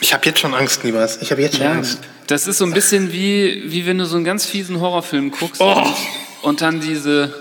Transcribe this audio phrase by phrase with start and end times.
[0.00, 1.18] Ich habe jetzt schon Angst, Nibas.
[1.22, 1.98] Ich habe jetzt schon Ja, Angst.
[2.26, 5.60] das ist so ein bisschen wie, wie wenn du so einen ganz fiesen Horrorfilm guckst
[5.60, 5.72] Oh.
[5.72, 5.94] und,
[6.42, 7.32] und dann diese.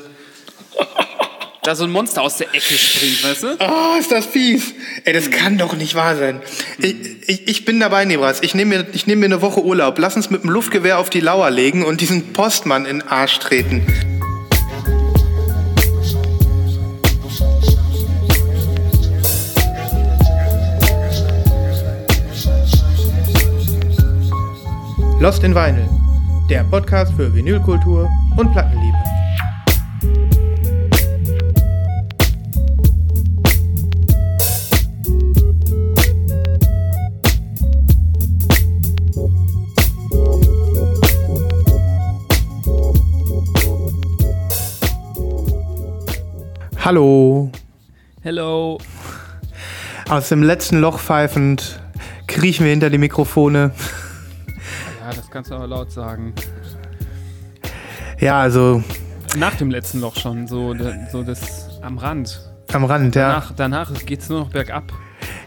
[1.63, 3.57] da so ein Monster aus der Ecke springt, weißt du?
[3.59, 4.73] Oh, ist das fies.
[5.03, 6.41] Ey, das kann doch nicht wahr sein.
[6.77, 6.95] Ich,
[7.27, 8.41] ich, ich bin dabei, Nibras.
[8.41, 9.97] Ich nehme mir, ich nehm mir eine Woche Urlaub.
[9.99, 13.39] Lass uns mit dem Luftgewehr auf die Lauer legen und diesen Postmann in den Arsch
[13.39, 13.83] treten.
[25.17, 25.89] Lost in Vinyl,
[26.49, 28.97] der Podcast für Vinylkultur und Plattenliebe.
[46.83, 47.49] Hallo.
[48.21, 48.77] Hello.
[50.09, 51.79] Aus dem letzten Loch pfeifend
[52.27, 53.71] kriechen wir hinter die Mikrofone.
[55.35, 56.33] Kannst du aber laut sagen.
[58.21, 58.81] Ja, also
[59.35, 60.73] Nach dem letzten Loch schon, so,
[61.11, 62.39] so das am Rand.
[62.71, 63.27] am Rand, ja.
[63.27, 64.93] Danach, danach geht's nur noch bergab.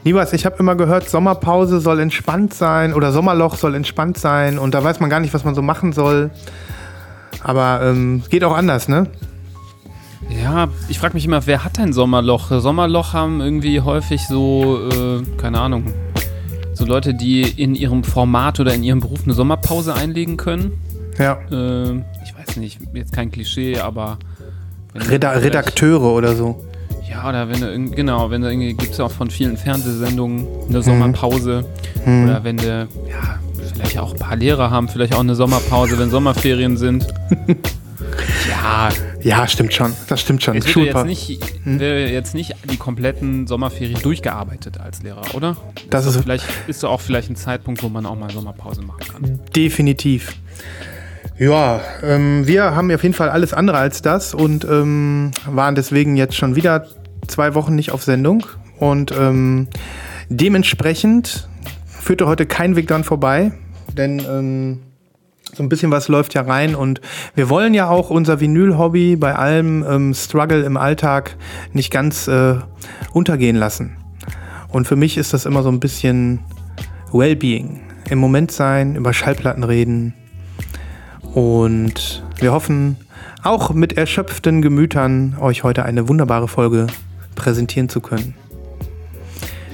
[0.05, 4.75] Nibas, ich habe immer gehört, Sommerpause soll entspannt sein oder Sommerloch soll entspannt sein und
[4.75, 6.33] da weiß man gar nicht, was man so machen soll.
[7.43, 9.07] Aber ähm, geht auch anders, ne?
[10.29, 12.51] Ja, ich frage mich immer, wer hat ein Sommerloch?
[12.61, 15.95] Sommerloch haben irgendwie häufig so, äh, keine Ahnung,
[16.79, 20.73] so Leute, die in ihrem Format oder in ihrem Beruf eine Sommerpause einlegen können.
[21.19, 21.39] Ja.
[21.51, 24.19] Äh, ich weiß nicht, jetzt kein Klischee, aber.
[24.95, 26.65] Reda Redakteure oder so.
[27.11, 30.43] Ja, oder wenn du, genau, wenn du irgendwie, gibt es ja auch von vielen Fernsehsendungen
[30.43, 30.47] Mhm.
[30.69, 31.65] eine Sommerpause.
[32.05, 33.39] Oder wenn du, ja,
[33.75, 37.07] vielleicht auch ein paar Lehrer haben, vielleicht auch eine Sommerpause, wenn Sommerferien sind.
[38.49, 38.89] ja,
[39.23, 39.93] Ja, stimmt schon.
[40.09, 40.55] Das stimmt schon.
[40.55, 45.57] Jetzt wird jetzt nicht, wird jetzt nicht die kompletten Sommerferien durchgearbeitet als Lehrer, oder?
[45.91, 49.41] Das ist Vielleicht ist auch vielleicht ein Zeitpunkt, wo man auch mal Sommerpause machen kann.
[49.55, 50.35] definitiv.
[51.39, 56.17] Ja, ähm, wir haben auf jeden Fall alles andere als das und ähm, waren deswegen
[56.17, 56.87] jetzt schon wieder
[57.29, 58.45] zwei Wochen nicht auf Sendung.
[58.79, 59.69] Und ähm,
[60.29, 61.49] dementsprechend
[61.87, 63.53] führte heute kein Weg dran vorbei,
[63.97, 64.81] denn ähm,
[65.55, 67.01] so ein bisschen was läuft ja rein und
[67.35, 71.37] wir wollen ja auch unser Vinyl-Hobby bei allem ähm, Struggle im Alltag
[71.73, 72.57] nicht ganz äh,
[73.13, 73.97] untergehen lassen.
[74.69, 76.41] Und für mich ist das immer so ein bisschen
[77.13, 77.81] Wellbeing.
[78.11, 80.15] Im Moment sein, über Schallplatten reden.
[81.35, 82.97] Und wir hoffen,
[83.43, 86.87] auch mit erschöpften Gemütern euch heute eine wunderbare Folge
[87.35, 88.35] präsentieren zu können.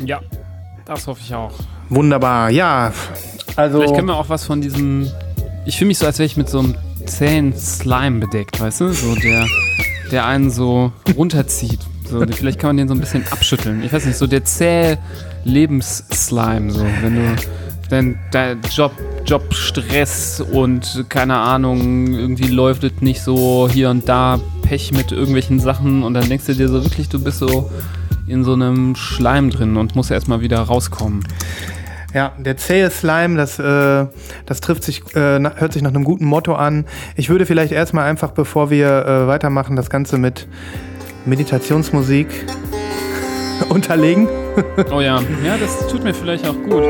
[0.04, 0.20] Ja,
[0.84, 1.52] das hoffe ich auch.
[1.88, 2.92] Wunderbar, ja.
[3.56, 5.10] Also, Vielleicht können wir auch was von diesem.
[5.66, 6.74] Ich fühle mich so, als wäre ich mit so einem
[7.06, 8.92] zähen Slime bedeckt, weißt du?
[8.92, 9.46] So der,
[10.10, 11.80] der einen so runterzieht.
[12.08, 13.82] So, vielleicht kann man den so ein bisschen abschütteln.
[13.82, 14.98] Ich weiß nicht, so der zähe
[15.44, 17.36] Lebensslime, so, wenn du
[17.88, 18.92] dein, dein Job,
[19.24, 25.60] Jobstress und keine Ahnung, irgendwie läuft es nicht so hier und da Pech mit irgendwelchen
[25.60, 27.70] Sachen und dann denkst du dir so wirklich, du bist so
[28.26, 31.24] in so einem Schleim drin und musst erstmal wieder rauskommen.
[32.14, 34.06] Ja, der zähe Slime, das, äh,
[34.46, 36.86] das trifft sich, äh, hört sich nach einem guten Motto an.
[37.16, 40.46] Ich würde vielleicht erstmal einfach, bevor wir äh, weitermachen, das Ganze mit
[41.24, 42.28] Meditationsmusik
[43.68, 44.28] unterlegen.
[44.92, 46.84] Oh ja, ja, das tut mir vielleicht auch gut.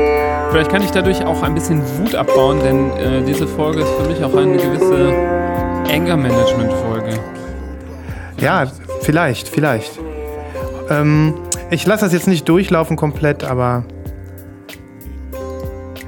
[0.51, 4.07] Vielleicht kann ich dadurch auch ein bisschen Wut abbauen, denn äh, diese Folge ist für
[4.07, 5.11] mich auch eine gewisse
[5.91, 7.19] Anger-Management-Folge.
[8.39, 8.71] Ja,
[9.01, 9.99] vielleicht, vielleicht.
[10.91, 11.33] Ähm,
[11.71, 13.85] ich lasse das jetzt nicht durchlaufen komplett, aber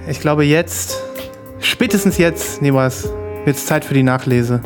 [0.09, 1.01] ich glaube jetzt,
[1.59, 3.09] spätestens jetzt, Nibas,
[3.45, 4.61] wird es Zeit für die Nachlese.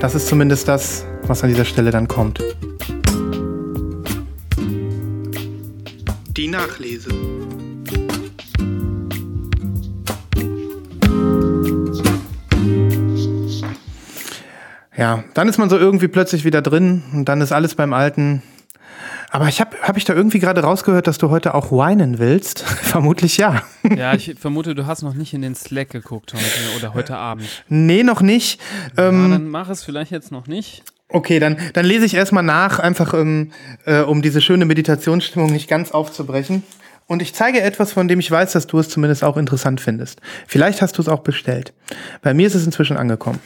[0.00, 2.42] Das ist zumindest das, was an dieser Stelle dann kommt.
[6.36, 7.10] Die Nachlese.
[14.96, 18.42] Ja, dann ist man so irgendwie plötzlich wieder drin und dann ist alles beim Alten.
[19.34, 22.60] Aber ich habe hab ich da irgendwie gerade rausgehört, dass du heute auch weinen willst?
[22.82, 23.62] Vermutlich ja.
[23.96, 27.44] Ja, ich vermute, du hast noch nicht in den Slack geguckt heute oder heute Abend.
[27.68, 28.60] Nee, noch nicht.
[28.96, 30.84] Ja, Ähm, dann mach es vielleicht jetzt noch nicht.
[31.08, 33.50] okay, dann, dann lese ich erstmal nach, einfach ähm,
[33.86, 36.62] äh, um diese schöne Meditationsstimmung nicht ganz aufzubrechen.
[37.08, 40.20] Und ich zeige etwas, von dem ich weiß, dass du es zumindest auch interessant findest.
[40.46, 41.72] Vielleicht hast du es auch bestellt.
[42.22, 43.40] Bei mir ist es inzwischen angekommen.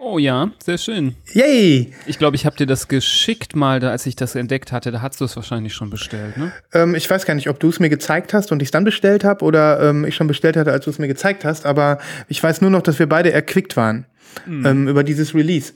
[0.00, 1.16] Oh ja, sehr schön.
[1.32, 1.92] Yay!
[2.06, 4.92] Ich glaube, ich habe dir das geschickt mal, da, als ich das entdeckt hatte.
[4.92, 6.52] Da hast du es wahrscheinlich schon bestellt, ne?
[6.72, 8.84] Ähm, ich weiß gar nicht, ob du es mir gezeigt hast und ich es dann
[8.84, 11.98] bestellt habe oder ähm, ich schon bestellt hatte, als du es mir gezeigt hast, aber
[12.28, 14.06] ich weiß nur noch, dass wir beide erquickt waren
[14.46, 15.72] ähm, über dieses Release.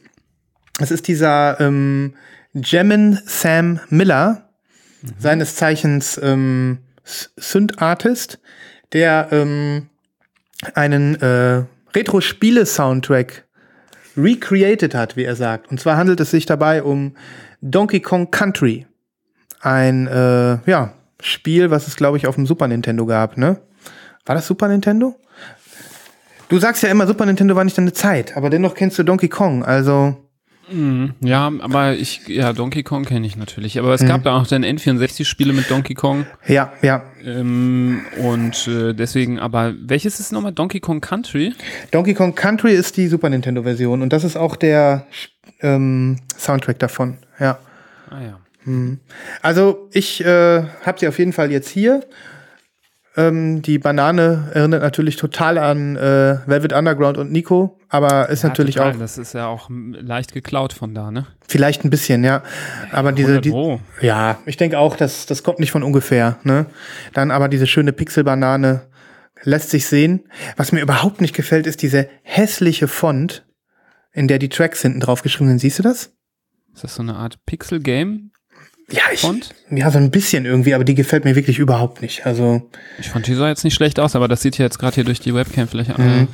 [0.79, 2.15] Es ist dieser ähm,
[2.55, 4.49] Jemin Sam Miller
[5.19, 8.39] seines Zeichens ähm, Synth-Artist,
[8.93, 9.89] der ähm,
[10.75, 11.65] einen äh,
[11.95, 13.45] Retro-Spiele-Soundtrack
[14.17, 15.71] recreated hat, wie er sagt.
[15.71, 17.15] Und zwar handelt es sich dabei um
[17.61, 18.87] Donkey Kong Country.
[19.61, 23.61] Ein äh, ja, Spiel, was es, glaube ich, auf dem Super Nintendo gab, ne?
[24.27, 25.15] War das Super Nintendo?
[26.49, 29.29] Du sagst ja immer, Super Nintendo war nicht deine Zeit, aber dennoch kennst du Donkey
[29.29, 30.17] Kong, also.
[30.71, 31.15] Mhm.
[31.21, 33.79] Ja, aber ich, ja, Donkey Kong kenne ich natürlich.
[33.79, 34.09] Aber es mhm.
[34.09, 36.27] gab da auch dann N64-Spiele mit Donkey Kong.
[36.47, 37.05] Ja, ja.
[37.25, 41.55] Ähm, und äh, deswegen, aber welches ist nochmal Donkey Kong Country?
[41.91, 45.07] Donkey Kong Country ist die Super Nintendo-Version und das ist auch der
[45.61, 47.59] ähm, Soundtrack davon, ja.
[48.11, 48.39] Ah ja.
[48.65, 49.01] Mhm.
[49.41, 52.05] Also ich äh, habe sie auf jeden Fall jetzt hier
[53.17, 58.49] ähm, die Banane erinnert natürlich total an äh, Velvet Underground und Nico, aber ist ja,
[58.49, 58.95] natürlich total.
[58.95, 58.99] auch.
[58.99, 61.27] Das ist ja auch leicht geklaut von da, ne?
[61.47, 62.43] Vielleicht ein bisschen, ja.
[62.91, 63.53] Aber diese, die,
[64.01, 66.67] ja, ich denke auch, dass das kommt nicht von ungefähr, ne?
[67.13, 68.89] Dann aber diese schöne Pixelbanane
[69.43, 70.25] lässt sich sehen.
[70.57, 73.45] Was mir überhaupt nicht gefällt, ist diese hässliche Font,
[74.13, 75.59] in der die Tracks hinten drauf geschrieben sind.
[75.59, 76.15] Siehst du das?
[76.75, 78.32] Ist das so eine Art Pixel-Game?
[78.91, 79.55] Ja, ich, Font?
[79.71, 82.27] ja, so ein bisschen irgendwie, aber die gefällt mir wirklich überhaupt nicht.
[82.27, 82.69] Also
[82.99, 85.05] ich fand die sah jetzt nicht schlecht aus, aber das sieht ja jetzt gerade hier
[85.05, 86.29] durch die Webcam vielleicht mhm.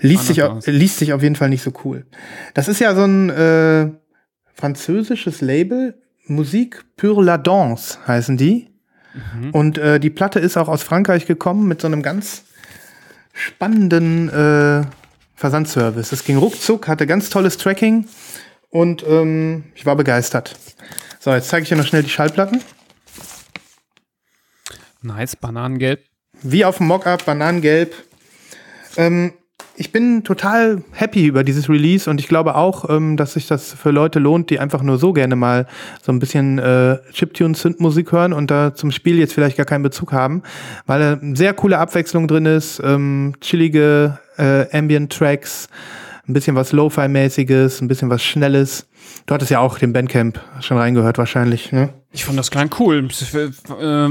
[0.00, 0.66] liest sich aus.
[0.66, 2.04] liest sich auf jeden Fall nicht so cool.
[2.54, 3.90] Das ist ja so ein äh,
[4.54, 5.94] französisches Label,
[6.26, 8.68] Musik pour la danse heißen die.
[9.14, 9.50] Mhm.
[9.50, 12.44] Und äh, die Platte ist auch aus Frankreich gekommen mit so einem ganz
[13.32, 14.84] spannenden äh,
[15.34, 16.12] Versandservice.
[16.12, 18.06] Es ging ruckzuck, hatte ganz tolles Tracking
[18.70, 20.56] und ähm, ich war begeistert.
[21.24, 22.60] So, jetzt zeige ich dir noch schnell die Schallplatten.
[25.02, 26.00] Nice, Bananengelb.
[26.42, 27.94] Wie auf dem Mockup, Bananengelb.
[28.96, 29.32] Ähm,
[29.76, 33.72] ich bin total happy über dieses Release und ich glaube auch, ähm, dass sich das
[33.72, 35.68] für Leute lohnt, die einfach nur so gerne mal
[36.02, 40.12] so ein bisschen äh, Chiptune-Synth-Musik hören und da zum Spiel jetzt vielleicht gar keinen Bezug
[40.12, 40.42] haben,
[40.86, 45.68] weil da sehr coole Abwechslung drin ist, ähm, chillige äh, Ambient-Tracks,
[46.28, 48.86] ein bisschen was Lo-Fi-mäßiges, ein bisschen was Schnelles.
[49.26, 51.92] Du hattest ja auch den Bandcamp schon reingehört wahrscheinlich, ne?
[52.12, 53.08] Ich fand das klein cool.
[53.08, 54.08] Äh,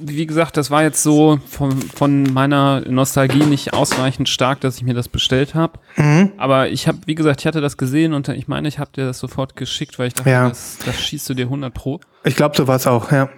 [0.00, 4.84] wie gesagt, das war jetzt so von, von meiner Nostalgie nicht ausreichend stark, dass ich
[4.84, 5.80] mir das bestellt habe.
[5.96, 6.32] Mhm.
[6.36, 9.06] Aber ich habe, wie gesagt, ich hatte das gesehen und ich meine, ich habe dir
[9.06, 10.48] das sofort geschickt, weil ich dachte, ja.
[10.48, 12.00] das, das schießt du dir 100 pro.
[12.22, 13.30] Ich glaube, so war es auch, ja.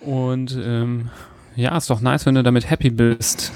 [0.00, 1.10] Und ähm,
[1.56, 3.52] ja, ist doch nice, wenn du damit happy bist.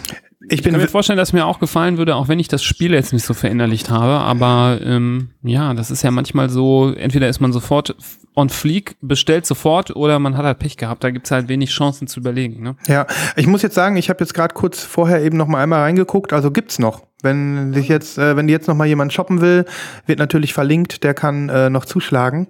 [0.51, 3.13] Ich, kann mir vorstellen, dass mir auch gefallen würde, auch wenn ich das Spiel jetzt
[3.13, 4.19] nicht so verinnerlicht habe.
[4.21, 7.95] Aber ähm, ja, das ist ja manchmal so, entweder ist man sofort
[8.39, 11.03] on fleek, bestellt sofort oder man hat halt Pech gehabt.
[11.03, 12.63] Da gibt's halt wenig Chancen zu überlegen.
[12.63, 12.77] Ne?
[12.87, 15.81] Ja, ich muss jetzt sagen, ich habe jetzt gerade kurz vorher eben noch mal einmal
[15.81, 16.33] reingeguckt.
[16.33, 17.03] Also gibt's noch.
[17.21, 19.65] Wenn sich jetzt, äh, wenn jetzt noch mal jemand shoppen will,
[20.07, 22.47] wird natürlich verlinkt, der kann äh, noch zuschlagen.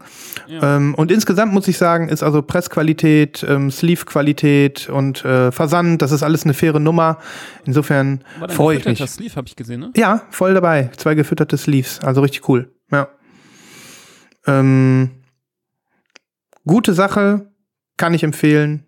[0.46, 0.76] Ja.
[0.76, 6.12] Ähm, und insgesamt muss ich sagen, ist also Pressqualität, ähm, Sleeve-Qualität und äh, Versand, das
[6.12, 7.16] ist alles eine faire Nummer.
[7.64, 8.20] Insofern
[8.50, 8.98] freue ich mich.
[8.98, 9.90] Sleeve habe ich gesehen, ne?
[9.96, 10.90] Ja, voll dabei.
[10.98, 12.70] Zwei gefütterte Sleeves, also richtig cool.
[12.92, 13.08] Ja.
[14.46, 15.17] Ähm,
[16.68, 17.50] gute Sache,
[17.96, 18.84] kann ich empfehlen.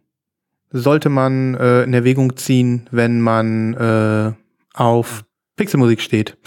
[0.70, 4.32] Sollte man äh, in Erwägung ziehen, wenn man äh,
[4.74, 5.24] auf
[5.56, 6.38] Pixelmusik steht.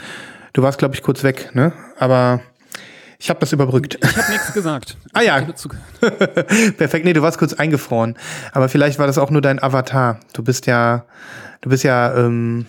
[0.54, 1.74] Du warst, glaube ich, kurz weg, ne?
[1.98, 2.40] Aber
[3.20, 3.98] ich habe das überbrückt.
[4.02, 4.98] Ich habe nichts gesagt.
[5.14, 5.42] ah ja.
[6.78, 7.06] Perfekt.
[7.06, 8.16] Nee, du warst kurz eingefroren.
[8.54, 10.20] Aber vielleicht war das auch nur dein Avatar.
[10.34, 11.06] Du bist ja,
[11.62, 12.66] du bist ja, ähm,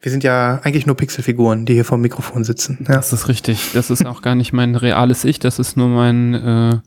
[0.00, 2.84] wir sind ja eigentlich nur Pixelfiguren, die hier vor dem Mikrofon sitzen.
[2.88, 2.96] Ja.
[2.96, 3.70] Das ist richtig.
[3.72, 5.38] Das ist auch gar nicht mein reales Ich.
[5.38, 6.78] Das ist nur mein, äh,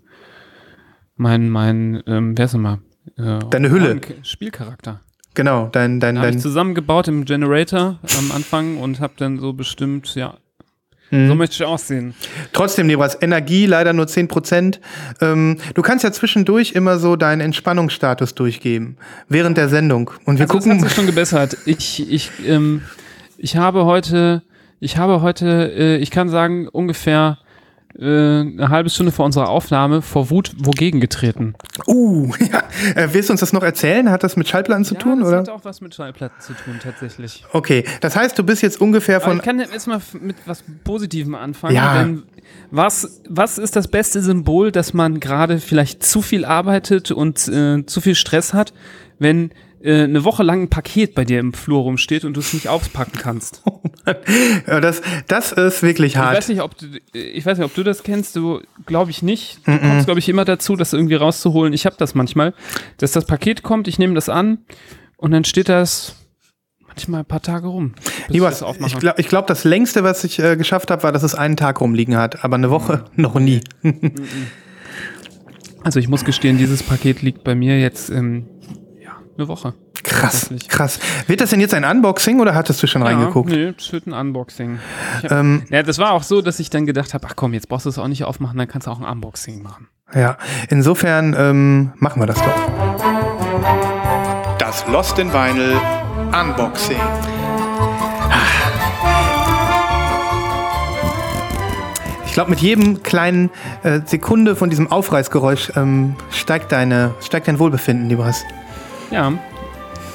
[1.18, 2.80] mein, mein, ähm, wer ist immer?
[3.18, 4.00] Äh, Deine Hülle.
[4.24, 5.02] Spielcharakter.
[5.34, 6.36] Genau, dein, dein, dein.
[6.36, 10.36] ich zusammengebaut im Generator am Anfang und habe dann so bestimmt, ja,
[11.12, 11.28] mhm.
[11.28, 12.16] so möchte ich aussehen.
[12.54, 14.80] Trotzdem, Nebras, Energie leider nur 10%.
[15.22, 18.98] Ähm, du kannst ja zwischendurch immer so deinen Entspannungsstatus durchgeben,
[19.30, 20.10] während der Sendung.
[20.26, 20.72] Und wir also gucken.
[20.72, 21.58] Das hat sich schon gebessert.
[21.66, 22.82] Ich, ich, ähm,
[23.38, 24.42] ich habe heute,
[24.80, 27.38] ich habe heute, äh, ich kann sagen, ungefähr
[28.00, 31.56] äh, eine halbe Stunde vor unserer Aufnahme vor Wut wogegen getreten.
[31.88, 32.64] Uh, ja.
[32.96, 34.12] Äh, willst du uns das noch erzählen?
[34.12, 35.20] Hat das mit Schallplatten zu ja, tun?
[35.20, 35.38] Das oder?
[35.40, 37.44] hat auch was mit Schallplatten zu tun, tatsächlich.
[37.54, 39.32] Okay, das heißt, du bist jetzt ungefähr von.
[39.32, 41.76] Aber ich kann jetzt mal mit was Positivem anfangen.
[41.76, 41.98] Ja.
[41.98, 42.24] Denn
[42.72, 47.86] was, was ist das beste Symbol, dass man gerade vielleicht zu viel arbeitet und äh,
[47.86, 48.74] zu viel Stress hat,
[49.20, 49.52] wenn
[49.88, 52.68] äh, eine Woche lang ein Paket bei dir im Flur rumsteht und du es nicht
[52.68, 53.64] auspacken kannst.
[54.68, 56.34] ja, das, das ist wirklich hart.
[56.34, 58.36] Ich weiß nicht, ob du, ich weiß nicht, ob du das kennst.
[58.36, 59.60] Du glaube ich nicht.
[59.66, 59.90] Du mm -mm.
[59.90, 61.74] kommst glaube ich immer dazu, das irgendwie rauszuholen.
[61.74, 62.54] Ich habe das manchmal,
[62.98, 64.60] dass das Paket kommt, ich nehme das an
[65.16, 66.16] und dann steht das
[66.88, 67.94] manchmal ein paar Tage rum.
[68.30, 71.36] Nibas, ich, ich glaube, glaub, das längste, was ich äh, geschafft habe, war, dass es
[71.36, 73.22] einen Tag rumliegen hat, aber eine Woche mhm.
[73.22, 73.62] noch nie.
[75.84, 78.48] Also ich muss gestehen, dieses Paket liegt bei mir jetzt ähm,
[79.38, 79.74] eine Woche.
[80.04, 81.00] Krass, krass.
[81.28, 83.50] Wird das denn jetzt ein Unboxing oder hattest du schon reingeguckt?
[83.52, 84.80] Ja, nee, es wird ein Unboxing.
[85.24, 87.68] Hab, Ähm, ja, das war auch so, dass ich dann gedacht habe, ach komm, jetzt
[87.70, 89.88] brauchst du es auch nicht aufmachen, dann kannst du auch ein Unboxing machen.
[90.14, 90.38] Ja,
[90.70, 92.56] insofern ähm, machen wir das doch.
[94.58, 95.76] Das Lost in Vinyl
[96.32, 96.98] Unboxing.
[102.26, 103.50] Ich glaube, mit jedem kleinen
[103.84, 108.44] äh, Sekunde von diesem Aufreißgeräusch ähm, steigt, deine, steigt dein Wohlbefinden, lieber Hass.
[109.12, 109.34] Ja,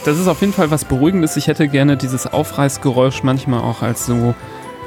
[0.05, 1.37] das ist auf jeden Fall was Beruhigendes.
[1.37, 4.35] Ich hätte gerne dieses Aufreißgeräusch manchmal auch als so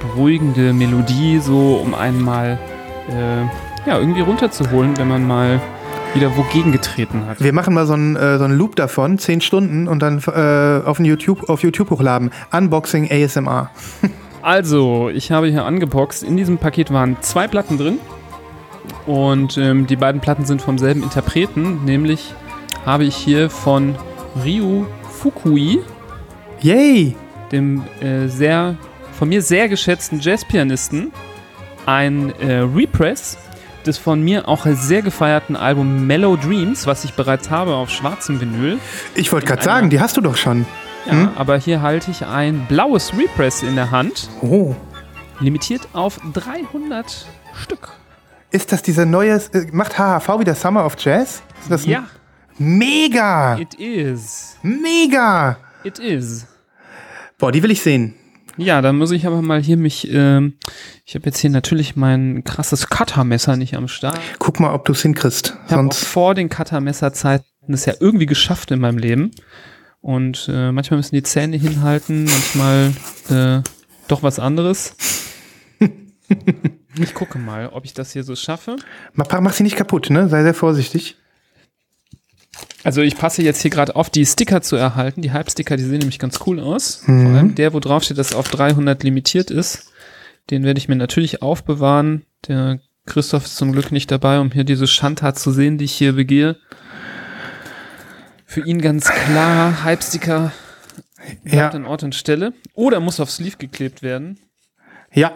[0.01, 2.59] beruhigende Melodie, so um einen mal
[3.09, 5.61] äh, ja, irgendwie runterzuholen, wenn man mal
[6.13, 7.41] wieder wogegen getreten hat.
[7.41, 10.85] Wir machen mal so einen, äh, so einen Loop davon, 10 Stunden, und dann äh,
[10.85, 12.31] auf, YouTube, auf YouTube hochladen.
[12.51, 13.69] Unboxing ASMR.
[14.41, 16.21] Also, ich habe hier angeboxt.
[16.21, 17.97] In diesem Paket waren zwei Platten drin.
[19.07, 21.83] Und ähm, die beiden Platten sind vom selben Interpreten.
[21.83, 22.35] Nämlich
[22.85, 23.95] habe ich hier von
[24.43, 25.79] Ryu Fukui,
[26.61, 27.15] Yay!
[27.51, 28.75] dem äh, sehr,
[29.17, 31.11] von mir sehr geschätzten Jazzpianisten,
[31.85, 33.37] ein äh, Repress
[33.85, 38.41] des von mir auch sehr gefeierten Album Mellow Dreams, was ich bereits habe auf schwarzem
[38.41, 38.79] Vinyl.
[39.13, 40.65] Ich wollte gerade sagen, die hast du doch schon.
[41.05, 41.29] Ja, Hm?
[41.35, 44.27] aber hier halte ich ein blaues Repress in der Hand.
[44.41, 44.73] Oh.
[45.39, 47.27] Limitiert auf 300
[47.61, 47.89] Stück.
[48.49, 49.35] Ist das diese neue.
[49.53, 51.43] Äh, macht HHV wieder Summer of Jazz?
[51.61, 52.03] Ist das ein- Ja,
[52.57, 53.57] Mega!
[53.59, 54.57] it is.
[54.63, 55.57] Mega!
[55.83, 56.47] It is.
[57.37, 58.15] Boah, die will ich sehen.
[58.57, 60.09] Ja, dann muss ich aber mal hier mich.
[60.09, 60.53] Ähm,
[61.05, 64.19] ich habe jetzt hier natürlich mein krasses Cuttermesser nicht am Start.
[64.39, 65.57] Guck mal, ob du es hinkriegst.
[65.67, 69.31] Ich habe vor den Cuttermesserzeiten es ja irgendwie geschafft in meinem Leben.
[69.99, 72.93] Und äh, manchmal müssen die Zähne hinhalten, manchmal
[73.29, 73.61] äh,
[74.07, 74.95] doch was anderes.
[76.97, 78.77] Ich gucke mal, ob ich das hier so schaffe.
[79.13, 80.29] Mach, mach sie nicht kaputt, ne?
[80.29, 81.17] Sei sehr vorsichtig.
[82.85, 85.23] Also ich passe jetzt hier gerade auf, die Sticker zu erhalten.
[85.23, 87.01] Die Halbsticker, die sehen nämlich ganz cool aus.
[87.07, 87.23] Mhm.
[87.27, 89.91] Vor allem der, wo drauf steht, dass auf 300 limitiert ist.
[90.51, 92.25] Den werde ich mir natürlich aufbewahren.
[92.47, 95.93] Der Christoph ist zum Glück nicht dabei, um hier diese Schandtat zu sehen, die ich
[95.93, 96.57] hier begehe.
[98.45, 100.51] Für ihn ganz klar, Halbsticker
[101.43, 101.69] bleibt Ja.
[101.71, 102.53] an Ort und Stelle.
[102.75, 104.37] Oder muss aufs Sleeve geklebt werden.
[105.11, 105.31] Ja.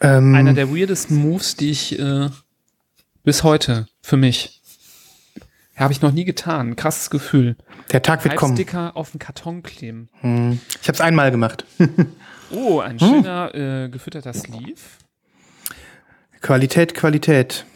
[0.00, 2.28] Ähm, Einer der weirdesten Moves, die ich äh,
[3.22, 4.60] bis heute für mich
[5.84, 6.76] habe ich noch nie getan.
[6.76, 7.56] Krasses Gefühl.
[7.92, 8.56] der Tag wird kommen.
[8.56, 10.08] Halbsticker auf den Karton kleben.
[10.20, 10.60] Hm.
[10.80, 11.64] Ich habe es einmal gemacht.
[12.52, 14.80] Oh, ein schöner äh, gefütterter Sleeve.
[16.40, 17.66] Qualität, Qualität.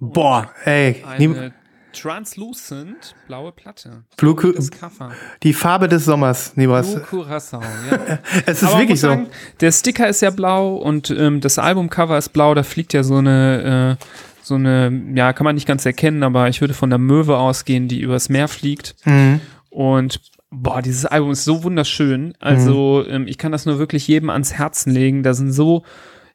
[0.00, 1.04] Boah, ey.
[1.06, 1.52] Eine
[1.92, 4.04] translucent blaue Platte.
[4.16, 5.12] Blue, Cover.
[5.42, 6.92] die Farbe des Sommers, Nibas.
[6.94, 8.18] Blue Curacao, ja.
[8.46, 9.08] Es ist Aber wirklich so.
[9.08, 9.28] sagen,
[9.60, 12.54] der Sticker ist ja blau und ähm, das Albumcover ist blau.
[12.54, 14.04] Da fliegt ja so eine, äh,
[14.44, 17.88] so eine, ja, kann man nicht ganz erkennen, aber ich würde von der Möwe ausgehen,
[17.88, 18.94] die übers Meer fliegt.
[19.04, 19.40] Mhm.
[19.70, 20.20] Und
[20.50, 22.34] boah, dieses Album ist so wunderschön.
[22.38, 25.22] Also ähm, ich kann das nur wirklich jedem ans Herzen legen.
[25.22, 25.84] Da sind so,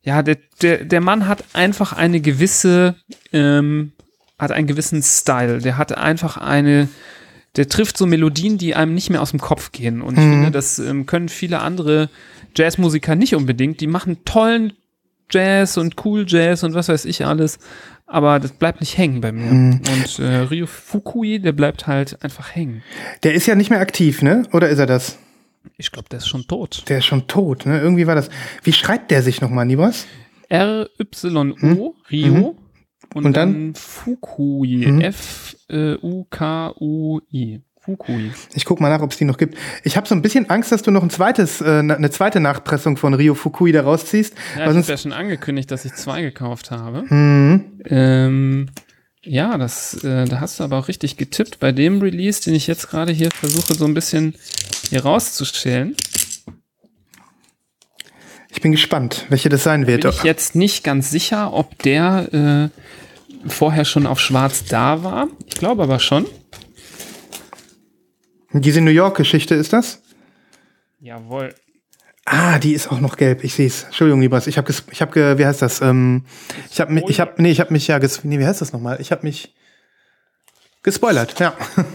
[0.03, 2.95] ja, der, der, der Mann hat einfach eine gewisse,
[3.31, 3.93] ähm,
[4.37, 5.59] hat einen gewissen Style.
[5.59, 6.89] Der hat einfach eine,
[7.55, 10.01] der trifft so Melodien, die einem nicht mehr aus dem Kopf gehen.
[10.01, 12.09] Und ich finde, das ähm, können viele andere
[12.55, 13.81] Jazzmusiker nicht unbedingt.
[13.81, 14.73] Die machen tollen
[15.29, 17.59] Jazz und Cool Jazz und was weiß ich alles.
[18.05, 19.51] Aber das bleibt nicht hängen bei mir.
[19.51, 22.81] Und äh, Ryo Fukui, der bleibt halt einfach hängen.
[23.21, 24.43] Der ist ja nicht mehr aktiv, ne?
[24.51, 25.19] Oder ist er das?
[25.77, 26.83] Ich glaube, der ist schon tot.
[26.89, 27.79] Der ist schon tot, ne?
[27.79, 28.29] Irgendwie war das.
[28.63, 30.07] Wie schreibt der sich nochmal, Nibas?
[30.49, 32.33] R-Y-O, Rio.
[33.13, 33.25] Und, Hm?
[33.25, 33.53] Und dann?
[33.53, 34.85] dann, Fukui.
[34.87, 35.01] Mhm.
[36.39, 37.61] F-U-K-U-I.
[37.81, 38.31] Fukui.
[38.53, 39.57] Ich guck mal nach, ob es die noch gibt.
[39.83, 42.97] Ich habe so ein bisschen Angst, dass du noch ein zweites, äh, eine zweite Nachpressung
[42.97, 44.33] von Rio Fukui da rausziehst.
[44.57, 47.03] Ja, ich habe ja schon angekündigt, dass ich zwei gekauft habe.
[47.13, 47.79] Mhm.
[47.85, 48.69] Ähm,
[49.23, 51.59] ja, das, äh, da hast du aber auch richtig getippt.
[51.59, 54.35] Bei dem Release, den ich jetzt gerade hier versuche, so ein bisschen
[54.89, 55.95] hier rauszustellen,
[58.51, 60.01] Ich bin gespannt, welche das sein wird.
[60.01, 65.27] bin ich jetzt nicht ganz sicher, ob der äh, vorher schon auf Schwarz da war.
[65.45, 66.25] Ich glaube aber schon.
[68.53, 70.01] Diese New York-Geschichte ist das?
[70.99, 71.53] Jawohl.
[72.25, 73.43] Ah, die ist auch noch gelb.
[73.43, 73.83] Ich sehe es.
[73.85, 74.47] Entschuldigung, Liebers.
[74.47, 75.81] Ich habe, ich habe, ge- wie heißt das?
[75.81, 76.25] Ähm,
[76.71, 78.99] ich habe, ich habe, nee, ich habe mich ja, ges nee, wie heißt das nochmal?
[79.01, 79.53] Ich habe mich
[80.83, 81.39] gespoilert.
[81.39, 81.53] Ja.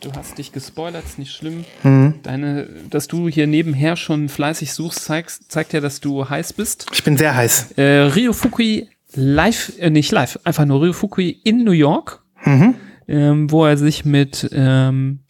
[0.00, 1.64] Du hast dich gespoilert, ist nicht schlimm.
[1.82, 2.16] Mhm.
[2.22, 6.84] Deine, dass du hier nebenher schon fleißig suchst, zeigst, zeigt ja, dass du heiß bist.
[6.92, 7.72] Ich bin sehr heiß.
[7.78, 7.82] Äh,
[8.14, 12.74] Rio Fukui live, äh, nicht live, einfach nur Rio Fukui in New York, Mhm.
[13.08, 15.20] ähm, wo er sich mit ähm,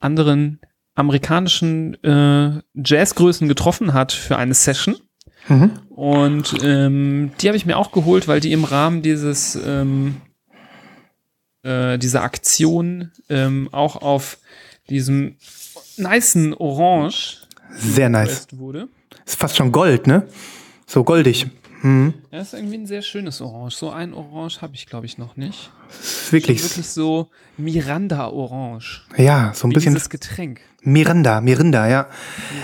[0.00, 0.60] anderen
[0.94, 4.96] amerikanischen äh, Jazzgrößen getroffen hat für eine Session.
[5.90, 10.16] Und ähm, die habe ich mir auch geholt, weil die im Rahmen dieses ähm,
[11.62, 14.38] äh, dieser Aktion ähm, auch auf
[14.90, 15.36] diesem
[15.96, 17.38] nicen Orange
[17.76, 18.46] Sehr nice.
[18.52, 18.88] wurde.
[19.26, 20.26] Ist fast schon Gold, ne?
[20.86, 21.46] So goldig.
[21.82, 22.14] Mhm.
[22.30, 23.76] Ja, ist irgendwie ein sehr schönes Orange.
[23.76, 25.70] So ein Orange habe ich, glaube ich, noch nicht.
[25.90, 29.02] Ist wirklich, Wirklich so Miranda-Orange.
[29.16, 30.60] ja, so ein Wie bisschen dieses Getränk.
[30.82, 32.06] Mirinda, Mirinda, ja.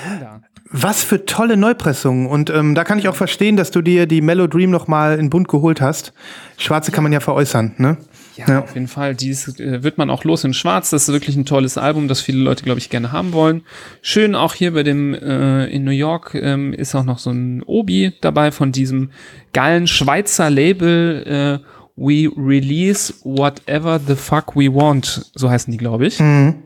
[0.03, 0.43] Miranda.
[0.77, 2.27] Was für tolle Neupressungen.
[2.27, 5.31] Und ähm, da kann ich auch verstehen, dass du dir die Mellow Dream nochmal in
[5.31, 6.13] bunt geholt hast.
[6.59, 7.97] Schwarze kann man ja veräußern, ne?
[8.37, 8.63] Ja, Ja.
[8.63, 9.15] auf jeden Fall.
[9.15, 10.91] Dies äh, wird man auch los in Schwarz.
[10.91, 13.63] Das ist wirklich ein tolles Album, das viele Leute, glaube ich, gerne haben wollen.
[14.03, 17.63] Schön auch hier bei dem äh, in New York ähm, ist auch noch so ein
[17.63, 19.11] Obi dabei von diesem
[19.53, 21.65] geilen Schweizer Label äh,
[21.97, 25.31] We Release Whatever the Fuck We Want.
[25.37, 26.19] So heißen die, glaube ich.
[26.19, 26.65] Mhm.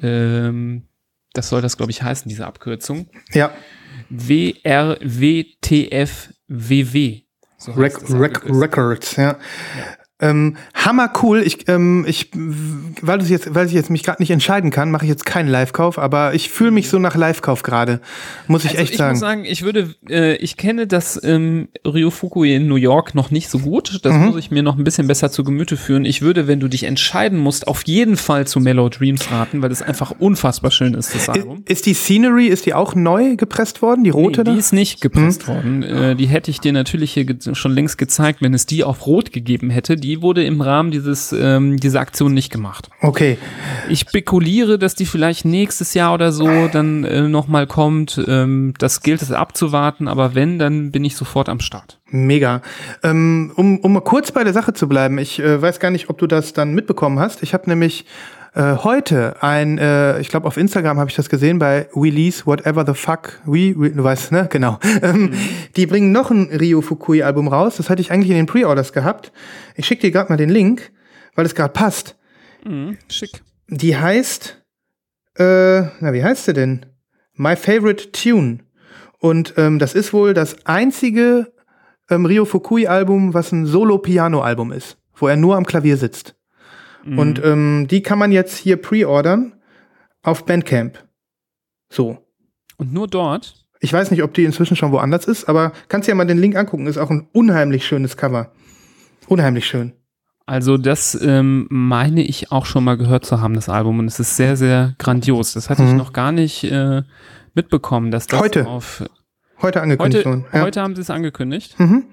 [0.00, 0.82] Ähm,
[1.34, 3.06] das soll das, glaube ich, heißen, diese Abkürzung.
[3.32, 3.50] Ja,
[5.82, 7.22] WRWTFWW.
[7.58, 8.60] So heißt Rec das Rec abgekürzt.
[8.62, 9.38] Records, ja.
[10.22, 11.42] Ähm, hammer cool.
[11.44, 12.30] Ich, ähm, ich,
[13.02, 15.48] weil du jetzt, weil ich jetzt mich gerade nicht entscheiden kann, mache ich jetzt keinen
[15.48, 18.00] Live-Kauf, aber ich fühle mich so nach Live-Kauf gerade,
[18.46, 19.10] muss ich Also echt ich sagen.
[19.12, 23.30] muss sagen, ich würde, äh, ich kenne das ähm, Ryo Fukui in New York noch
[23.30, 23.98] nicht so gut.
[24.04, 24.26] Das Mhm.
[24.26, 26.04] muss ich mir noch ein bisschen besser zu Gemüte führen.
[26.04, 29.68] Ich würde, wenn du dich entscheiden musst, auf jeden Fall zu Mellow Dreams raten, weil
[29.70, 31.64] das einfach unfassbar schön ist, das Album.
[31.66, 34.58] ist die Scenery, ist die auch neu gepresst worden, die rote Nee, die da?
[34.58, 35.82] ist nicht gepresst worden.
[35.82, 39.32] Äh, die hätte ich dir natürlich hier schon längst gezeigt, wenn es die auf Rot
[39.32, 39.96] gegeben hätte.
[39.96, 42.90] Die wurde im Rahmen dieses, ähm, dieser Aktion nicht gemacht.
[43.00, 43.38] Okay,
[43.88, 48.22] Ich spekuliere, dass die vielleicht nächstes Jahr oder so dann äh, nochmal kommt.
[48.26, 51.98] Ähm, das gilt es abzuwarten, aber wenn, dann bin ich sofort am Start.
[52.10, 52.60] mega.
[53.02, 56.10] Ähm, um, um mal kurz bei der Sache zu bleiben, ich äh, weiß gar nicht,
[56.10, 57.42] ob du das dann mitbekommen hast.
[57.42, 58.04] Ich habe nämlich
[58.54, 62.84] äh, heute ein, äh, ich glaube auf Instagram habe ich das gesehen bei Release Whatever
[62.86, 64.48] the Fuck We, we du weißt, ne?
[64.50, 64.78] Genau.
[65.02, 65.32] Ähm,
[65.76, 67.76] Die bringen noch ein Ryo Fukui Album raus.
[67.76, 69.32] Das hatte ich eigentlich in den Pre-Orders gehabt.
[69.74, 70.92] Ich schicke dir gerade mal den Link,
[71.34, 72.16] weil es gerade passt.
[72.64, 73.42] Mhm, schick.
[73.68, 74.62] Die heißt,
[75.38, 76.86] äh, na, wie heißt sie denn?
[77.34, 78.58] My Favorite Tune.
[79.18, 81.52] Und ähm, das ist wohl das einzige
[82.10, 86.34] ähm, Ryo Fukui-Album, was ein Solo-Piano-Album ist, wo er nur am Klavier sitzt.
[87.04, 89.54] Und ähm, die kann man jetzt hier pre-ordern
[90.22, 90.98] auf Bandcamp.
[91.90, 92.18] So.
[92.76, 93.54] Und nur dort.
[93.80, 96.38] Ich weiß nicht, ob die inzwischen schon woanders ist, aber kannst dir ja mal den
[96.38, 96.86] Link angucken.
[96.86, 98.52] Ist auch ein unheimlich schönes Cover.
[99.26, 99.92] Unheimlich schön.
[100.46, 103.98] Also das ähm, meine ich auch schon mal gehört zu haben, das Album.
[103.98, 105.52] Und es ist sehr, sehr grandios.
[105.54, 105.96] Das hatte ich Mhm.
[105.96, 107.02] noch gar nicht äh,
[107.54, 108.66] mitbekommen, dass das Heute.
[108.66, 109.04] auf
[109.60, 110.44] Heute angekündigt heute, worden.
[110.52, 110.62] Ja.
[110.62, 111.78] heute haben sie es angekündigt.
[111.78, 112.04] Mhm.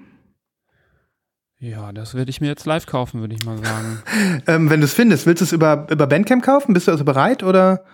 [1.60, 4.02] Ja, das werde ich mir jetzt live kaufen, würde ich mal sagen.
[4.46, 6.72] Ähm, wenn du es findest, willst du es über, über Bandcamp kaufen?
[6.72, 7.84] Bist du also bereit oder?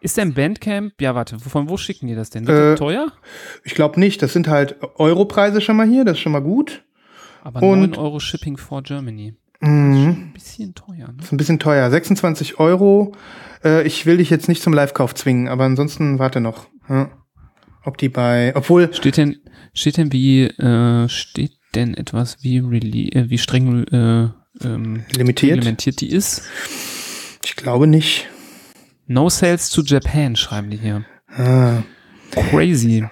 [0.00, 0.94] Ist denn Bandcamp?
[1.00, 2.46] Ja, warte, von wo schicken die das denn?
[2.46, 3.12] Wird das Äh, teuer?
[3.64, 4.22] Ich glaube nicht.
[4.22, 6.04] Das sind halt Europreise schon mal hier.
[6.04, 6.84] Das ist schon mal gut.
[7.42, 9.34] Aber und- 9 Euro Shipping for Germany.
[9.60, 10.06] Mhm.
[10.08, 11.16] Ein bisschen teuer, ne?
[11.22, 11.90] Ist ein bisschen teuer.
[11.90, 13.12] 26 Euro.
[13.64, 16.66] Äh, ich will dich jetzt nicht zum Live-Kauf zwingen, aber ansonsten warte noch.
[16.88, 17.10] Ja.
[17.84, 19.36] Ob die bei, obwohl, Steht denn,
[19.72, 24.28] steht denn wie, äh, steht denn etwas wie äh, wie streng äh,
[24.64, 25.52] ähm, limitiert?
[25.58, 26.42] reglementiert die ist?
[27.44, 28.26] Ich glaube nicht.
[29.06, 31.04] No sales to Japan, schreiben die hier.
[31.36, 31.82] Ah.
[32.50, 33.04] Crazy.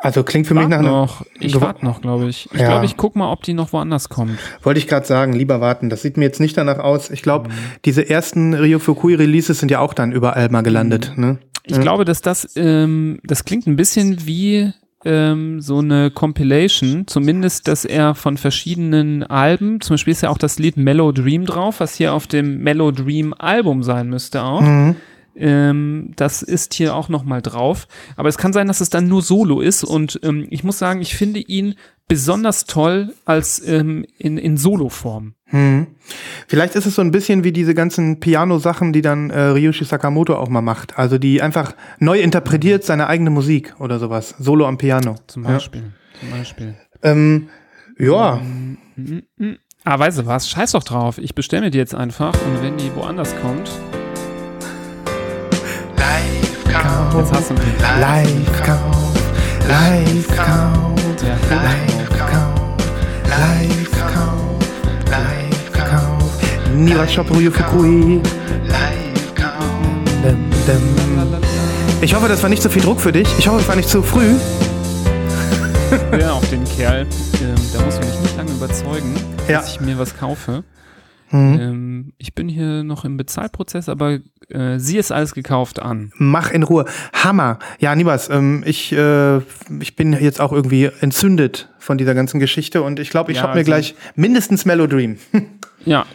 [0.00, 1.24] Also klingt für mich nach noch.
[1.38, 2.48] Ich warte noch, glaube ich.
[2.52, 2.66] Ich Ja.
[2.68, 4.38] glaube, ich guck mal, ob die noch woanders kommt.
[4.62, 5.90] wollte ich gerade sagen, lieber warten.
[5.90, 7.10] Das sieht mir jetzt nicht danach aus.
[7.10, 7.54] Ich glaube, Mhm.
[7.84, 11.12] diese ersten Ryo Fukui Releases sind ja auch dann überall mal gelandet.
[11.16, 11.38] Ne?
[11.64, 11.82] Ich Ja.
[11.82, 14.72] glaube, dass das, ähm, das klingt ein bisschen wie
[15.04, 20.38] ähm, so eine Compilation, zumindest, dass er von verschiedenen Alben, zum Beispiel ist ja auch
[20.38, 24.60] das Lied Mellow Dream drauf, was hier auf dem Mellow Dream Album sein müsste auch.
[24.60, 24.96] Mhm.
[25.34, 27.88] Ähm, das ist hier auch noch mal drauf.
[28.16, 29.84] Aber es kann sein, dass es dann nur Solo ist.
[29.84, 31.74] Und ähm, ich muss sagen, ich finde ihn
[32.06, 35.34] besonders toll als ähm, in, in Solo-Form.
[35.52, 35.86] Hm.
[36.48, 40.34] Vielleicht ist es so ein bisschen wie diese ganzen Piano-Sachen, die dann äh, Ryushi Sakamoto
[40.34, 40.98] auch mal macht.
[40.98, 44.34] Also die einfach neu interpretiert seine eigene Musik oder sowas.
[44.38, 45.14] Solo am Piano.
[45.26, 45.50] Zum Ja.
[45.52, 45.92] Beispiel.
[46.20, 46.74] Zum Beispiel.
[47.02, 47.48] Ähm,
[47.98, 48.40] ja,
[48.96, 49.22] mhm.
[49.84, 50.48] Ah, weißt du was?
[50.48, 51.18] Scheiß doch drauf.
[51.18, 53.68] Ich bestelle mir die jetzt einfach und wenn die woanders kommt,
[57.18, 57.62] jetzt hast du mich.
[58.00, 59.14] Live-Kauf,
[59.68, 62.76] Live-Kauf, Ja, Live-Kauf,
[63.28, 63.81] Live-Kauf,
[66.88, 68.20] Shop Ryu Fukui.
[72.00, 73.28] Ich hoffe, das war nicht so viel Druck für dich.
[73.38, 74.34] Ich hoffe, es war nicht zu früh.
[76.18, 77.02] Ja, auf den Kerl.
[77.40, 79.14] Ähm, da muss man mich nicht lange überzeugen,
[79.48, 79.58] Ja.
[79.60, 80.64] dass ich mir was kaufe.
[81.30, 81.58] Mhm.
[81.60, 84.18] Ähm, ich bin hier noch im Bezahlprozess, aber
[84.48, 86.12] äh, sie ist alles gekauft an.
[86.18, 86.84] Mach in Ruhe.
[87.12, 87.58] Hammer.
[87.78, 89.38] Ja, Nibas, ähm, ich, äh,
[89.80, 93.42] ich bin jetzt auch irgendwie entzündet von dieser ganzen Geschichte und ich glaube, ich ja,
[93.42, 95.18] shoppe mir also, gleich mindestens Melodream.
[95.84, 96.06] ja,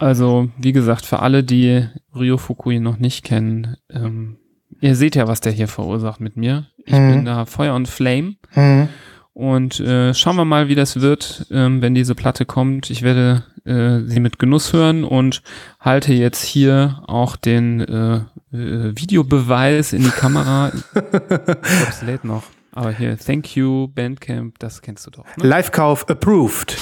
[0.00, 4.38] also wie gesagt, für alle, die Ryo Fukui noch nicht kennen, ähm,
[4.80, 6.66] ihr seht ja, was der hier verursacht mit mir.
[6.84, 7.10] Ich mhm.
[7.10, 8.36] bin da Feuer und Flame.
[8.54, 8.88] Mhm.
[9.32, 12.90] Und äh, schauen wir mal, wie das wird, ähm, wenn diese Platte kommt.
[12.90, 15.42] Ich werde äh, sie mit Genuss hören und
[15.78, 18.16] halte jetzt hier auch den äh,
[18.52, 20.72] äh, Videobeweis in die Kamera.
[20.74, 22.42] ich glaube, es lädt noch.
[22.72, 25.24] Aber hier, thank you, Bandcamp, das kennst du doch.
[25.36, 25.46] Ne?
[25.46, 26.76] Live-Kauf approved.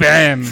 [0.00, 0.46] Bam!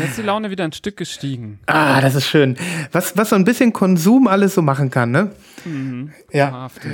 [0.00, 1.58] Jetzt ist die Laune wieder ein Stück gestiegen.
[1.66, 2.56] Ah, das ist schön.
[2.92, 5.30] Was, was so ein bisschen Konsum alles so machen kann, ne?
[5.64, 6.10] Mhm.
[6.32, 6.52] Ja.
[6.52, 6.92] Wahrhaftig.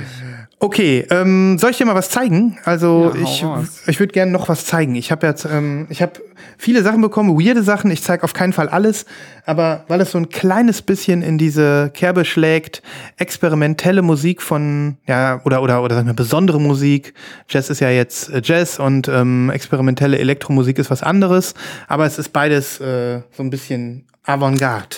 [0.59, 2.57] Okay, ähm, soll ich dir mal was zeigen?
[2.63, 3.45] Also ja, ich,
[3.87, 4.95] ich würde gerne noch was zeigen.
[4.95, 6.13] Ich habe jetzt, ähm, ich habe
[6.57, 7.89] viele Sachen bekommen, weirde Sachen.
[7.91, 9.05] Ich zeige auf keinen Fall alles,
[9.45, 12.83] aber weil es so ein kleines bisschen in diese Kerbe schlägt,
[13.17, 17.13] experimentelle Musik von, ja, oder oder oder sagen wir besondere Musik.
[17.49, 21.55] Jazz ist ja jetzt äh, Jazz und ähm, experimentelle Elektromusik ist was anderes,
[21.87, 24.97] aber es ist beides äh, so ein bisschen Avantgarde.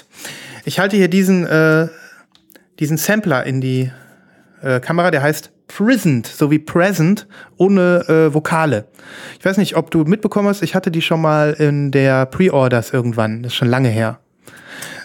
[0.66, 1.88] Ich halte hier diesen äh,
[2.80, 3.92] diesen Sampler in die
[4.62, 8.88] äh, Kamera, der heißt Prisoned, so wie Present, ohne äh, Vokale.
[9.40, 12.92] Ich weiß nicht, ob du mitbekommen hast, ich hatte die schon mal in der Pre-Orders
[12.92, 14.20] irgendwann, das ist schon lange her.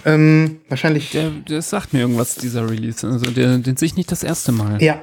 [0.07, 1.11] Ähm, wahrscheinlich.
[1.11, 3.05] Der, der sagt mir irgendwas, dieser Release.
[3.05, 4.81] Also der, den sehe ich nicht das erste Mal.
[4.81, 5.03] Ja.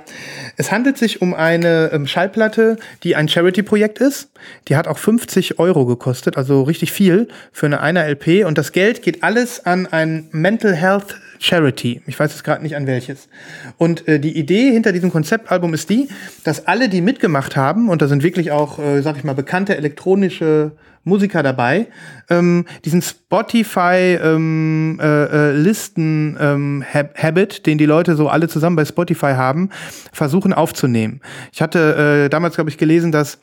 [0.55, 4.29] Es handelt sich um eine ähm, Schallplatte, die ein Charity-Projekt ist.
[4.69, 8.45] Die hat auch 50 Euro gekostet, also richtig viel für eine einer LP.
[8.45, 12.01] Und das Geld geht alles an ein Mental Health Charity.
[12.07, 13.27] Ich weiß jetzt gerade nicht an welches.
[13.77, 16.07] Und äh, die Idee hinter diesem Konzeptalbum ist die,
[16.45, 19.75] dass alle, die mitgemacht haben, und da sind wirklich auch, äh, sag ich mal, bekannte
[19.75, 20.71] elektronische
[21.03, 21.87] Musiker dabei,
[22.29, 25.73] ähm, diesen Spotify ähm, äh, äh,
[26.39, 26.83] ähm,
[27.65, 29.69] den die Leute so alle zusammen bei Spotify haben,
[30.11, 31.21] versuchen aufzunehmen.
[31.51, 33.39] Ich hatte äh, damals, glaube ich, gelesen, dass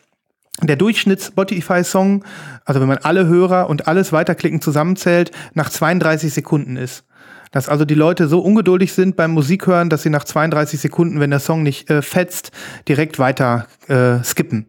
[0.63, 2.25] der Durchschnitts-Spotify-Song,
[2.65, 7.05] also wenn man alle Hörer und alles weiterklicken zusammenzählt, nach 32 Sekunden ist.
[7.51, 11.31] Dass also die Leute so ungeduldig sind beim Musikhören, dass sie nach 32 Sekunden, wenn
[11.31, 12.53] der Song nicht äh, fetzt,
[12.87, 14.67] direkt weiter äh, skippen.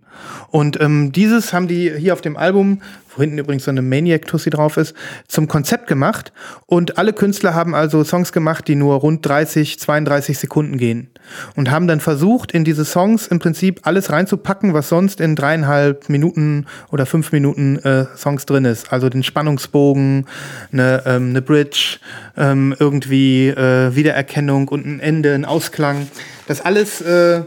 [0.50, 2.82] Und ähm, dieses haben die hier auf dem Album,
[3.16, 4.96] wo hinten übrigens so eine Maniac-Tussi drauf ist,
[5.28, 6.32] zum Konzept gemacht.
[6.66, 11.10] Und alle Künstler haben also Songs gemacht, die nur rund 30, 32 Sekunden gehen.
[11.56, 16.10] Und haben dann versucht, in diese Songs im Prinzip alles reinzupacken, was sonst in dreieinhalb
[16.10, 18.92] Minuten oder fünf Minuten äh, Songs drin ist.
[18.92, 20.26] Also den Spannungsbogen,
[20.72, 22.00] eine, ähm, eine Bridge,
[22.38, 26.08] ähm, irgendwie äh, Wiedererkennung und ein Ende, ein Ausklang.
[26.48, 27.44] Das alles äh,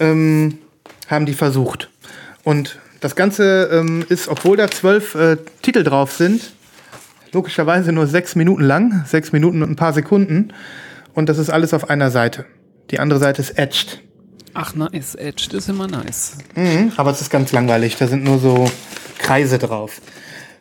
[0.00, 0.58] ähm,
[1.08, 1.90] haben die versucht.
[2.44, 6.52] Und das Ganze ähm, ist, obwohl da zwölf äh, Titel drauf sind,
[7.32, 10.52] logischerweise nur sechs Minuten lang, sechs Minuten und ein paar Sekunden.
[11.14, 12.46] Und das ist alles auf einer Seite.
[12.90, 14.00] Die andere Seite ist etched.
[14.54, 15.14] Ach, nice.
[15.14, 16.38] Etched ist immer nice.
[16.54, 17.96] Mhm, aber es ist ganz langweilig.
[17.96, 18.70] Da sind nur so
[19.18, 20.00] Kreise drauf.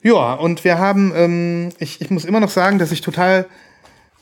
[0.03, 3.45] Ja, und wir haben, ähm, ich, ich muss immer noch sagen, dass ich total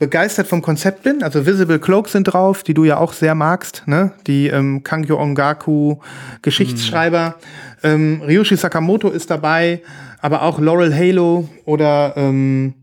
[0.04, 1.24] begeistert vom Konzept bin.
[1.24, 4.12] Also Visible Cloaks sind drauf, die du ja auch sehr magst, ne?
[4.28, 6.00] Die ähm, Kangyo Ongaku
[6.42, 7.36] Geschichtsschreiber.
[7.84, 7.89] Mhm.
[7.89, 9.82] Ähm, Ryushi Sakamoto ist dabei,
[10.20, 12.74] aber auch Laurel Halo oder ähm,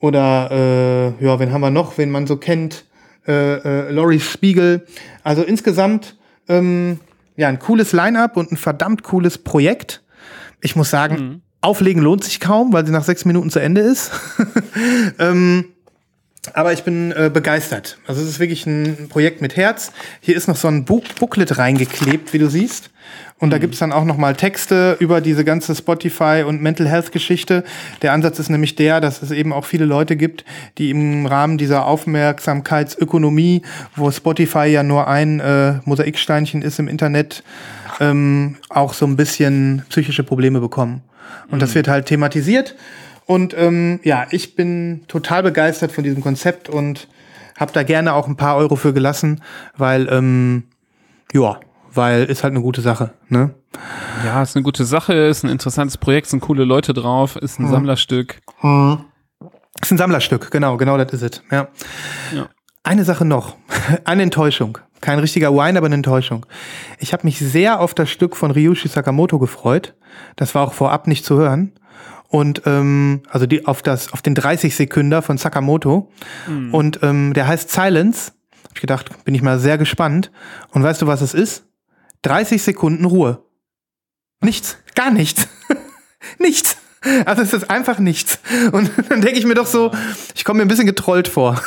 [0.00, 2.84] oder äh, ja, wen haben wir noch, wen man so kennt?
[3.26, 4.86] Äh, äh, Laurie Spiegel.
[5.24, 7.00] Also insgesamt ähm,
[7.36, 10.02] ja ein cooles Line-up und ein verdammt cooles Projekt.
[10.60, 11.40] Ich muss sagen, mhm.
[11.62, 14.10] auflegen lohnt sich kaum, weil sie nach sechs Minuten zu Ende ist.
[15.18, 15.64] ähm,
[16.54, 17.98] aber ich bin äh, begeistert.
[18.06, 19.92] Also es ist wirklich ein Projekt mit Herz.
[20.20, 22.90] Hier ist noch so ein Book Booklet reingeklebt, wie du siehst.
[23.38, 23.50] Und mhm.
[23.52, 27.64] da gibt's dann auch noch mal Texte über diese ganze Spotify und Mental Health Geschichte.
[28.02, 30.44] Der Ansatz ist nämlich der, dass es eben auch viele Leute gibt,
[30.78, 33.62] die im Rahmen dieser Aufmerksamkeitsökonomie,
[33.96, 37.42] wo Spotify ja nur ein äh, Mosaiksteinchen ist im Internet,
[38.00, 41.02] ähm, auch so ein bisschen psychische Probleme bekommen.
[41.50, 41.60] Und mhm.
[41.60, 42.74] das wird halt thematisiert.
[43.28, 47.08] Und ähm, ja, ich bin total begeistert von diesem Konzept und
[47.58, 49.42] habe da gerne auch ein paar Euro für gelassen,
[49.76, 50.62] weil ähm,
[51.34, 51.60] ja,
[51.92, 53.50] weil ist halt eine gute Sache, ne?
[54.24, 57.64] Ja, ist eine gute Sache, ist ein interessantes Projekt, sind coole Leute drauf, ist ein
[57.64, 57.70] hm.
[57.70, 58.40] Sammlerstück.
[58.60, 59.04] Hm.
[59.78, 61.42] Ist ein Sammlerstück, genau, genau das ist es.
[61.50, 61.68] Ja.
[62.34, 62.48] ja.
[62.82, 63.56] Eine Sache noch,
[64.04, 64.78] eine Enttäuschung.
[65.02, 66.46] Kein richtiger Wine, aber eine Enttäuschung.
[66.98, 69.94] Ich habe mich sehr auf das Stück von Ryushi Sakamoto gefreut.
[70.36, 71.74] Das war auch vorab nicht zu hören
[72.28, 76.10] und ähm, also die auf das auf den 30 Sekünder von Sakamoto
[76.46, 76.74] mhm.
[76.74, 78.32] und ähm, der heißt Silence.
[78.64, 80.30] Hab ich gedacht, bin ich mal sehr gespannt.
[80.70, 81.64] Und weißt du, was es ist?
[82.22, 83.42] 30 Sekunden Ruhe.
[84.40, 85.48] Nichts, gar nichts.
[86.38, 86.76] nichts.
[87.24, 88.40] Also es ist einfach nichts.
[88.72, 89.90] Und dann denke ich mir doch so,
[90.34, 91.60] ich komme mir ein bisschen getrollt vor.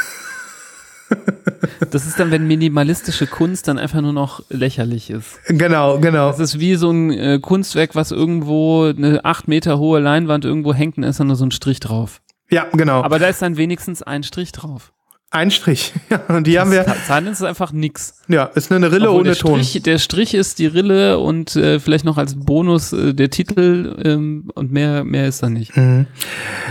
[1.91, 5.39] Das ist dann, wenn minimalistische Kunst dann einfach nur noch lächerlich ist.
[5.47, 6.29] Genau, genau.
[6.29, 10.73] Das ist wie so ein äh, Kunstwerk, was irgendwo eine acht Meter hohe Leinwand irgendwo
[10.73, 12.21] hängt und ist dann nur so ein Strich drauf.
[12.49, 13.01] Ja, genau.
[13.03, 14.93] Aber da ist dann wenigstens ein Strich drauf.
[15.33, 15.93] Ein Strich.
[16.09, 16.85] Ja, und die haben wir.
[17.07, 18.15] Zahlen ist einfach nix.
[18.27, 19.63] Ja, ist nur eine Rille Obwohl ohne der Ton.
[19.63, 23.95] Strich, der Strich ist die Rille und äh, vielleicht noch als Bonus äh, der Titel
[24.03, 25.75] ähm, und mehr, mehr ist da nicht.
[25.77, 26.05] Mhm.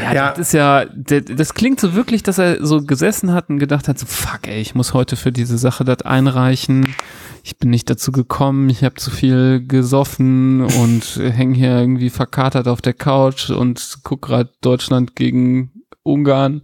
[0.03, 0.29] Ja, Ja.
[0.31, 3.88] das ist ja, der, das klingt so wirklich, dass er so gesessen hat und gedacht
[3.88, 6.94] hat, so fuck ey, ich muss heute für diese Sache das einreichen.
[7.42, 12.68] Ich bin nicht dazu gekommen, ich habe zu viel gesoffen und hänge hier irgendwie verkatert
[12.68, 15.70] auf der Couch und guck gerade Deutschland gegen
[16.03, 16.62] Ungarn.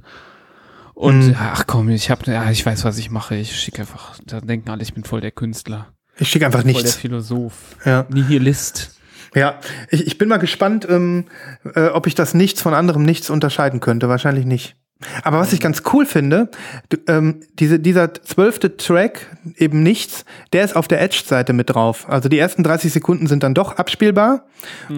[0.99, 1.37] Und Mhm.
[1.39, 3.37] ach komm, ich habe, ja, ich weiß, was ich mache.
[3.37, 6.73] Ich schicke einfach, da denken alle, ich bin voll der Künstler, Ich schicke einfach voll
[6.73, 6.97] der nichts.
[6.97, 8.97] Philosoph, Ja, Nihilist.
[9.35, 9.61] ja.
[9.91, 11.27] Ich, ich bin mal gespannt, ähm,
[11.75, 14.09] äh, ob ich das Nichts von anderem Nichts unterscheiden könnte.
[14.09, 14.77] Wahrscheinlich nicht.
[15.23, 16.51] Aber was ich ganz cool finde,
[16.89, 22.09] du, ähm, diese, dieser zwölfte Track, eben nichts, der ist auf der Edge-Seite mit drauf.
[22.09, 24.47] Also die ersten 30 Sekunden sind dann doch abspielbar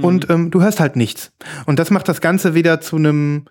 [0.00, 1.32] und ähm, du hörst halt nichts.
[1.66, 3.46] Und das macht das Ganze wieder zu einem,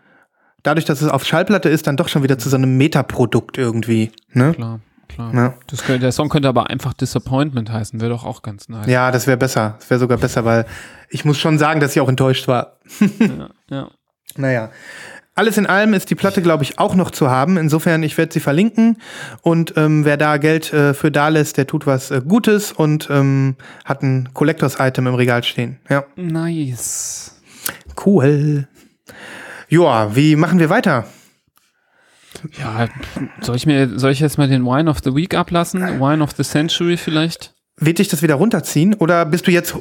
[0.63, 4.11] dadurch, dass es auf Schallplatte ist, dann doch schon wieder zu so einem Metaprodukt irgendwie.
[4.31, 4.53] Ne?
[4.53, 5.33] Klar, klar.
[5.33, 5.53] Ja.
[5.67, 8.87] Das könnte, der Song könnte aber einfach Disappointment heißen, wäre doch auch ganz nice.
[8.87, 9.75] Ja, das wäre besser.
[9.79, 10.65] Das wäre sogar besser, weil
[11.09, 12.77] ich muss schon sagen, dass ich auch enttäuscht war.
[13.19, 13.89] ja, ja.
[14.35, 14.71] Naja.
[15.37, 17.57] Alles in allem ist die Platte, glaube ich, auch noch zu haben.
[17.57, 18.97] Insofern, ich werde sie verlinken.
[19.43, 23.07] Und ähm, wer da Geld äh, für da lässt, der tut was äh, Gutes und
[23.11, 25.79] ähm, hat ein Collectors-Item im Regal stehen.
[25.89, 26.05] Ja.
[26.15, 27.39] Nice.
[28.03, 28.67] Cool.
[29.69, 31.05] Joa, wie machen wir weiter?
[32.57, 32.87] Ja,
[33.41, 35.81] soll ich mir, soll ich jetzt mal den Wine of the Week ablassen?
[35.99, 37.53] Wine of the Century vielleicht?
[37.77, 38.93] Wird dich das wieder runterziehen?
[38.93, 39.75] Oder bist du jetzt.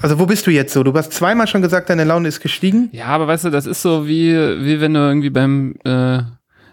[0.00, 0.82] Also, wo bist du jetzt so?
[0.84, 2.88] Du hast zweimal schon gesagt, deine Laune ist gestiegen.
[2.92, 6.22] Ja, aber weißt du, das ist so wie, wie wenn du irgendwie beim, äh,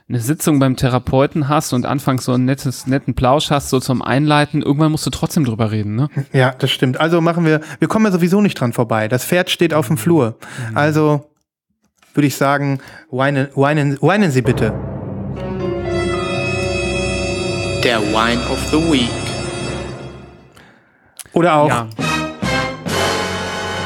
[0.10, 4.02] eine Sitzung beim Therapeuten hast und anfangs so einen nettes, netten Plausch hast, so zum
[4.02, 6.10] Einleiten, irgendwann musst du trotzdem drüber reden, ne?
[6.34, 7.00] Ja, das stimmt.
[7.00, 7.62] Also machen wir.
[7.80, 9.08] Wir kommen ja sowieso nicht dran vorbei.
[9.08, 10.38] Das Pferd steht auf dem Flur.
[10.76, 11.26] Also
[12.18, 12.80] würde ich sagen,
[13.12, 14.74] weinen, weinen, weinen Sie bitte.
[17.84, 19.10] Der Wine of the Week.
[21.34, 21.70] Oder auch.
[21.70, 21.88] Ja.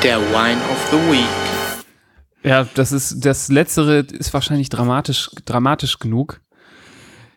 [0.01, 1.27] Der Wine of the Week.
[2.43, 6.39] Ja, das ist, das letztere ist wahrscheinlich dramatisch, dramatisch genug.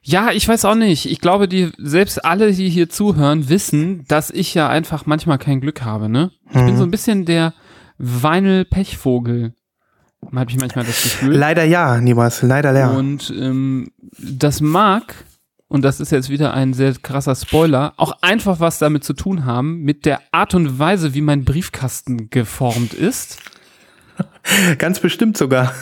[0.01, 1.11] Ja, ich weiß auch nicht.
[1.11, 5.61] Ich glaube, die, selbst alle, die hier zuhören, wissen, dass ich ja einfach manchmal kein
[5.61, 6.31] Glück habe, ne?
[6.51, 7.53] Ich bin so ein bisschen der
[7.99, 9.55] Vinyl-Pechvogel.
[10.35, 11.35] Habe ich manchmal das Gefühl.
[11.35, 12.91] Leider ja, Nibas, leider ja.
[12.91, 15.15] Und ähm, das mag,
[15.69, 19.45] und das ist jetzt wieder ein sehr krasser Spoiler, auch einfach was damit zu tun
[19.45, 23.39] haben, mit der Art und Weise, wie mein Briefkasten geformt ist.
[24.79, 25.73] Ganz bestimmt sogar.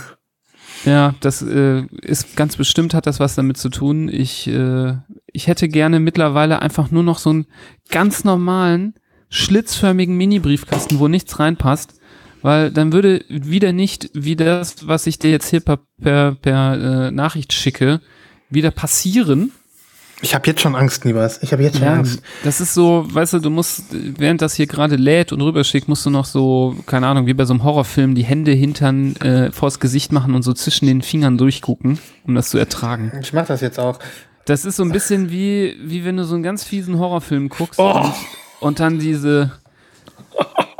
[0.84, 4.08] Ja, das äh, ist ganz bestimmt hat das was damit zu tun.
[4.08, 7.46] Ich, äh, ich hätte gerne mittlerweile einfach nur noch so einen
[7.88, 8.94] ganz normalen,
[9.28, 11.94] schlitzförmigen Mini-Briefkasten, wo nichts reinpasst,
[12.42, 17.06] weil dann würde wieder nicht wie das, was ich dir jetzt hier per, per, per
[17.06, 18.00] äh, Nachricht schicke,
[18.50, 19.52] wieder passieren.
[20.24, 21.42] Ich habe jetzt schon Angst, Nibas.
[21.42, 22.22] Ich habe jetzt schon Ja, Angst.
[22.44, 26.06] das ist so, weißt du, du musst, während das hier gerade lädt und rüberschickt, musst
[26.06, 29.80] du noch so, keine Ahnung, wie bei so einem Horrorfilm, die Hände hintern äh, vors
[29.80, 33.10] Gesicht machen und so zwischen den Fingern durchgucken, um das zu ertragen.
[33.20, 33.98] Ich mache das jetzt auch.
[34.44, 37.80] Das ist so ein bisschen wie, wie wenn du so einen ganz fiesen Horrorfilm guckst
[37.80, 37.90] Oh.
[37.90, 38.12] und,
[38.60, 39.50] und dann diese,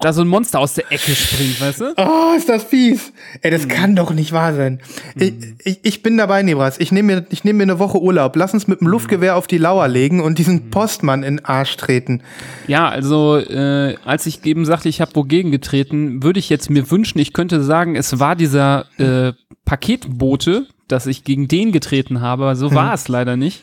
[0.00, 1.94] da so ein Monster aus der Ecke springt, weißt du?
[1.96, 3.12] Oh, ist das fies.
[3.42, 3.54] Ey, Mhm.
[3.54, 4.80] das kann doch nicht wahr sein.
[5.16, 5.32] Ich,
[5.64, 6.78] ich, ich bin dabei, Nibras.
[6.80, 8.34] Ich nehme mir, ich nehm mir eine Woche Urlaub.
[8.36, 10.34] Lass uns mit dem Luftgewehr auf die Lauer legen und Mhm.
[10.36, 12.22] diesen Postmann in den Arsch treten.
[12.66, 16.90] Ja, also äh, als ich eben sagte, ich habe wogegen getreten, würde ich jetzt mir
[16.90, 19.32] wünschen, ich könnte sagen, es war dieser äh,
[19.64, 23.62] Paketbote, dass ich gegen den getreten habe, so war es leider nicht.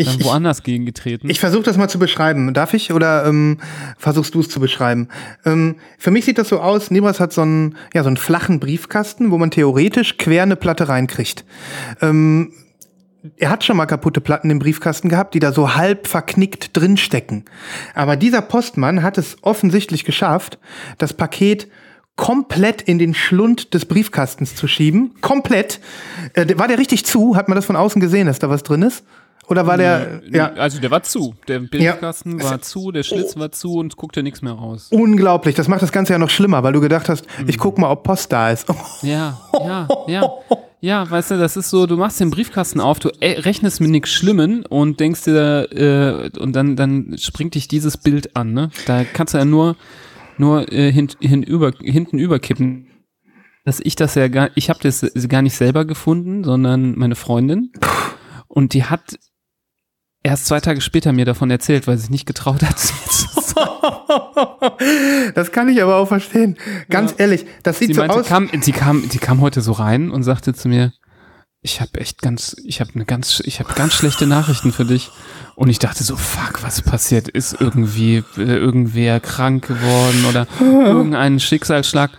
[0.00, 1.28] Ich, Dann ich, woanders gegen getreten.
[1.28, 2.54] ich versuche das mal zu beschreiben.
[2.54, 3.58] Darf ich oder ähm,
[3.98, 5.08] versuchst du es zu beschreiben?
[5.44, 8.60] Ähm, für mich sieht das so aus, Nibras hat so einen, ja, so einen flachen
[8.60, 11.44] Briefkasten, wo man theoretisch quer eine Platte reinkriegt.
[12.00, 12.54] Ähm,
[13.36, 17.44] er hat schon mal kaputte Platten im Briefkasten gehabt, die da so halb verknickt drinstecken.
[17.94, 20.58] Aber dieser Postmann hat es offensichtlich geschafft,
[20.96, 21.68] das Paket
[22.16, 25.12] komplett in den Schlund des Briefkastens zu schieben.
[25.20, 25.80] Komplett.
[26.32, 27.36] Äh, war der richtig zu?
[27.36, 29.04] Hat man das von außen gesehen, dass da was drin ist?
[29.50, 31.34] Oder war der, ja, Also der war zu.
[31.48, 34.88] Der Briefkasten war zu, der Schlitz war zu und guckte nichts mehr raus.
[34.90, 35.56] unglaublich.
[35.56, 38.04] Das macht das Ganze ja noch schlimmer, weil du gedacht hast, ich guck mal, ob
[38.04, 38.66] Post da ist.
[39.02, 40.30] Ja, ja, ja.
[40.82, 43.90] Ja, weißt du, das ist so, du machst den Briefkasten auf, du äh, rechnest mit
[43.90, 48.70] nichts Schlimmen und denkst dir, äh, und dann, dann springt dich dieses Bild an, ne?
[48.86, 49.76] Da kannst du ja nur,
[50.38, 52.86] nur äh, hint, hinüber, hinten überkippen.
[53.66, 57.72] dass ich das ja gar, ich habe das gar nicht selber gefunden, sondern meine Freundin.
[58.48, 59.18] Und die hat
[60.22, 62.78] erst zwei Tage später mir davon erzählt, weil sie sich nicht getraut hat.
[62.78, 65.32] zu mir zu sagen.
[65.34, 66.56] Das kann ich aber auch verstehen.
[66.88, 68.26] Ganz ehrlich, das sieht Sie so meinte, aus.
[68.26, 70.92] kam, sie kam, die kam heute so rein und sagte zu mir,
[71.62, 75.10] ich habe echt ganz, ich habe eine ganz, ich habe ganz schlechte Nachrichten für dich.
[75.56, 77.28] Und ich dachte so, fuck, was passiert?
[77.28, 82.12] Ist irgendwie äh, irgendwer krank geworden oder irgendein Schicksalsschlag?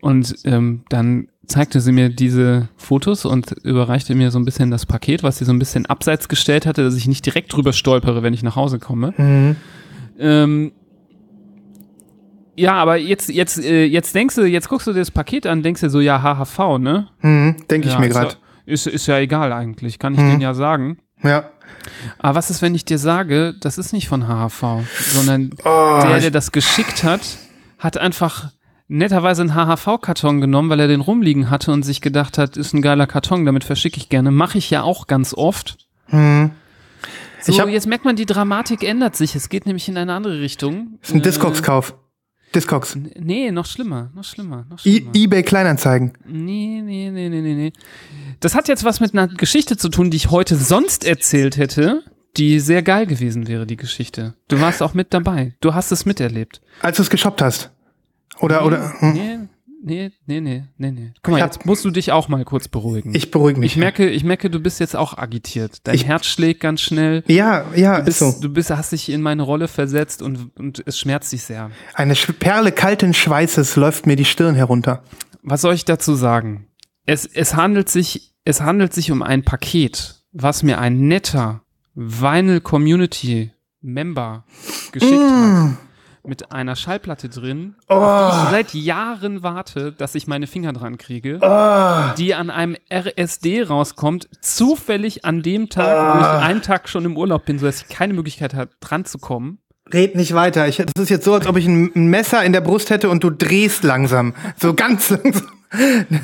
[0.00, 4.86] Und ähm, dann zeigte sie mir diese Fotos und überreichte mir so ein bisschen das
[4.86, 8.22] Paket, was sie so ein bisschen abseits gestellt hatte, dass ich nicht direkt drüber stolpere,
[8.22, 9.14] wenn ich nach Hause komme.
[9.16, 9.56] Mhm.
[10.18, 10.72] Ähm,
[12.56, 15.62] ja, aber jetzt, jetzt, äh, jetzt denkst du, jetzt guckst du dir das Paket an,
[15.62, 17.08] denkst du so, ja, HHV, ne?
[17.22, 18.34] Mhm, Denke ich ja, mir gerade.
[18.66, 20.28] Ist, ist ja egal eigentlich, kann ich Mhm.
[20.30, 20.98] denen ja sagen.
[21.22, 21.50] Ja.
[22.18, 24.82] Aber was ist, wenn ich dir sage, das ist nicht von HHV,
[25.14, 27.20] sondern Oh, der, der das geschickt hat,
[27.78, 28.50] hat einfach
[28.88, 32.82] netterweise einen HHV-Karton genommen, weil er den rumliegen hatte und sich gedacht hat, ist ein
[32.82, 34.30] geiler Karton, damit verschicke ich gerne.
[34.30, 35.76] Mache ich ja auch ganz oft.
[36.10, 36.50] Mhm.
[37.40, 39.34] So, Ich hab- jetzt merkt man, die Dramatik ändert sich.
[39.36, 40.98] Es geht nämlich in eine andere Richtung.
[41.02, 41.94] ist ein Äh, Discogs-Kauf.
[42.54, 42.96] Discogs.
[43.18, 45.10] Nee, noch schlimmer, noch schlimmer, noch schlimmer.
[45.14, 46.14] eBay Kleinanzeigen.
[46.26, 47.72] Nee, nee, nee, nee, nee, nee.
[48.40, 52.02] Das hat jetzt was mit einer Geschichte zu tun, die ich heute sonst erzählt hätte,
[52.38, 54.34] die sehr geil gewesen wäre, die Geschichte.
[54.48, 55.56] Du warst auch mit dabei.
[55.60, 56.62] Du hast es miterlebt.
[56.80, 57.70] Als du es geshoppt hast.
[58.40, 58.92] Oder, oder.
[59.00, 59.12] hm.
[59.12, 59.38] Nee,
[59.82, 61.12] nee, nee, nee, nee, nee.
[61.22, 63.14] Guck mal, hab- jetzt musst du dich auch mal kurz beruhigen.
[63.14, 63.72] Ich beruhige mich.
[63.72, 65.78] ich merke, ich merke, du bist jetzt auch agitiert.
[65.84, 67.22] Dein Ich- Herz schlägt ganz schnell.
[67.26, 68.40] ja, ja, Du bist, ist so.
[68.42, 71.70] du bist, hast dich in meine Rolle versetzt und, und es schmerzt dich sehr.
[71.94, 75.02] Eine Perle kalten Schweißes läuft mir die Stirn herunter.
[75.42, 76.66] Was soll ich dazu sagen?
[77.06, 81.62] Es, es, handelt sich, es handelt sich um ein Paket, was mir ein netter
[81.94, 84.44] Vinyl Community Member
[84.92, 85.76] geschickt hat.
[86.28, 90.98] Mit einer Schallplatte drin, auf die ich seit Jahren warte, dass ich meine Finger dran
[90.98, 91.38] kriege,
[92.18, 97.16] die an einem RSD rauskommt, zufällig an dem Tag, wo ich einen Tag schon im
[97.16, 99.58] Urlaub bin, sodass ich keine Möglichkeit habe, dran zu kommen.
[99.90, 100.68] Red nicht weiter.
[100.68, 103.24] Ich, das ist jetzt so, als ob ich ein, Messer in der Brust hätte und
[103.24, 104.34] du drehst langsam.
[104.60, 105.48] So ganz langsam.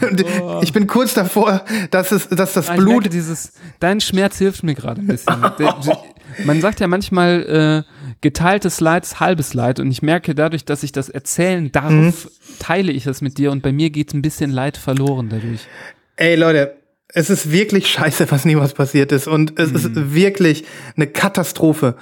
[0.02, 0.24] Und
[0.62, 3.12] Ich bin kurz davor, dass, es, dass das Ah, Ich merke Blut.
[3.14, 5.34] dieses, dein Schmerz hilft mir gerade ein bisschen.
[6.44, 9.80] Man sagt ja manchmal, äh, geteiltes Leid ist halbes Leid.
[9.80, 12.14] Und ich merke dadurch, dass ich das erzählen darf, Mhm.
[12.58, 15.60] teile ich das mit dir und bei mir geht ein bisschen Leid verloren dadurch.
[16.16, 16.76] Ey, Leute,
[17.08, 19.28] es ist wirklich scheiße, was niemals passiert ist.
[19.28, 19.76] Und es Mhm.
[19.76, 20.64] ist wirklich
[20.96, 21.96] eine Katastrophe.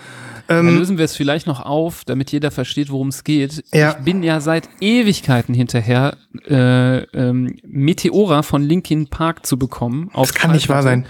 [0.48, 3.64] Dann lösen wir es vielleicht noch auf, damit jeder versteht, worum es geht.
[3.72, 3.90] Ja.
[3.98, 6.16] Ich bin ja seit Ewigkeiten hinterher,
[6.48, 10.10] äh, ähm, Meteora von Linkin Park zu bekommen.
[10.12, 11.06] Auf Das kann nicht wahr sein.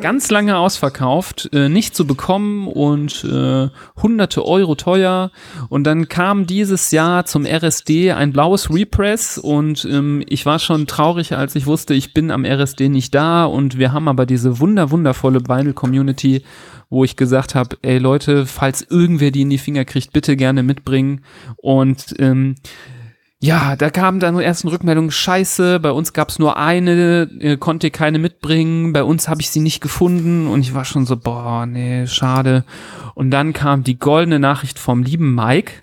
[0.00, 3.68] ganz lange ausverkauft, äh, nicht zu bekommen und äh,
[4.00, 5.30] hunderte Euro teuer.
[5.68, 10.86] Und dann kam dieses Jahr zum RSD ein blaues Repress und ähm, ich war schon
[10.86, 14.60] traurig, als ich wusste, ich bin am RSD nicht da und wir haben aber diese
[14.60, 16.42] wunder wundervolle Vinyl Community,
[16.90, 20.62] wo ich gesagt habe, ey Leute, falls irgendwer die in die Finger kriegt, bitte gerne
[20.62, 21.22] mitbringen
[21.56, 22.56] und ähm,
[23.40, 28.18] ja, da kamen dann ersten Rückmeldungen, scheiße, bei uns gab's nur eine, äh, konnte keine
[28.18, 32.06] mitbringen, bei uns habe ich sie nicht gefunden und ich war schon so, boah, nee,
[32.06, 32.64] schade.
[33.14, 35.82] Und dann kam die goldene Nachricht vom lieben Mike,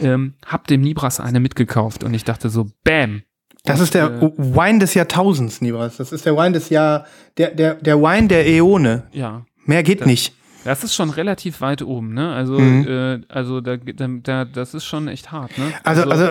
[0.00, 3.22] ähm, hab dem Nibras eine mitgekauft und ich dachte so, bam.
[3.64, 5.96] Das ist der äh, Wine des Jahrtausends, Nibras.
[5.96, 7.06] Das ist der Wine des Jahr,
[7.38, 9.04] der, der, der Wine der Äone.
[9.12, 10.34] Ja, Mehr geht nicht.
[10.64, 12.32] Das ist schon relativ weit oben, ne?
[12.32, 12.86] Also, Mhm.
[12.86, 15.72] äh, also da, da, da, das ist schon echt hart, ne?
[15.84, 16.30] Also, also,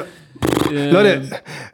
[0.72, 1.30] äh, Leute,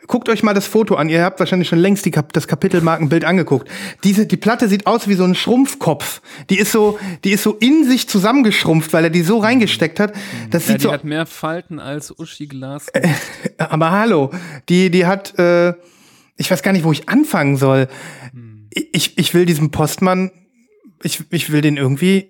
[0.07, 1.09] guckt euch mal das Foto an.
[1.09, 3.69] Ihr habt wahrscheinlich schon längst die, das Kapitelmarkenbild angeguckt.
[4.03, 6.21] Diese, die Platte sieht aus wie so ein Schrumpfkopf.
[6.49, 10.13] Die ist so, die ist so in sich zusammengeschrumpft, weil er die so reingesteckt hat.
[10.51, 12.87] Das ja, sieht die so, hat mehr Falten als Uschi Glas.
[13.57, 14.31] aber hallo,
[14.67, 15.73] die, die hat, äh,
[16.35, 17.87] ich weiß gar nicht, wo ich anfangen soll.
[18.71, 20.31] Ich, ich will diesem Postmann,
[21.01, 22.29] ich, ich will den irgendwie,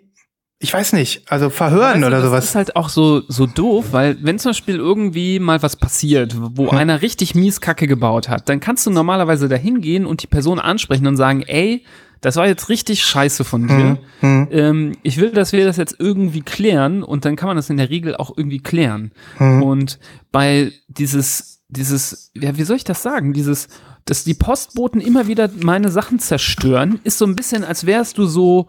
[0.61, 2.45] ich weiß nicht, also verhören Weißt du, oder das sowas.
[2.45, 6.67] ist halt auch so, so doof, weil wenn zum Beispiel irgendwie mal was passiert, wo
[6.69, 10.59] einer richtig mies Kacke gebaut hat, dann kannst du normalerweise da hingehen und die Person
[10.59, 11.85] ansprechen und sagen, ey,
[12.19, 13.97] das war jetzt richtig scheiße von dir.
[14.21, 17.77] Ähm, ich will, dass wir das jetzt irgendwie klären und dann kann man das in
[17.77, 19.13] der Regel auch irgendwie klären.
[19.39, 19.99] Und
[20.33, 23.31] bei dieses, dieses, ja, wie soll ich das sagen?
[23.31, 23.69] Dieses,
[24.05, 28.25] dass die Postboten immer wieder meine Sachen zerstören, ist so ein bisschen, als wärst du
[28.25, 28.67] so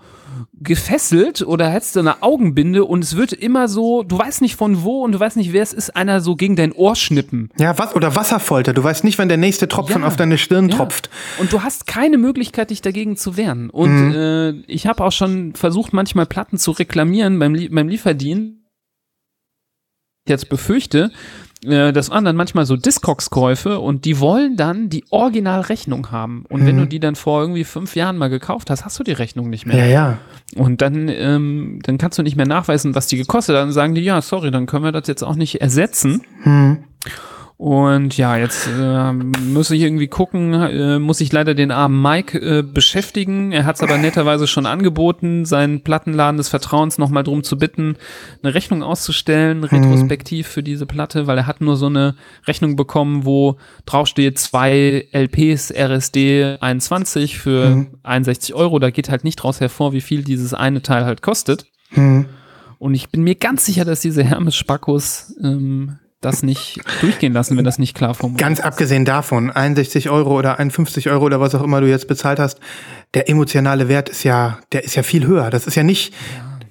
[0.53, 4.83] gefesselt oder hättest du eine Augenbinde und es wird immer so, du weißt nicht von
[4.83, 7.51] wo und du weißt nicht, wer es ist, einer so gegen dein Ohr schnippen.
[7.59, 8.72] Ja, was, oder Wasserfolter.
[8.74, 10.07] Du weißt nicht, wann der nächste Tropfen Ja.
[10.09, 10.76] auf deine Stirn Ja.
[10.76, 11.09] tropft.
[11.39, 13.70] Und du hast keine Möglichkeit, dich dagegen zu wehren.
[13.70, 18.57] Und äh, ich habe auch schon versucht, manchmal Platten zu reklamieren beim, beim Lieferdienst.
[20.28, 21.11] Jetzt befürchte,
[21.64, 26.44] äh, das waren dann manchmal so Discogs-Käufe und die wollen dann die Originalrechnung haben.
[26.48, 26.80] Und wenn Mhm.
[26.80, 29.66] du die dann vor irgendwie fünf Jahren mal gekauft hast, hast du die Rechnung nicht
[29.66, 29.76] mehr.
[29.76, 30.18] Ja, ja.
[30.56, 33.62] Und dann, ähm, dann kannst du nicht mehr nachweisen, was die gekostet hat.
[33.62, 36.22] Dann sagen die, ja, sorry, dann können wir das jetzt auch nicht ersetzen.
[36.42, 36.78] Hm.
[37.61, 42.38] Und ja, jetzt äh, muss ich irgendwie gucken, äh, muss ich leider den armen Mike
[42.38, 43.52] äh, beschäftigen.
[43.52, 47.96] Er hat es aber netterweise schon angeboten, seinen Plattenladen des Vertrauens nochmal drum zu bitten,
[48.42, 52.14] eine Rechnung auszustellen, retrospektiv für diese Platte, weil er hat nur so eine
[52.46, 58.78] Rechnung bekommen, wo draufsteht zwei LPs RSD 21 für 61 Euro.
[58.78, 61.66] Da geht halt nicht draus hervor, wie viel dieses eine Teil halt kostet.
[61.90, 62.24] Hm.
[62.78, 67.56] Und ich bin mir ganz sicher, dass diese Hermes Spackos ähm, das nicht durchgehen lassen,
[67.56, 71.54] wenn das nicht klar formuliert Ganz abgesehen davon, 61 Euro oder 51 Euro oder was
[71.54, 72.60] auch immer du jetzt bezahlt hast,
[73.14, 75.50] der emotionale Wert ist ja, der ist ja viel höher.
[75.50, 76.12] Das ist ja nicht,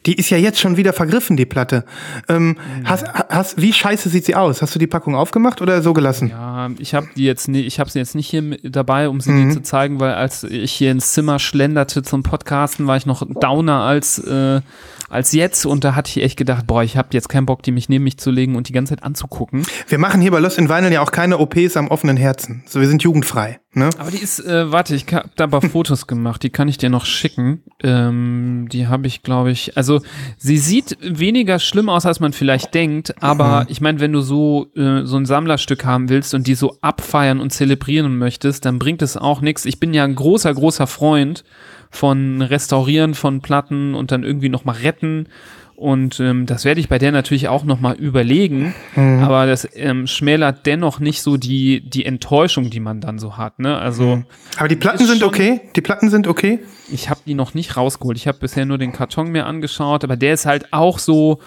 [0.05, 1.83] die ist ja jetzt schon wieder vergriffen, die Platte.
[2.29, 4.61] Ähm, hast, hast, wie scheiße sieht sie aus?
[4.61, 6.29] Hast du die Packung aufgemacht oder so gelassen?
[6.29, 9.31] Ja, ich habe die jetzt nie, ich habe sie jetzt nicht hier dabei, um sie
[9.31, 9.49] Mhm.
[9.49, 13.23] dir zu zeigen, weil als ich hier ins Zimmer schlenderte zum Podcasten, war ich noch
[13.41, 14.61] downer als äh,
[15.09, 17.71] als jetzt und da hatte ich echt gedacht, boah, ich habe jetzt keinen Bock, die
[17.71, 19.65] mich neben mich zu legen und die ganze Zeit anzugucken.
[19.87, 22.63] Wir machen hier bei Lost in Vinyl ja auch keine OPs am offenen Herzen.
[22.67, 23.59] So, wir sind jugendfrei.
[23.73, 23.89] Ne?
[23.99, 26.89] Aber die ist, äh, warte, ich habe da aber Fotos gemacht, die kann ich dir
[26.89, 27.61] noch schicken.
[27.83, 30.01] Ähm, die habe ich, glaube ich, also
[30.37, 34.71] sie sieht weniger schlimm aus, als man vielleicht denkt, aber ich meine, wenn du so
[34.75, 39.03] äh, so ein Sammlerstück haben willst und die so abfeiern und zelebrieren möchtest, dann bringt
[39.03, 39.65] es auch nichts.
[39.65, 41.43] Ich bin ja ein großer, großer Freund
[41.89, 45.27] von Restaurieren von Platten und dann irgendwie noch mal retten.
[45.75, 48.75] Und ähm, das werde ich bei der natürlich auch noch mal überlegen.
[48.97, 53.59] Aber das ähm, schmälert dennoch nicht so die, die Enttäuschung, die man dann so hat.
[53.59, 53.77] Ne?
[53.77, 54.23] Also
[54.57, 55.61] Aber die Platten sind schon- okay.
[55.77, 56.59] Die Platten sind okay.
[56.91, 58.17] ich habe die noch nicht rausgeholt.
[58.17, 61.39] Ich habe bisher nur den Karton mir angeschaut, aber der ist halt auch so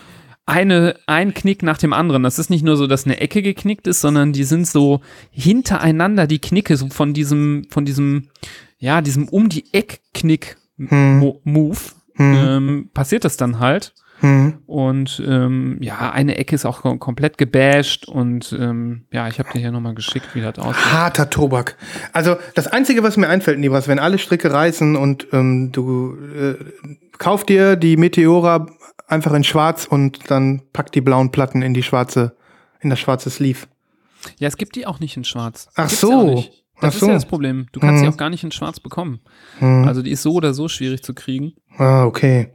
[0.47, 2.23] eine, ein Knick nach dem anderen.
[2.23, 6.27] Das ist nicht nur so, dass eine Ecke geknickt ist, sondern die sind so hintereinander,
[6.27, 8.29] die Knicke, so von diesem, von diesem,
[8.83, 11.79] ja, diesem um die Eck Knick Mo Move,
[12.19, 13.95] ähm, passiert das dann halt.
[14.19, 14.59] Hm.
[14.67, 19.51] Und ähm, ja, eine Ecke ist auch kom komplett gebasht und ähm, ja, ich habe
[19.53, 20.93] dir hier nochmal geschickt, wie das aussieht.
[20.93, 21.77] Harter Tobak.
[22.13, 26.55] Also das Einzige, was mir einfällt, Nibras, wenn alle Stricke reißen und ähm, du äh,
[27.19, 28.67] kauf dir die Meteora
[29.07, 32.37] einfach in schwarz und dann pack die blauen Platten in die schwarze,
[32.81, 33.67] in das schwarze Sleeve.
[34.39, 35.69] Ja, es gibt die auch nicht in schwarz.
[35.75, 36.45] Ach Gibt's so.
[36.83, 37.07] Das Ach ist so.
[37.09, 37.67] ja das Problem.
[37.73, 38.07] Du kannst Mhm.
[38.07, 39.21] sie auch gar nicht in schwarz bekommen.
[39.59, 39.89] Hm.
[39.89, 41.53] Also die ist so oder so schwierig zu kriegen.
[41.79, 42.49] Ah, okay.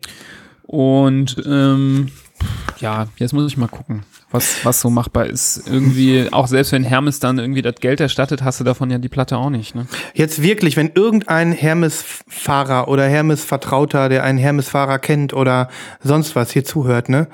[0.63, 2.09] Und ähm,
[2.80, 5.63] ja, jetzt muss ich mal gucken, was, was so machbar ist.
[5.65, 9.07] Irgendwie, auch selbst wenn Hermes dann irgendwie das Geld erstattet, hast du davon ja die
[9.09, 9.73] Platte auch nicht.
[9.75, 9.88] Ne?
[10.13, 15.69] Jetzt wirklich, wenn irgendein Hermes-Fahrer oder Hermes-Vertrauter, der einen Hermes-Fahrer kennt oder
[16.03, 17.28] sonst was hier zuhört, ne?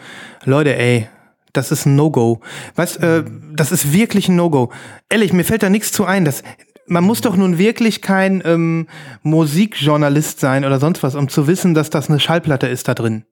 [0.45, 1.07] Leute, ey,
[1.53, 2.39] das ist ein No-Go.
[2.75, 3.23] Weißt, äh,
[3.53, 4.71] das ist wirklich ein No-Go.
[5.09, 6.23] Ehrlich, mir fällt da nichts zu ein.
[6.25, 6.43] Das,
[6.87, 8.87] man muss doch nun wirklich kein ähm,
[9.21, 13.25] Musikjournalist sein oder sonst was, um zu wissen, dass das eine Schallplatte ist da drin.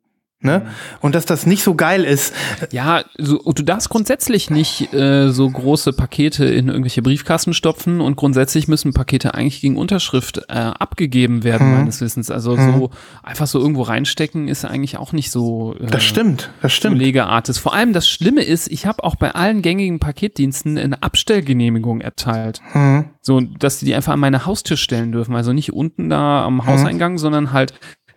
[0.44, 0.66] Ne?
[1.02, 2.34] Und dass das nicht so geil ist.
[2.72, 8.16] Ja, so, du darfst grundsätzlich nicht äh, so große Pakete in irgendwelche Briefkasten stopfen und
[8.16, 11.76] grundsätzlich müssen Pakete eigentlich gegen Unterschrift äh, abgegeben werden, Mhm.
[11.78, 12.32] meines Wissens.
[12.32, 12.90] Also so
[13.22, 15.76] einfach so irgendwo reinstecken ist eigentlich auch nicht so.
[15.80, 16.98] Äh, Das stimmt, das stimmt.
[16.98, 17.60] Legeartes.
[17.60, 22.62] Vor allem das Schlimme ist, ich habe auch bei allen gängigen Paketdiensten eine Abstellgenehmigung erteilt.
[22.74, 23.06] Mhm.
[23.22, 25.36] So, dass die die einfach an meine Haustür stellen dürfen.
[25.36, 27.74] Also nicht unten da am Hauseingang, sondern halt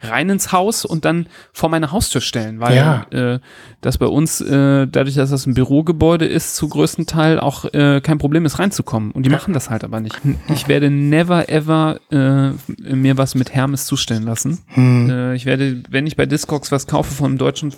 [0.09, 3.07] rein ins Haus und dann vor meine Haustür stellen, weil Ja.
[3.11, 3.39] äh,
[3.81, 8.01] das bei uns, äh, dadurch, dass das ein Bürogebäude ist, zu größten Teil auch äh,
[8.01, 9.11] kein Problem ist, reinzukommen.
[9.13, 10.19] Und die machen das halt aber nicht.
[10.49, 12.51] Ich werde never ever äh,
[12.95, 14.59] mir was mit Hermes zustellen lassen.
[14.69, 15.11] Hm.
[15.11, 17.75] Äh, ich werde, wenn ich bei Discogs was kaufe von einem deutschen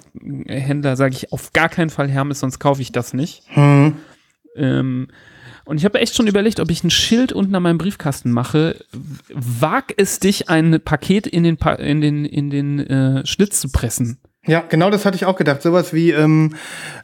[0.47, 3.43] Händler, sage ich auf gar keinen Fall Hermes, sonst kaufe ich das nicht.
[3.49, 3.95] Hm.
[4.57, 5.09] Ähm,
[5.67, 8.79] und ich habe echt schon überlegt, ob ich ein Schild unten an meinem Briefkasten mache.
[9.35, 13.71] Wag es dich, ein Paket in den, pa in den, in den äh, Schlitz zu
[13.71, 14.21] pressen.
[14.47, 15.63] Ja, genau das hatte ich auch gedacht.
[15.63, 16.55] Sowas wie ähm,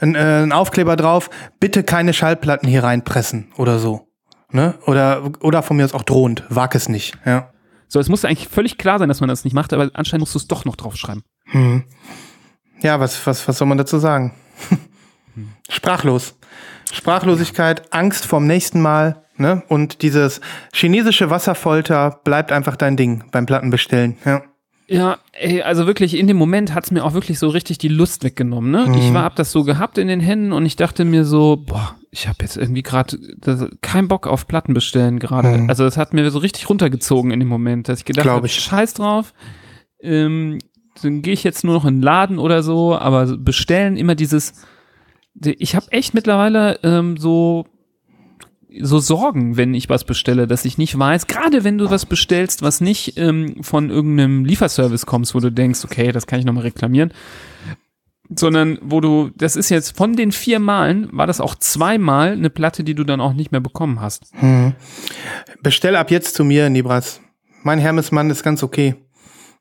[0.01, 4.07] ein, äh, ein Aufkleber drauf, bitte keine Schallplatten hier reinpressen oder so.
[4.53, 4.79] Ne?
[4.87, 7.19] Oder, oder von mir aus auch drohend, wag es nicht.
[7.27, 7.53] Ja.
[7.89, 10.35] So, es muss eigentlich völlig klar sein, dass man das nicht macht, aber anscheinend musst
[10.37, 11.25] du es doch noch draufschreiben.
[11.47, 11.83] Hm.
[12.81, 14.35] Ja, was, was, was soll man dazu sagen?
[15.69, 16.37] Sprachlos.
[16.93, 19.63] Sprachlosigkeit, Angst vorm nächsten Mal, ne?
[19.69, 20.41] Und dieses
[20.73, 24.17] chinesische Wasserfolter bleibt einfach dein Ding beim Plattenbestellen.
[24.25, 24.43] Ja.
[24.89, 28.25] Ja, ey, also wirklich, in dem Moment hat's mir auch wirklich so richtig die Lust
[28.25, 28.85] weggenommen, ne?
[28.87, 28.95] Mhm.
[28.95, 31.97] Ich war, hab das so gehabt in den Händen und ich dachte mir so, boah,
[32.11, 33.19] ich habe jetzt irgendwie gerade
[33.81, 35.49] keinen Bock auf Platten bestellen gerade.
[35.49, 35.69] Mhm.
[35.71, 38.55] Also das hat mir so richtig runtergezogen in dem Moment, dass ich gedacht habe, ich.
[38.61, 39.33] scheiß drauf.
[40.03, 40.59] Ähm,
[41.03, 44.53] dann gehe ich jetzt nur noch in den Laden oder so, aber bestellen immer dieses,
[44.53, 44.59] die-
[45.35, 47.67] ich habe echt mittlerweile ähm, so
[48.81, 52.63] so Sorgen, wenn ich was bestelle, dass ich nicht weiß, gerade wenn du was bestellst,
[52.63, 56.63] was nicht ähm, von irgendeinem Lieferservice kommst, wo du denkst, okay, das kann ich nochmal
[56.63, 57.13] reklamieren,
[58.35, 62.51] sondern wo du, das ist jetzt von den vier Malen, war das auch zweimal eine
[62.51, 64.33] Platte, die du dann auch nicht mehr bekommen hast.
[65.63, 67.21] Bestell ab jetzt zu mir, Nibras.
[67.63, 68.95] Mein Hermesmann ist ganz okay.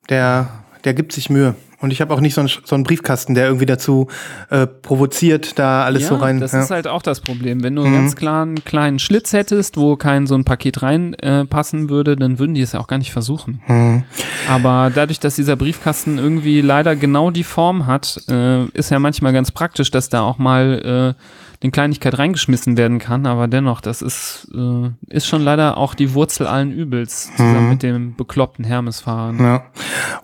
[0.09, 1.56] Der, der gibt sich Mühe.
[1.82, 4.08] Und ich habe auch nicht so einen, so einen Briefkasten, der irgendwie dazu
[4.52, 6.40] äh, provoziert, da alles so rein.
[6.40, 6.62] Das ja.
[6.62, 7.64] ist halt auch das Problem.
[7.64, 11.90] Wenn du einen ganz klaren kleinen Schlitz hättest, wo kein so ein Paket reinpassen äh,
[11.90, 13.62] würde, dann würden die es ja auch gar nicht versuchen.
[13.68, 14.04] Mhm.
[14.48, 19.34] Aber dadurch, dass dieser Briefkasten irgendwie leider genau die Form hat, äh, ist ja manchmal
[19.34, 21.22] ganz praktisch, dass da auch mal äh,
[21.62, 23.26] eine Kleinigkeit reingeschmissen werden kann.
[23.26, 27.84] Aber dennoch, das ist, äh, ist schon leider auch die Wurzel allen Übels, zusammen mit
[27.84, 29.39] dem bekloppten Hermesfahren.
[29.39, 29.66] Ja.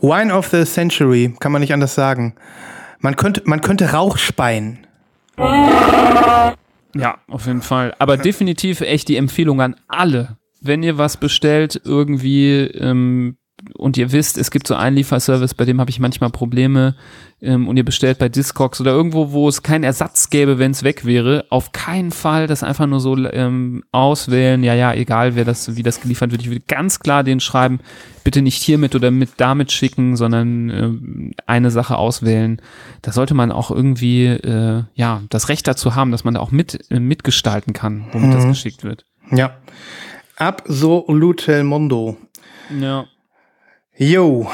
[0.01, 2.35] Wine of the Century, kann man nicht anders sagen.
[2.99, 4.79] Man könnte, man könnte Rauch speien.
[6.95, 7.93] Ja, auf jeden Fall.
[7.99, 10.37] Aber definitiv echt die Empfehlung an alle.
[10.61, 13.37] Wenn ihr was bestellt, irgendwie, ähm,
[13.75, 16.95] und ihr wisst, es gibt so einen Lieferservice, bei dem habe ich manchmal Probleme,
[17.39, 20.83] ähm, und ihr bestellt bei Discogs oder irgendwo, wo es keinen Ersatz gäbe, wenn es
[20.83, 25.45] weg wäre, auf keinen Fall das einfach nur so ähm, auswählen, ja, ja, egal, wer
[25.45, 26.41] das, wie das geliefert wird.
[26.41, 27.79] Ich würde ganz klar den schreiben,
[28.23, 32.59] bitte nicht hiermit oder mit damit schicken, sondern ähm, eine Sache auswählen.
[33.03, 36.51] Da sollte man auch irgendwie äh, ja das Recht dazu haben, dass man da auch
[36.51, 39.05] mit äh, mitgestalten kann, womit das geschickt wird.
[39.31, 39.57] Ja.
[40.37, 42.17] Absolute Mondo.
[42.79, 43.05] Ja.
[43.97, 44.47] Yo.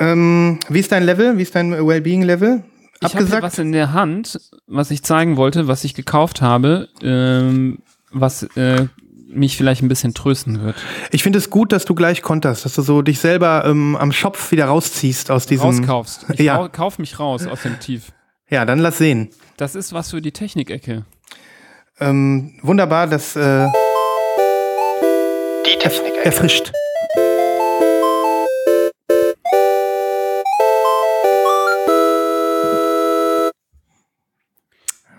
[0.00, 1.36] Ähm, wie ist dein Level?
[1.38, 2.62] Wie ist dein Wellbeing-Level?
[3.00, 7.78] Ich habe was in der Hand, was ich zeigen wollte, was ich gekauft habe, ähm,
[8.10, 8.86] was äh,
[9.28, 10.76] mich vielleicht ein bisschen trösten wird.
[11.10, 14.10] Ich finde es gut, dass du gleich konterst, dass du so dich selber ähm, am
[14.10, 15.66] Schopf wieder rausziehst aus diesem.
[15.66, 16.26] Rauskaufst.
[16.32, 16.68] Ich Ja.
[16.68, 18.12] kauf mich raus aus dem Tief.
[18.48, 19.28] Ja, dann lass sehen.
[19.58, 21.04] Das ist was für die Technikecke.
[22.00, 23.68] Ähm, wunderbar, das äh,
[25.66, 26.12] Die Technik.
[26.24, 26.72] erfrischt.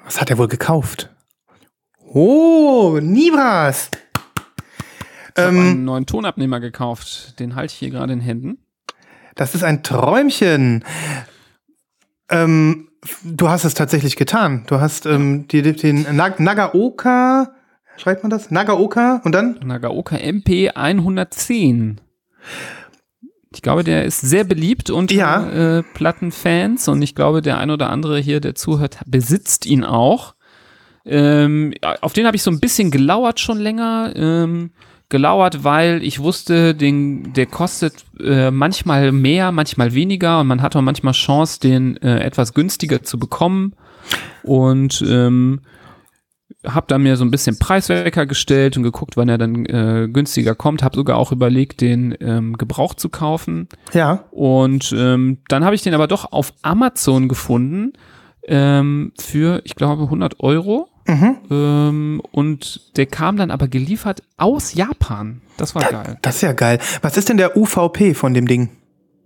[0.10, 1.12] Was hat er wohl gekauft?
[2.03, 3.91] Oh, Nibras.
[5.36, 7.39] Ich habe Ähm, einen neuen Tonabnehmer gekauft.
[7.39, 8.57] Den halte ich hier gerade in Händen.
[9.36, 10.84] Das ist ein Träumchen.
[12.28, 12.89] Ähm,
[13.24, 14.64] du hast es tatsächlich getan.
[14.66, 17.53] Du hast ähm, die, die, den Nag Nagaoka,
[17.95, 18.49] schreibt man das?
[18.49, 19.60] Nagaoka und dann?
[19.64, 22.01] Nagaoka MP 110.
[23.52, 25.78] Ich glaube, der ist sehr beliebt unter Ja.
[25.80, 30.36] äh, Plattenfans und ich glaube, der ein oder andere hier, der zuhört, besitzt ihn auch.
[31.06, 34.14] Ähm, auf den habe ich so ein bisschen gelauert schon länger.
[34.16, 34.72] Ähm,
[35.10, 40.76] gelauert, weil ich wusste, den, der kostet äh, manchmal mehr, manchmal weniger und man hat
[40.76, 43.74] auch manchmal Chance, den äh, etwas günstiger zu bekommen.
[44.43, 45.62] Und ähm,
[46.66, 50.55] hab da mir so ein bisschen Preiswecker gestellt und geguckt, wann er dann äh, günstiger
[50.55, 50.84] kommt.
[50.84, 53.70] Hab sogar auch überlegt, den ähm, Gebraucht zu kaufen.
[53.93, 54.26] Ja.
[54.32, 57.93] Und ähm, dann habe ich den aber doch auf Amazon gefunden
[58.43, 60.89] ähm, für, ich glaube, 100 Euro.
[61.10, 65.41] Ähm, und der kam dann aber geliefert aus Japan.
[65.57, 66.18] Das war geil.
[66.22, 66.80] Das ist ja geil.
[67.01, 68.70] Was ist denn der UVP von dem Ding?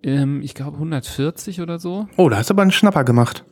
[0.01, 2.07] Ähm, ich glaube 140 oder so.
[2.15, 3.43] Oh, da hast du aber einen Schnapper gemacht.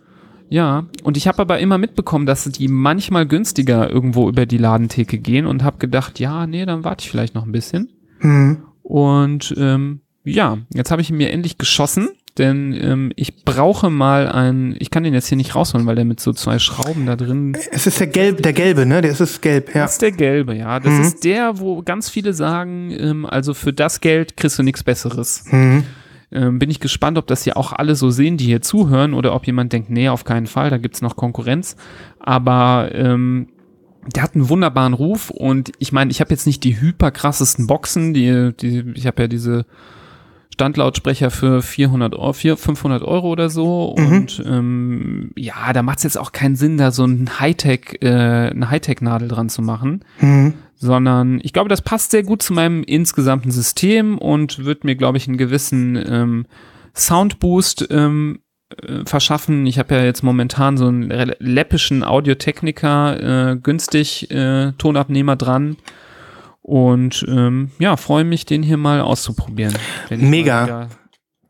[0.51, 5.17] Ja, und ich habe aber immer mitbekommen, dass die manchmal günstiger irgendwo über die Ladentheke
[5.17, 7.89] gehen und habe gedacht, ja, nee, dann warte ich vielleicht noch ein bisschen.
[8.19, 8.57] Hm.
[8.83, 14.29] Und ähm, ja, jetzt habe ich ihn mir endlich geschossen, denn ähm, ich brauche mal
[14.29, 17.15] einen, ich kann den jetzt hier nicht rausholen, weil der mit so zwei Schrauben da
[17.15, 19.01] drin Es ist der gelb, der gelbe, ne?
[19.01, 19.83] Der ist es gelb, ja.
[19.83, 20.81] Das ist der gelbe, ja.
[20.81, 24.83] Das ist der, wo ganz viele sagen, ähm, also für das Geld kriegst du nichts
[24.83, 25.45] Besseres.
[25.49, 25.85] Mhm.
[26.31, 29.33] Ähm, bin ich gespannt, ob das hier auch alle so sehen, die hier zuhören, oder
[29.35, 31.75] ob jemand denkt, nee, auf keinen Fall, da gibt's noch Konkurrenz.
[32.19, 33.47] Aber ähm,
[34.15, 38.13] der hat einen wunderbaren Ruf und ich meine, ich habe jetzt nicht die hyperkrassesten Boxen,
[38.13, 39.65] die, die ich habe ja diese
[40.53, 46.03] Standlautsprecher für 400 Euro, 400, 500 Euro oder so und ähm, ja, da macht es
[46.03, 48.07] jetzt auch keinen Sinn, da so ein Hightech, äh,
[48.49, 50.53] eine Hightech-Nadel dran zu machen, Mhm.
[50.81, 55.17] Sondern ich glaube, das passt sehr gut zu meinem insgesamten System und wird mir, glaube
[55.17, 56.45] ich, einen gewissen ähm,
[56.95, 58.39] Soundboost ähm,
[58.81, 59.67] äh, verschaffen.
[59.67, 65.77] Ich habe ja jetzt momentan so einen läppischen Audio-Technica äh, günstig äh, Tonabnehmer dran.
[66.63, 69.77] Und ähm, ja, freue mich, den hier mal auszuprobieren.
[70.09, 70.65] Wenn ich Mega.
[70.65, 70.89] Wieder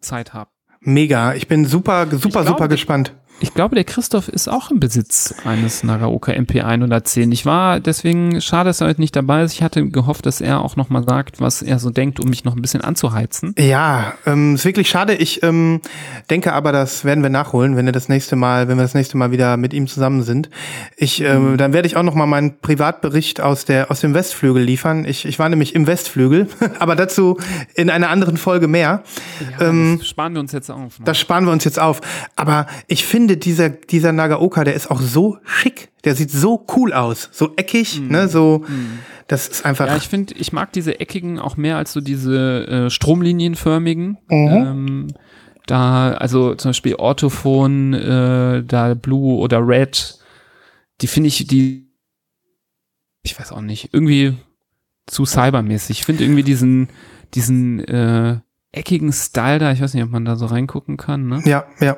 [0.01, 0.49] Zeit habe.
[0.82, 1.36] Mega.
[1.36, 3.15] Ich bin super, super, glaube, super gespannt.
[3.41, 7.31] Ich glaube, der Christoph ist auch im Besitz eines Nagaoka MP110.
[7.31, 9.53] Ich war deswegen schade, dass er heute nicht dabei ist.
[9.53, 12.55] Ich hatte gehofft, dass er auch nochmal sagt, was er so denkt, um mich noch
[12.55, 13.55] ein bisschen anzuheizen.
[13.57, 15.15] Ja, ähm, ist wirklich schade.
[15.15, 15.81] Ich ähm,
[16.29, 19.17] denke aber, das werden wir nachholen, wenn wir das nächste Mal, wenn wir das nächste
[19.17, 20.49] Mal wieder mit ihm zusammen sind.
[20.95, 25.05] Ich, ähm, dann werde ich auch nochmal meinen Privatbericht aus der aus dem Westflügel liefern.
[25.05, 26.47] Ich, ich war nämlich im Westflügel,
[26.79, 27.37] aber dazu
[27.73, 29.03] in einer anderen Folge mehr.
[29.59, 30.99] Ja, Ähm, das sparen wir uns jetzt auf.
[30.99, 31.05] Ne?
[31.05, 32.01] Das sparen wir uns jetzt auf.
[32.35, 35.89] Aber ich finde, dieser, dieser Nagaoka, der ist auch so schick.
[36.03, 37.29] Der sieht so cool aus.
[37.32, 38.65] So eckig, ne, so,
[39.27, 39.88] das ist einfach.
[39.88, 44.17] Ja, ich finde, ich mag diese eckigen auch mehr als so diese äh, stromlinienförmigen.
[44.29, 44.47] Mhm.
[44.47, 45.07] Ähm,
[45.67, 50.19] da, also zum Beispiel Orthophon, äh, da Blue oder Red,
[51.01, 51.88] die finde ich, die,
[53.23, 54.38] ich weiß auch nicht, irgendwie
[55.07, 55.99] zu cybermäßig.
[55.99, 56.89] Ich finde irgendwie diesen,
[57.34, 58.39] diesen äh,
[58.71, 61.41] eckigen Style da, ich weiß nicht, ob man da so reingucken kann, ne?
[61.45, 61.97] ja, ja.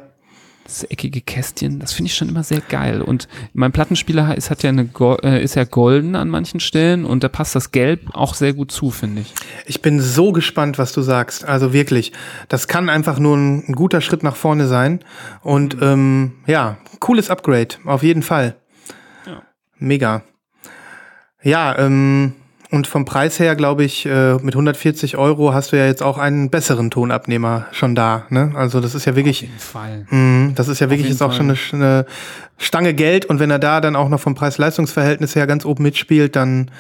[0.66, 3.02] Das eckige Kästchen, das finde ich schon immer sehr geil.
[3.02, 4.90] Und mein Plattenspieler ist, hat ja eine,
[5.22, 8.72] äh, ist ja golden an manchen Stellen und da passt das Gelb auch sehr gut
[8.72, 9.34] zu, finde ich.
[9.66, 11.44] Ich bin so gespannt, was du sagst.
[11.44, 12.14] Also wirklich,
[12.48, 15.04] das kann einfach nur ein, ein guter Schritt nach vorne sein.
[15.42, 18.56] Und ähm, ja, cooles Upgrade, auf jeden Fall.
[19.26, 19.44] Ja.
[19.78, 20.24] Mega.
[21.42, 22.36] Ja, ähm,
[22.74, 26.18] und vom Preis her, glaube ich, äh, mit 140 Euro hast du ja jetzt auch
[26.18, 28.26] einen besseren Tonabnehmer schon da.
[28.30, 28.52] Ne?
[28.56, 30.08] Also das ist ja Auf wirklich, jeden Fall.
[30.10, 31.56] Mhm, das ist ja wirklich jetzt auch Fall.
[31.56, 32.06] schon eine, eine
[32.58, 33.26] Stange Geld.
[33.26, 36.72] Und wenn er da dann auch noch vom Preis-Leistungs-Verhältnis her ganz oben mitspielt, dann,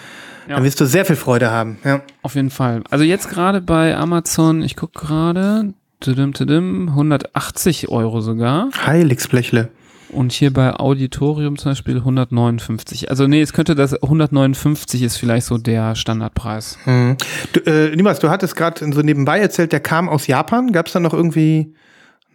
[0.50, 0.56] Ja.
[0.56, 1.78] dann wirst du sehr viel Freude haben.
[1.86, 2.02] Ja.
[2.24, 2.82] Auf jeden Fall.
[2.90, 8.70] Also jetzt gerade bei Amazon, ich gucke gerade, tudim, tudim, 180 Euro sogar.
[8.86, 9.70] Heiligsblechle.
[10.14, 13.10] Und hier bei Auditorium zum Beispiel 159.
[13.10, 16.78] Also nee, es könnte das 159 ist vielleicht so der Standardpreis.
[16.86, 17.18] Mhm.
[17.54, 20.72] Du, äh, Niemals, du hattest gerade so nebenbei erzählt, der kam aus Japan.
[20.72, 21.74] Gab es da noch irgendwie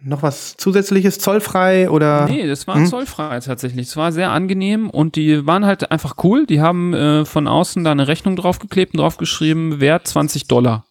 [0.01, 2.25] noch was zusätzliches, zollfrei oder?
[2.29, 2.85] Nee, das war Hm?
[2.85, 3.87] zollfrei tatsächlich.
[3.87, 6.45] Es war sehr angenehm und die waren halt einfach cool.
[6.45, 10.85] Die haben äh, von außen da eine Rechnung draufgeklebt und draufgeschrieben, Wert 20 Dollar.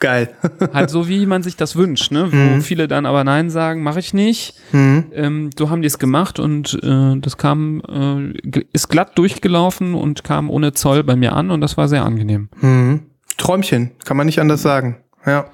[0.00, 0.30] Geil.
[0.72, 2.30] Halt so, wie man sich das wünscht, ne?
[2.32, 2.60] Wo Mhm.
[2.62, 4.54] viele dann aber Nein sagen, mache ich nicht.
[4.72, 5.06] Mhm.
[5.12, 10.22] Ähm, so haben die es gemacht und äh, das kam, äh, ist glatt durchgelaufen und
[10.24, 12.48] kam ohne Zoll bei mir an und das war sehr angenehm.
[12.60, 13.00] Mhm.
[13.38, 14.98] Träumchen, kann man nicht anders sagen.
[15.26, 15.46] Ja.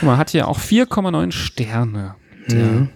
[0.00, 2.14] Guck mal, hat hier auch 4,9 Sterne.
[2.50, 2.88] Der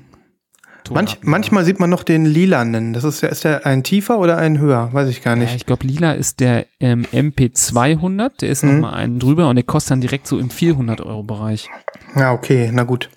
[0.90, 0.94] Mhm.
[0.94, 2.92] Manch, manchmal sieht man noch den lilanen.
[2.92, 4.88] Das ist, ja- ist der ein tiefer oder ein höher?
[4.92, 5.54] Weiß ich gar Ja, nicht.
[5.56, 8.74] ich glaube, lila ist der ähm, MP200, der ist Mhm.
[8.80, 11.68] noch mal einen drüber und der kostet dann direkt so im 400 Euro Bereich.
[12.14, 13.10] Ja, okay, na gut.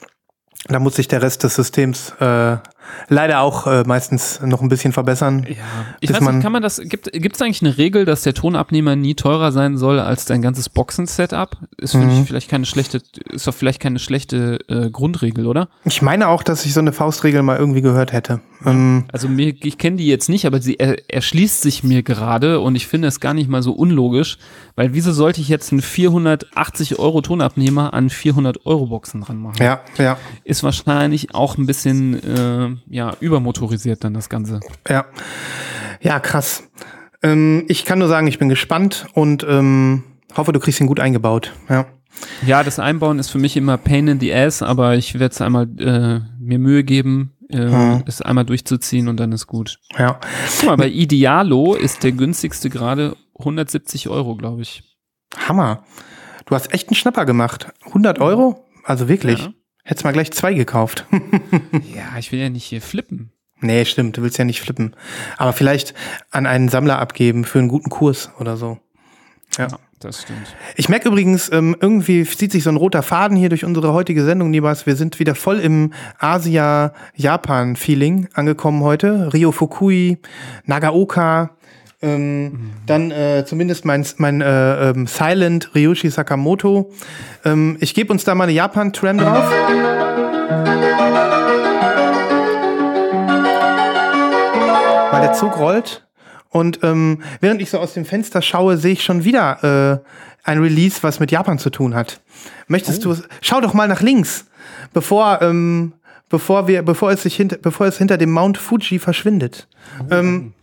[0.67, 2.57] Da muss sich der Rest des Systems äh,
[3.07, 5.45] leider auch äh, meistens noch ein bisschen verbessern.
[5.49, 5.55] Ja,
[5.99, 9.15] ich weiß nicht, kann man das, gibt es eigentlich eine Regel, dass der Tonabnehmer nie
[9.15, 11.57] teurer sein soll als dein ganzes Boxen-Setup?
[11.77, 12.09] Ist Mhm.
[12.21, 15.69] ich vielleicht keine schlechte, ist doch vielleicht keine schlechte äh, Grundregel, oder?
[15.85, 18.41] Ich meine auch, dass ich so eine Faustregel mal irgendwie gehört hätte.
[18.65, 22.59] Ähm, Also mir, ich kenne die jetzt nicht, aber sie er, erschließt sich mir gerade
[22.59, 24.37] und ich finde es gar nicht mal so unlogisch,
[24.75, 29.55] weil wieso sollte ich jetzt einen 480 Euro Tonabnehmer an 400 Euro Boxen dran machen?
[29.61, 34.59] ja, ja, Ist wahrscheinlich auch ein bisschen äh, ja übermotorisiert dann das Ganze.
[34.87, 35.05] ja.
[36.01, 36.63] Ja, krass.
[37.21, 40.03] Ähm, ich kann nur sagen, ich bin gespannt und ähm,
[40.37, 41.51] hoffe, du kriegst ihn gut eingebaut.
[41.67, 41.87] Ja.
[42.45, 45.41] Ja, das Einbauen ist für mich immer Pain in the Ass, aber ich werde es
[45.41, 48.03] einmal äh, mir Mühe geben, äh, Hm.
[48.07, 49.79] es einmal durchzuziehen und dann ist gut.
[49.97, 50.19] Ja.
[50.59, 54.83] Guck mal, bei Idealo ist der günstigste gerade 170 Euro, glaube ich.
[55.47, 55.83] Hammer.
[56.45, 57.71] Du hast echt einen Schnapper gemacht.
[57.87, 58.65] 100 Euro?
[58.85, 59.39] Also wirklich.
[59.39, 59.51] Ja.
[59.89, 61.05] Hättest mal gleich zwei gekauft.
[61.95, 63.31] Ja, ich will ja nicht hier flippen.
[63.59, 64.17] nee, stimmt.
[64.17, 64.95] Du willst ja nicht flippen.
[65.37, 65.95] Aber vielleicht
[66.29, 68.77] an einen Sammler abgeben für einen guten Kurs oder so.
[69.57, 69.67] Ja.
[69.67, 70.55] Ja, das stimmt.
[70.75, 74.23] Ich merke übrigens, ähm, irgendwie zieht sich so ein roter Faden hier durch unsere heutige
[74.23, 74.85] Sendung, Nibas.
[74.85, 79.33] Wir sind wieder voll im Asia-Japan-Feeling angekommen heute.
[79.33, 80.19] Rio Fukui,
[80.65, 81.57] Nagaoka,
[82.01, 86.91] ähm, dann äh, zumindest mein, mein äh, ähm, Silent Ryushi Sakamoto.
[87.43, 89.51] Ähm, ich gebe uns da mal eine Japan-Tram drauf.
[95.11, 96.05] Weil der Zug rollt.
[96.49, 100.59] Und ähm, während ich so aus dem Fenster schaue, sehe ich schon wieder äh, ein
[100.59, 102.21] Release, was mit Japan zu tun hat.
[102.67, 103.15] Möchtest du?
[103.41, 104.45] Schau doch mal nach links,
[104.93, 105.93] bevor ähm,
[106.29, 109.67] bevor wir bevor es sich hinter bevor es hinter dem Mount Fuji verschwindet.
[110.09, 110.53] Ähm,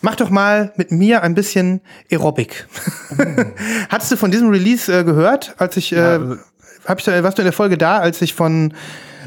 [0.00, 1.80] mach doch mal mit mir ein bisschen
[2.10, 2.66] Aerobic.
[3.88, 6.18] Hattest du von diesem Release äh, gehört, als ich äh,
[6.84, 8.72] hab ich da, warst du in der Folge da, als ich von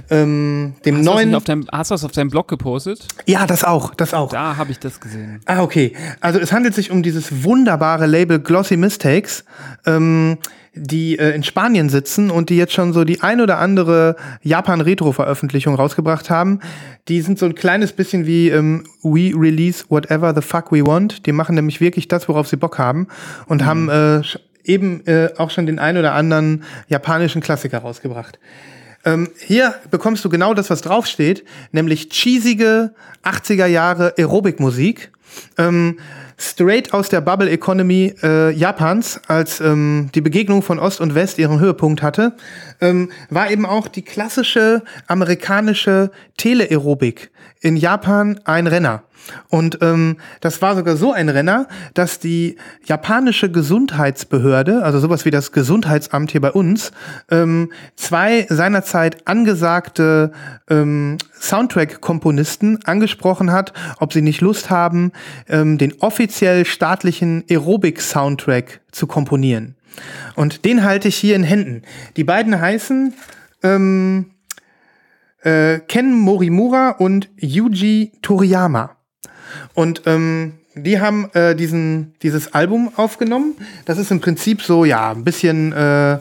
[0.10, 3.08] ähm, dem Hast neuen auf deinem, hast du das auf deinem Blog gepostet?
[3.26, 5.42] ja das auch das auch Da habe ich das gesehen.
[5.46, 5.94] Ah, okay.
[6.22, 9.44] Also es handelt sich um dieses wunderbare Label Glossy Mistakes.
[9.86, 10.38] Ähm,
[10.74, 15.76] die äh, in Spanien sitzen und die jetzt schon so die ein oder andere Japan-Retro-Veröffentlichung
[15.76, 16.60] rausgebracht haben.
[17.08, 21.26] Die sind so ein kleines bisschen wie ähm, We Release Whatever the Fuck We Want.
[21.26, 23.08] Die machen nämlich wirklich das, worauf sie Bock haben
[23.48, 24.22] und haben äh,
[24.64, 28.40] eben äh, auch schon den ein oder anderen japanischen Klassiker rausgebracht.
[29.04, 32.94] Ähm, hier bekommst du genau das, was draufsteht, nämlich cheesige
[33.24, 35.12] 80er Jahre Aerobic-Musik.
[35.58, 35.98] Ähm,
[36.42, 41.38] straight aus der Bubble Economy äh, Japans, als ähm, die Begegnung von Ost und West
[41.38, 42.34] ihren Höhepunkt hatte,
[42.82, 47.32] ähm, war eben auch die klassische amerikanische Teleaerobik
[47.62, 49.04] in Japan ein Renner.
[49.50, 55.32] Und ähm, das war sogar so ein Renner, dass die japanische Gesundheitsbehörde, also sowas wie
[55.32, 56.92] das Gesundheitsamt hier bei uns,
[57.30, 60.32] ähm, zwei seinerzeit angesagte
[60.70, 65.12] ähm, Soundtrack-Komponisten angesprochen hat, ob sie nicht Lust haben,
[65.48, 69.76] ähm, den offiziell staatlichen Aerobic-Soundtrack zu komponieren.
[70.36, 71.84] Und den halte ich hier in Händen.
[72.16, 73.14] Die beiden heißen
[73.62, 74.32] ähm,
[75.42, 78.96] äh, Ken Morimura und Yuji Toriyama.
[79.74, 83.56] Und ähm, die haben äh, diesen, dieses Album aufgenommen.
[83.86, 86.20] Das ist im Prinzip so, ja, ein bisschen äh,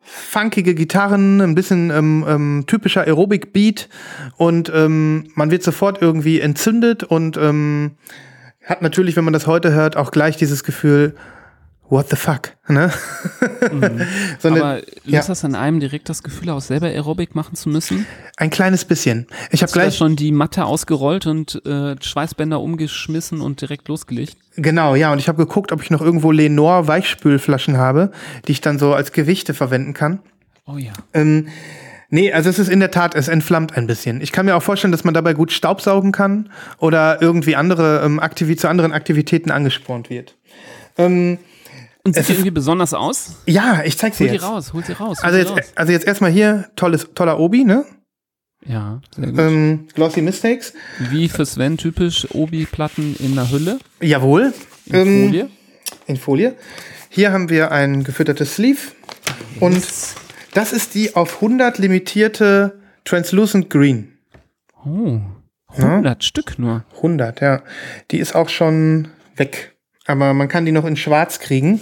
[0.00, 3.88] funkige Gitarren, ein bisschen ähm, ähm, typischer Aerobic-Beat
[4.36, 7.92] und ähm, man wird sofort irgendwie entzündet und ähm,
[8.64, 11.14] hat natürlich, wenn man das heute hört, auch gleich dieses Gefühl,
[11.88, 12.90] what the fuck, ne?
[13.72, 14.00] Mhm.
[14.38, 17.54] so eine, Aber löst ja, das an einem direkt das Gefühl aus, selber Aerobic machen
[17.54, 18.06] zu müssen?
[18.36, 19.26] ein kleines bisschen.
[19.50, 24.36] Ich habe gleich schon die Matte ausgerollt und äh, Schweißbänder umgeschmissen und direkt losgelegt?
[24.56, 28.12] Genau, ja, und ich habe geguckt, ob ich noch irgendwo Lenore Weichspülflaschen habe,
[28.46, 30.20] die ich dann so als Gewichte verwenden kann.
[30.66, 30.92] Oh ja.
[31.14, 31.48] Ähm,
[32.10, 34.20] nee, also es ist in der Tat, es entflammt ein bisschen.
[34.20, 38.20] Ich kann mir auch vorstellen, dass man dabei gut Staubsaugen kann oder irgendwie andere ähm,
[38.20, 40.36] Aktivi zu anderen Aktivitäten angespornt wird.
[40.96, 41.38] Ähm,
[42.08, 43.36] Und sieht Es irgendwie besonders aus?
[43.46, 44.44] ja, ich zeig's dir Hol sie jetzt.
[44.44, 45.18] raus, hol sie raus.
[45.18, 45.72] Hol Also sie jetzt, raus.
[45.76, 47.84] also jetzt erstmal hier tolles, toller Obi, ne?
[48.66, 49.38] Ja, sehr gut.
[49.38, 50.72] Ähm, Glossy Mistakes.
[51.10, 54.52] Wie für Sven typisch Obi-Platten in der Hülle, Jawohl.
[54.86, 55.50] in Ähm, Folie.
[56.06, 56.54] In Folie.
[57.08, 58.80] Hier haben wir ein gefüttertes Sleeve.
[59.60, 59.82] Und
[60.54, 64.18] das ist die auf 100 limitierte Translucent Green.
[64.84, 65.20] Oh,
[65.68, 66.84] 100 Stück nur.
[66.96, 67.62] 100, ja.
[68.10, 69.76] Die ist auch schon weg.
[70.08, 71.80] Aber man kann die noch in schwarz kriegen.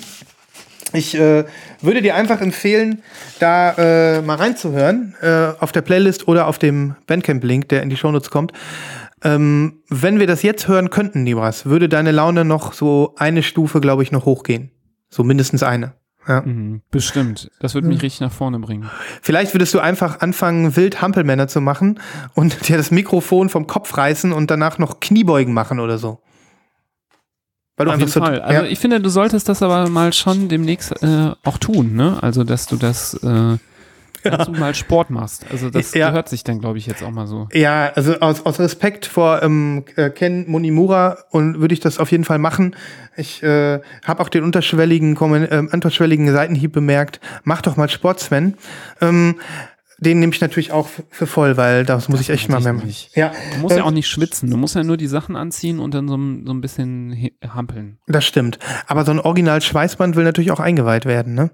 [0.92, 1.44] Ich äh,
[1.80, 3.02] würde dir einfach empfehlen,
[3.38, 7.96] da äh, mal reinzuhören, äh, auf der Playlist oder auf dem Bandcamp-Link, der in die
[7.96, 8.52] Shownotes kommt.
[9.24, 13.80] Ähm, wenn wir das jetzt hören könnten, Nibras, würde deine Laune noch so eine Stufe,
[13.80, 14.70] glaube ich, noch hochgehen.
[15.08, 15.94] So mindestens eine.
[16.28, 16.42] Ja.
[16.42, 17.50] Mhm, bestimmt.
[17.60, 18.90] Das wird mich richtig nach vorne bringen.
[19.22, 22.00] Vielleicht würdest du einfach anfangen, wild Hampelmänner zu machen
[22.34, 26.20] und dir das Mikrofon vom Kopf reißen und danach noch Kniebeugen machen oder so.
[27.76, 28.40] Weil du Auf jeden Fall.
[28.40, 28.68] Also ja.
[28.70, 32.16] ich finde, du solltest das aber mal schon demnächst äh, auch tun, ne?
[32.22, 33.58] Also dass du das, äh,
[34.24, 35.44] dass du mal Sport machst.
[35.52, 36.08] Also das Ja.
[36.08, 37.48] gehört sich dann, glaube ich, jetzt auch mal so.
[37.52, 42.10] Ja, also aus, aus Respekt vor ähm, äh, Ken Monimura und würde ich das auf
[42.10, 42.74] jeden Fall machen.
[43.14, 45.16] Ich äh, habe auch den unterschwelligen,
[45.50, 47.20] ähm, unterschwelligen Seitenhieb bemerkt.
[47.44, 48.54] Mach doch mal Sport, Sven.
[49.02, 49.36] Ähm,
[49.98, 52.92] den nehme ich natürlich auch für voll, weil das muss ich echt mal mehr machen.
[53.14, 54.50] Ja, Du musst ja ähm, auch nicht schwitzen.
[54.50, 57.32] Du musst ja nur die Sachen anziehen und dann so, ein- so ein bisschen he-
[57.48, 57.98] hampeln.
[58.06, 58.58] Das stimmt.
[58.86, 61.50] Aber so ein Original Schweißband will natürlich auch eingeweiht werden, ne?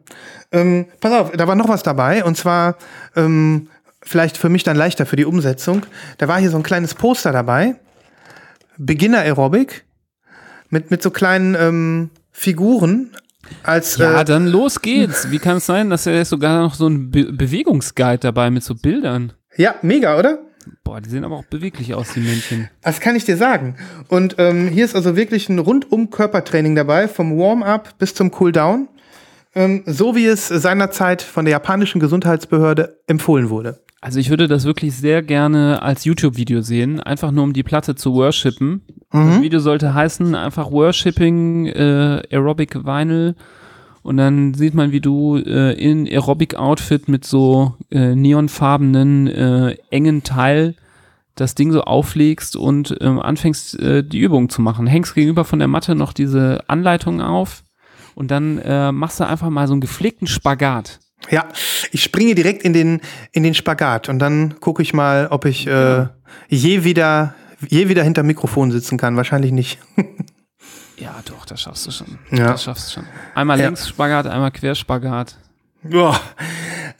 [0.50, 2.76] Ähm, pass auf, da war noch was dabei und zwar
[3.14, 3.68] ähm,
[4.02, 5.82] vielleicht für mich dann leichter für die Umsetzung.
[6.18, 7.76] Da war hier so ein kleines Poster dabei.
[8.78, 9.84] Beginner Aerobic
[10.70, 13.10] mit, mit so kleinen ähm, Figuren
[13.62, 15.30] als Ja, äh, dann los geht's.
[15.30, 18.74] Wie kann es sein, dass er sogar noch so ein Be Bewegungsguide dabei mit so
[18.74, 19.32] Bildern?
[19.56, 20.38] ja, mega, oder?
[20.84, 22.70] Boah, die sehen aber auch beweglich aus, die Männchen.
[22.82, 23.76] Das kann ich dir sagen.
[24.08, 28.88] Und ähm, hier ist also wirklich ein rundum Körpertraining dabei, vom Warm-up bis zum Cooldown.
[29.54, 33.81] Ähm, so wie es seinerzeit von der japanischen Gesundheitsbehörde empfohlen wurde.
[34.02, 37.94] Also ich würde das wirklich sehr gerne als YouTube-Video sehen, einfach nur um die Platte
[37.94, 38.82] zu worshipen.
[39.12, 43.36] Das Video sollte heißen einfach Worshipping äh, Aerobic Vinyl
[44.02, 50.24] und dann sieht man, wie du äh, in Aerobic-Outfit mit so äh, neonfarbenen äh, engen
[50.24, 50.74] Teil
[51.36, 54.88] das Ding so auflegst und ähm, anfängst äh, die Übung zu machen.
[54.88, 57.62] Hängst gegenüber von der Matte noch diese Anleitung auf
[58.16, 60.98] und dann äh, machst du einfach mal so einen gepflegten Spagat.
[61.30, 61.48] Ja,
[61.92, 63.00] ich springe direkt in den,
[63.32, 66.06] in den Spagat und dann gucke ich mal, ob ich äh,
[66.48, 67.34] je wieder
[67.68, 69.16] je wieder hinter Mikrofon sitzen kann.
[69.16, 69.78] Wahrscheinlich nicht.
[70.98, 72.18] Ja, doch, das schaffst du schon.
[72.30, 72.48] Ja.
[72.48, 73.04] Das schaffst du schon.
[73.34, 73.66] Einmal Ja.
[73.66, 75.36] Längsspagat, einmal Querspagat.
[75.82, 76.20] Boah.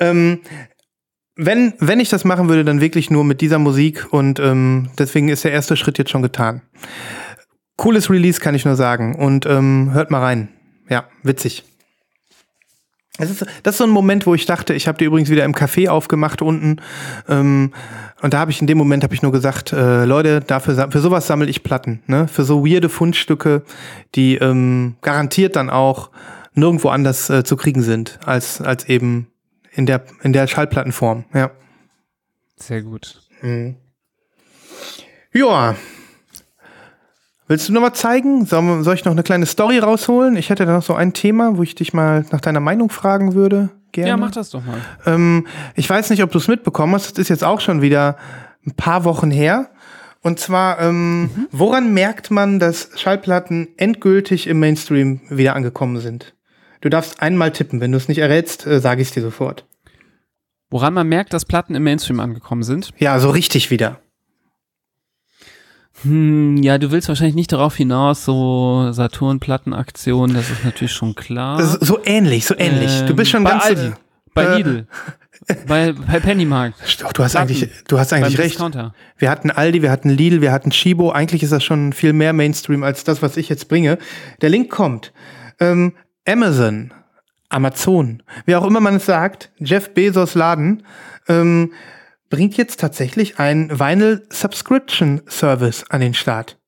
[0.01, 0.41] Ähm,
[1.37, 5.29] wenn, wenn ich das machen würde, dann wirklich nur mit dieser Musik und ähm, deswegen
[5.29, 6.63] ist der erste Schritt jetzt schon getan.
[7.77, 9.15] Cooles Release, kann ich nur sagen.
[9.17, 10.49] Und ähm, hört mal rein.
[10.89, 11.65] Ja, witzig.
[13.19, 15.45] Das ist, das ist so ein Moment, wo ich dachte, ich habe die übrigens wieder
[15.45, 16.81] im Café aufgemacht unten.
[17.29, 17.73] Ähm,
[18.23, 21.01] und da habe ich in dem Moment habe ich nur gesagt, äh, Leute, dafür für
[21.01, 22.27] sowas sammle ich Platten, ne?
[22.27, 23.65] Für so weirde Fundstücke,
[24.15, 26.11] die ähm, garantiert dann auch
[26.55, 29.29] nirgendwo anders äh, zu kriegen sind als als eben
[29.73, 31.25] in der in der Schallplattenform.
[31.35, 31.51] Ja.
[32.57, 33.21] Sehr gut.
[35.33, 35.75] Ja.
[37.53, 38.47] Willst du noch mal zeigen?
[38.47, 40.37] Soll, soll ich noch eine kleine Story rausholen?
[40.37, 43.35] Ich hätte da noch so ein Thema, wo ich dich mal nach deiner Meinung fragen
[43.35, 43.69] würde.
[43.93, 44.09] Gerne.
[44.09, 44.81] Ja, mach das doch mal.
[45.05, 47.11] Ähm, ich weiß nicht, ob du es mitbekommen hast.
[47.11, 48.17] Das ist jetzt auch schon wieder
[48.67, 49.69] ein paar Wochen her.
[50.23, 56.35] Und zwar, ähm, woran merkt man, dass Schallplatten endgültig im Mainstream wieder angekommen sind?
[56.81, 57.83] Du darfst einmal tippen.
[57.83, 59.67] Wenn du es nicht errätst, äh, sage ich es dir sofort.
[60.71, 62.93] Woran man merkt, dass Platten im Mainstream angekommen sind.
[62.97, 64.01] Ja, so richtig wieder.
[66.03, 71.63] Hm, ja, du willst wahrscheinlich nicht darauf hinaus, so Saturn-Plattenaktion, das ist natürlich schon klar.
[71.63, 73.03] So, so ähnlich, so ähnlich.
[73.07, 73.65] du bist schon Ähm, bei ganz.
[73.65, 73.93] Aldi,
[74.35, 74.87] bei äh, Lidl,
[75.67, 77.51] bei, bei Pennymarkt, Doch, du hast Platten.
[77.53, 78.53] eigentlich, du hast eigentlich recht.
[78.55, 78.95] Discounter.
[79.19, 81.11] Wir hatten Aldi, wir hatten Lidl, wir hatten Chibo.
[81.13, 83.99] Eigentlich ist das schon viel mehr Mainstream als das, was ich jetzt bringe.
[84.41, 85.13] Der Link kommt.
[85.61, 85.93] Ähm,
[86.27, 86.93] Amazon,
[87.49, 90.85] Amazon, wie auch immer man es sagt, Jeff Bezos Laden,
[91.29, 91.73] ähm,
[92.33, 96.59] bringt jetzt tatsächlich einen Vinyl Subscription Service an den Start.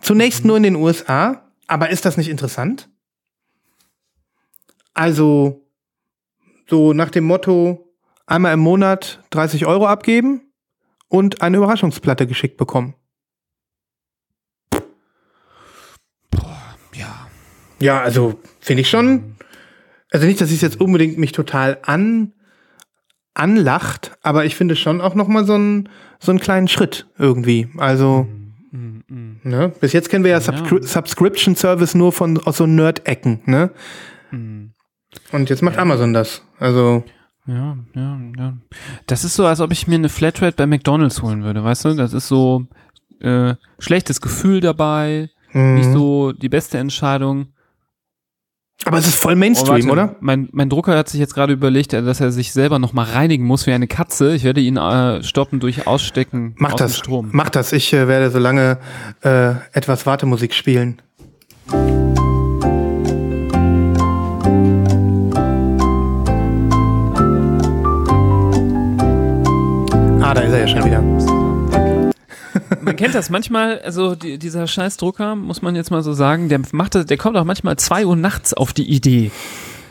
[0.00, 2.90] Zunächst nur in den USA, aber ist das nicht interessant?
[4.92, 5.64] Also,
[6.68, 7.94] so nach dem Motto,
[8.26, 10.52] einmal im Monat 30 Euro abgeben
[11.06, 12.94] und eine Überraschungsplatte geschickt bekommen.
[16.92, 17.28] Ja,
[17.78, 19.36] Ja, also finde ich schon.
[20.10, 22.32] Also nicht, dass ich jetzt unbedingt mich total an
[23.34, 27.68] anlacht, aber ich finde schon auch noch mal so einen so einen kleinen Schritt irgendwie.
[27.76, 28.26] Also
[28.70, 29.72] ne?
[29.80, 33.70] bis jetzt kennen wir ja, Subscri Subscription Service nur von aus so Nerd-Ecken, ne?
[35.32, 36.42] Und jetzt macht Amazon das.
[36.58, 37.04] Also
[37.46, 38.56] ja, ja, ja.
[39.06, 41.94] Das ist so, als ob ich mir eine Flatrate bei McDonalds holen würde, weißt du?
[41.94, 42.66] Das ist so
[43.20, 47.53] äh, schlechtes Gefühl dabei, nicht so die beste Entscheidung.
[48.84, 50.16] Aber es ist voll Oh, Mainstream, warte, oder?
[50.20, 53.44] Mein, mein Drucker hat sich jetzt gerade überlegt, äh, dass er sich selber nochmal reinigen
[53.44, 54.34] muss wie eine Katze.
[54.34, 56.96] Ich werde ihn äh, stoppen durch Ausstecken Mach aus das.
[56.98, 57.28] Strom.
[57.32, 57.72] Mach das.
[57.72, 58.78] Ich äh, werde so lange
[59.22, 61.00] äh, etwas Wartemusik spielen.
[70.22, 71.43] Ah, da ist er ja schon wieder.
[72.80, 76.48] Man kennt das manchmal, also die, dieser scheiß Drucker, muss man jetzt mal so sagen,
[76.48, 79.30] der macht das, der kommt auch manchmal zwei Uhr nachts auf die Idee,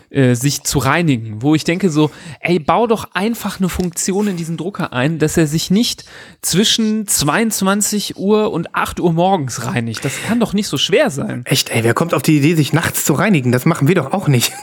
[0.10, 4.38] äh, sich zu reinigen, wo ich denke so, ey, bau doch einfach eine Funktion in
[4.38, 6.06] diesen Drucker ein, dass er sich nicht
[6.42, 10.06] zwischen 22 Uhr und 8 Uhr morgens reinigt.
[10.06, 11.42] Das kann doch nicht so schwer sein.
[11.46, 13.52] Echt, ey, wer kommt auf die Idee, sich nachts zu reinigen?
[13.52, 14.54] Das machen wir doch auch nicht.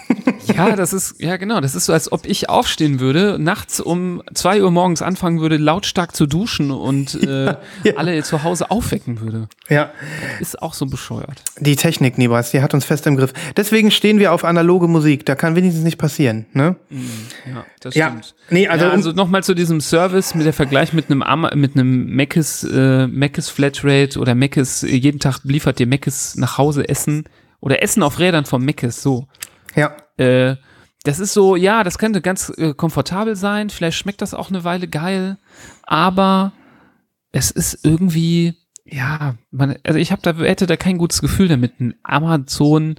[0.57, 4.23] Ja, das ist, ja genau, das ist so, als ob ich aufstehen würde, nachts um
[4.35, 7.45] 2 Uhr morgens anfangen würde, lautstark zu duschen und äh,
[7.85, 7.95] ja.
[7.97, 9.49] alle zu Hause aufwecken würde.
[9.69, 9.91] ja,
[10.41, 11.43] Ist auch so bescheuert.
[11.59, 13.33] die Technik, Nibras, die hat uns fest im Griff.
[13.57, 15.27] Deswegen stehen wir auf analoge Musik.
[15.27, 16.77] Da kann wenigstens nicht passieren, ne?
[17.47, 18.35] Ja, das Ja, stimmt.
[18.51, 21.75] nee, also ja, also nochmal zu diesem Service mit der Vergleich mit einem Ama mit
[21.77, 27.25] einem Mc's, äh, Mc's Flatrate oder Mc's, jeden Tag liefert dir Mc's nach Hause Essen
[27.61, 29.27] oder Essen auf Rädern von Mc's, so.
[29.75, 29.97] Ja.
[30.17, 30.57] Äh,
[31.05, 34.65] das ist so, ja, das könnte ganz äh, komfortabel sein, vielleicht schmeckt das auch eine
[34.65, 35.39] Weile geil,
[35.83, 36.53] aber
[37.33, 38.55] es ist irgendwie,
[38.85, 42.97] ja, man, also ich habe da, hätte da kein gutes Gefühl damit, einen Amazon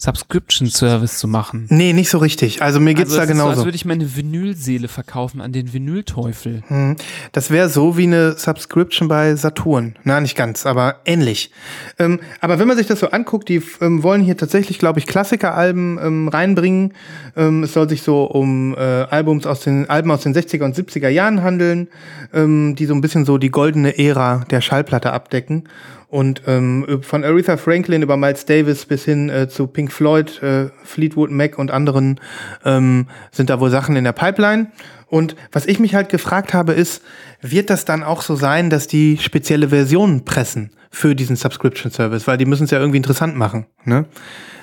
[0.00, 1.66] Subscription Service zu machen.
[1.68, 2.62] Nee, nicht so richtig.
[2.62, 3.50] Also mir geht's also da ist so, genauso.
[3.58, 6.62] als würde ich meine Vinylseele verkaufen an den Vinylteufel.
[6.68, 6.96] Hm.
[7.32, 9.96] Das wäre so wie eine Subscription bei Saturn.
[10.04, 11.50] Na, nicht ganz, aber ähnlich.
[11.98, 15.06] Ähm, aber wenn man sich das so anguckt, die ähm, wollen hier tatsächlich, glaube ich,
[15.06, 16.94] Klassikeralben ähm, reinbringen.
[17.36, 20.74] Ähm, es soll sich so um äh, Albums aus den Alben aus den 60er und
[20.74, 21.88] 70er Jahren handeln,
[22.32, 25.64] ähm, die so ein bisschen so die goldene Ära der Schallplatte abdecken.
[26.10, 30.70] Und ähm, von Aretha Franklin über Miles Davis bis hin äh, zu Pink Floyd, äh,
[30.82, 32.18] Fleetwood Mac und anderen
[32.64, 34.72] ähm, sind da wohl Sachen in der Pipeline.
[35.06, 37.02] Und was ich mich halt gefragt habe, ist,
[37.40, 42.26] wird das dann auch so sein, dass die spezielle Versionen pressen für diesen Subscription Service?
[42.26, 43.66] Weil die müssen es ja irgendwie interessant machen.
[43.84, 44.06] Ne?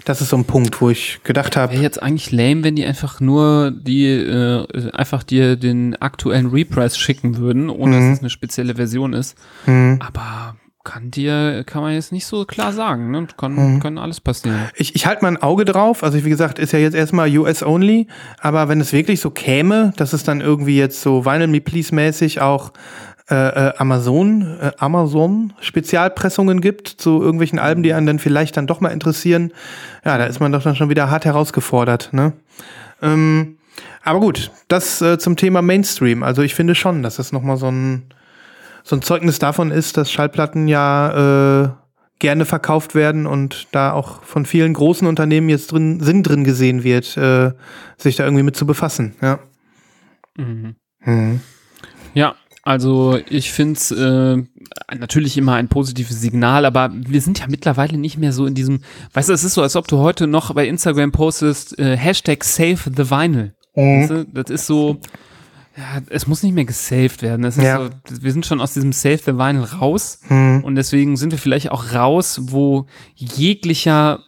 [0.04, 2.86] Das ist so ein Punkt, wo ich gedacht habe, Wäre jetzt eigentlich lame, wenn die
[2.86, 8.00] einfach nur die äh, einfach dir den aktuellen Reprice schicken würden, ohne Mhm.
[8.10, 9.38] dass es eine spezielle Version ist.
[9.66, 10.56] Aber
[10.88, 13.27] kann dir, kann man jetzt nicht so klar sagen, ne?
[13.38, 13.79] Kann, Mhm.
[13.81, 14.57] kann alles passieren.
[14.75, 16.01] Ich, ich halte mal ein Auge drauf.
[16.03, 18.07] Also wie gesagt, ist ja jetzt erstmal US-only.
[18.39, 21.93] Aber wenn es wirklich so käme, dass es dann irgendwie jetzt so Vinyl Me Please
[21.93, 22.71] mäßig auch
[23.29, 28.67] äh, äh, Amazon, äh, Amazon Spezialpressungen gibt zu irgendwelchen Alben, die einen dann vielleicht dann
[28.67, 29.51] doch mal interessieren.
[30.05, 32.09] Ja, da ist man doch dann schon wieder hart herausgefordert.
[32.13, 32.31] Ne?
[33.01, 33.57] Ähm,
[34.03, 36.23] aber gut, das äh, zum Thema Mainstream.
[36.23, 38.03] Also ich finde schon, dass das nochmal so ein,
[38.88, 41.69] so ein Zeugnis davon ist, dass Schallplatten ja äh,
[42.19, 46.85] gerne verkauft werden und da auch von vielen großen Unternehmen jetzt drin Sinn drin gesehen
[46.85, 47.51] wird, äh,
[47.97, 49.13] sich da irgendwie mit zu befassen.
[49.21, 49.39] Ja.
[50.38, 50.75] Mhm.
[51.03, 51.41] Mhm.
[52.13, 54.38] Ja, also ich finde es äh,
[54.97, 58.83] natürlich immer ein positives Signal, aber wir sind ja mittlerweile nicht mehr so in diesem,
[59.11, 62.45] weißt du, es ist so, als ob du heute noch bei Instagram postest, äh, Hashtag
[62.45, 63.53] Save the Vinyl.
[63.75, 64.25] Weißt du?
[64.25, 64.97] Das ist so,
[65.78, 67.43] ja, es muss nicht mehr gesaved werden.
[67.61, 67.86] Ja.
[67.86, 67.89] so,
[68.21, 70.61] wir sind schon aus diesem Save the Vinyl raus Mhm.
[70.63, 74.19] und deswegen sind wir vielleicht auch raus, wo jeglicher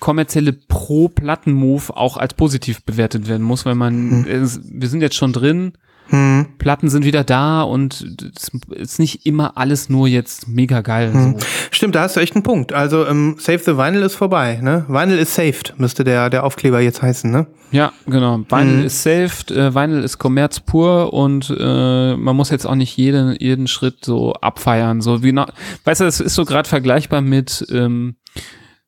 [0.00, 5.32] kommerzielle Pro-Platten-Move auch als positiv bewertet werden muss, weil man, es, wir sind jetzt schon
[5.32, 5.72] drin,
[6.10, 6.46] Mhm.
[6.58, 11.10] Platten sind wieder da und es ist nicht immer alles nur jetzt mega geil.
[11.12, 11.36] So.
[11.70, 12.72] Stimmt, da hast du echt einen Punkt.
[12.72, 14.58] Also ähm, Save the Vinyl ist vorbei.
[14.62, 14.84] Ne?
[14.88, 17.30] Vinyl is saved, müsste der, der Aufkleber jetzt heißen.
[17.30, 17.46] Ne?
[17.72, 18.38] Ja, genau.
[18.48, 18.84] Vinyl Mhm.
[18.84, 23.34] ist saved, äh, Vinyl ist Kommerz pur und äh, man muss jetzt auch nicht jeden,
[23.40, 25.00] jeden Schritt so abfeiern.
[25.00, 25.46] So wie na,
[25.84, 28.16] weißt du, es ist so gerade vergleichbar mit ähm,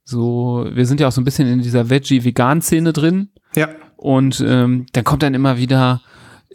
[0.05, 3.31] so, wir sind ja auch so ein bisschen in dieser Veggie-Vegan-Szene drin.
[3.57, 3.69] Ja.
[3.97, 6.01] Und ähm, dann kommt dann immer wieder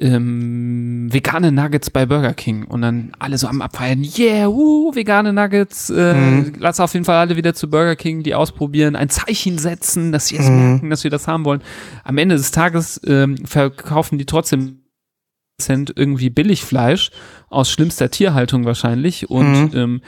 [0.01, 5.31] ähm, vegane Nuggets bei Burger King und dann alle so am Abfeiern, yeah, uh, vegane
[5.31, 6.53] Nuggets, äh, Mhm.
[6.59, 10.27] lass auf jeden Fall alle wieder zu Burger King, die ausprobieren, ein Zeichen setzen, dass
[10.27, 10.55] sie jetzt Mhm.
[10.55, 11.61] merken, dass wir das haben wollen.
[12.03, 14.79] Am Ende des Tages ähm, verkaufen die trotzdem
[15.61, 17.11] Cent irgendwie Billigfleisch
[17.49, 19.77] aus schlimmster Tierhaltung wahrscheinlich und Mhm.
[19.77, 20.01] ähm,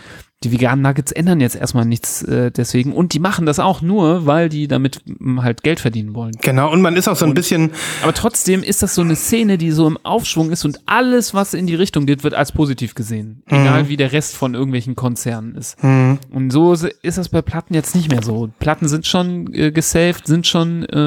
[0.44, 4.26] die veganen Nuggets ändern jetzt erstmal nichts äh, deswegen und die machen das auch nur,
[4.26, 6.34] weil die damit m, halt Geld verdienen wollen.
[6.41, 7.72] Genau, und man ist auch so ein Und- bisschen,
[8.04, 11.54] Aber trotzdem ist das so eine Szene, die so im Aufschwung ist und alles, was
[11.54, 13.44] in die Richtung geht, wird als positiv gesehen.
[13.48, 15.82] Egal wie der Rest von irgendwelchen Konzernen ist.
[15.82, 18.50] hm, Und so ist das bei Platten jetzt nicht mehr so.
[18.60, 20.98] Platten sind schon äh, gesaved, sind schon äh,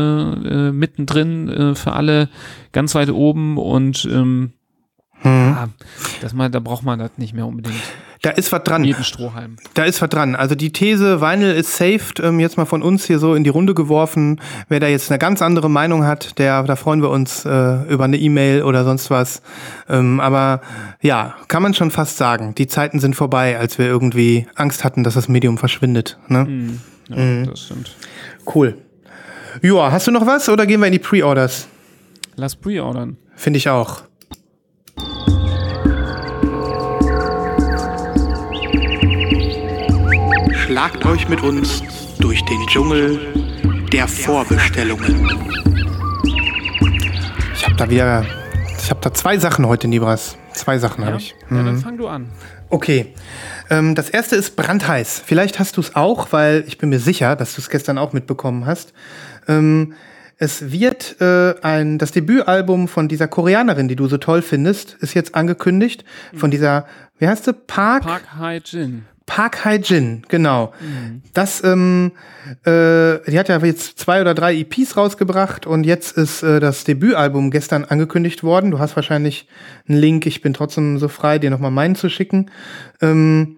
[0.68, 2.28] äh, mittendrin äh, für alle
[2.72, 4.52] ganz weit oben und ähm,
[5.20, 5.68] hm, ja,
[6.20, 7.76] das mal, da braucht man das nicht mehr unbedingt.
[8.26, 8.82] Da ist was dran.
[8.82, 9.54] Jeden Strohhalm.
[9.74, 10.34] Da ist was dran.
[10.34, 13.50] Also die These, Vinyl ist saved, ähm, jetzt mal von uns hier so in die
[13.50, 14.40] Runde geworfen.
[14.68, 18.02] Wer da jetzt eine ganz andere Meinung hat, der, da freuen wir uns äh, über
[18.02, 19.42] eine E-Mail oder sonst was.
[19.88, 20.60] Ähm, aber
[21.00, 25.04] ja, kann man schon fast sagen, die Zeiten sind vorbei, als wir irgendwie Angst hatten,
[25.04, 26.18] dass das Medium verschwindet.
[26.26, 26.46] Ne?
[26.46, 26.80] Mhm.
[27.08, 27.94] Ja, das stimmt.
[28.52, 28.76] Cool.
[29.62, 31.68] Joa, hast du noch was oder gehen wir in die Pre-Orders?
[32.34, 33.18] Lass pre-ordern.
[33.36, 34.02] Finde ich auch.
[40.66, 41.82] Schlagt euch mit uns
[42.18, 43.20] durch den Dschungel
[43.92, 45.28] der Vorbestellungen.
[47.54, 48.24] Ich habe da wieder,
[48.78, 50.36] ich habe da zwei Sachen heute, Nibras.
[50.52, 51.34] Zwei Sachen Ja, habe ich.
[51.50, 52.28] ja dann fang du an.
[52.68, 53.14] Okay.
[53.70, 55.22] Ähm, das erste ist brandheiß.
[55.24, 58.12] Vielleicht hast du es auch, weil ich bin mir sicher, dass du es gestern auch
[58.12, 58.92] mitbekommen hast.
[59.48, 59.94] Ähm,
[60.38, 65.14] es wird äh, ein, das Debütalbum von dieser Koreanerin, die du so toll findest, ist
[65.14, 66.04] jetzt angekündigt.
[66.34, 66.86] Von dieser,
[67.18, 67.52] wie heißt sie?
[67.52, 68.02] Park?
[68.04, 69.04] Park High Gin.
[69.26, 70.72] Park Hae-jin, genau.
[71.34, 72.12] Das, ähm,
[72.64, 76.84] äh, die hat ja jetzt zwei oder drei EPs rausgebracht und jetzt ist äh, das
[76.84, 78.70] Debütalbum gestern angekündigt worden.
[78.70, 79.48] Du hast wahrscheinlich
[79.88, 82.50] einen Link, ich bin trotzdem so frei, dir nochmal meinen zu schicken.
[83.02, 83.56] Ähm,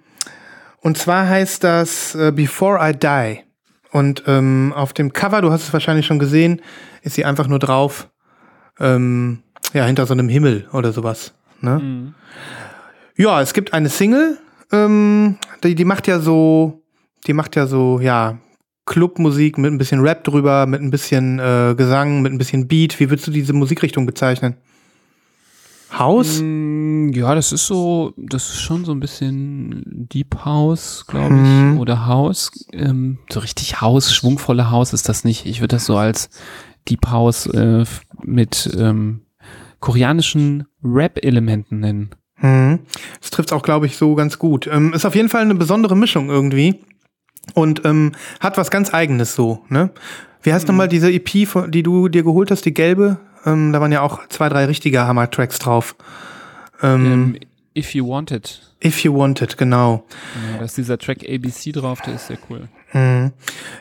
[0.80, 3.40] und zwar heißt das äh, Before I Die.
[3.90, 6.62] Und ähm, auf dem Cover, du hast es wahrscheinlich schon gesehen,
[7.02, 8.08] ist sie einfach nur drauf,
[8.80, 9.42] ähm,
[9.74, 11.34] ja, hinter so einem Himmel oder sowas.
[11.60, 12.12] Ne?
[13.16, 14.38] Ja, es gibt eine Single,
[14.72, 16.82] ähm, die, die macht ja so,
[17.26, 18.38] die macht ja so, ja,
[18.86, 22.98] Clubmusik mit ein bisschen Rap drüber, mit ein bisschen äh, Gesang, mit ein bisschen Beat.
[23.00, 24.56] Wie würdest du diese Musikrichtung bezeichnen?
[25.98, 26.40] House?
[26.42, 31.40] Mm, Ja, das ist so, das ist schon so ein bisschen Deep House, glaube ich,
[31.40, 31.78] Mhm.
[31.78, 32.50] oder House.
[32.72, 35.46] Ähm, so richtig House, schwungvolle House ist das nicht.
[35.46, 36.28] Ich würde das so als
[36.88, 37.84] Deep House äh,
[38.22, 39.22] mit ähm,
[39.80, 42.10] koreanischen Rap-Elementen nennen.
[42.40, 42.80] Mhm.
[43.20, 44.66] Das trifft auch, glaube ich, so ganz gut.
[44.66, 46.80] Ähm, ist auf jeden Fall eine besondere Mischung irgendwie
[47.54, 49.64] und ähm, hat was ganz Eigenes so.
[49.68, 49.90] Ne?
[50.42, 51.28] Wie heißt nochmal diese EP,
[51.68, 53.18] die du dir geholt hast, die gelbe?
[53.44, 55.96] Ähm, da waren ja auch zwei, drei richtige Hammer-Tracks drauf.
[56.82, 57.38] Ähm, Ähm,
[57.76, 58.60] If You Want It.
[58.84, 60.04] If You Want It, genau.
[60.52, 62.68] Ja, da ist dieser Track ABC drauf, der ist sehr cool.
[62.92, 63.32] Mhm.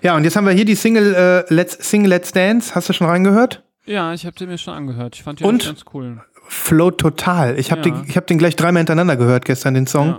[0.02, 2.76] Ja, und jetzt haben wir hier die Single äh, Let's Single Let's Dance.
[2.76, 3.64] Hast du schon reingehört?
[3.86, 5.16] Ja, ich habe den mir schon angehört.
[5.16, 5.66] Ich fand den Und?
[5.66, 6.22] ganz cool.
[6.48, 7.58] Flow total.
[7.60, 8.04] Ich habe Ja.
[8.08, 10.08] ich hab den gleich dreimal hintereinander gehört gestern, den Song.
[10.10, 10.18] Ja.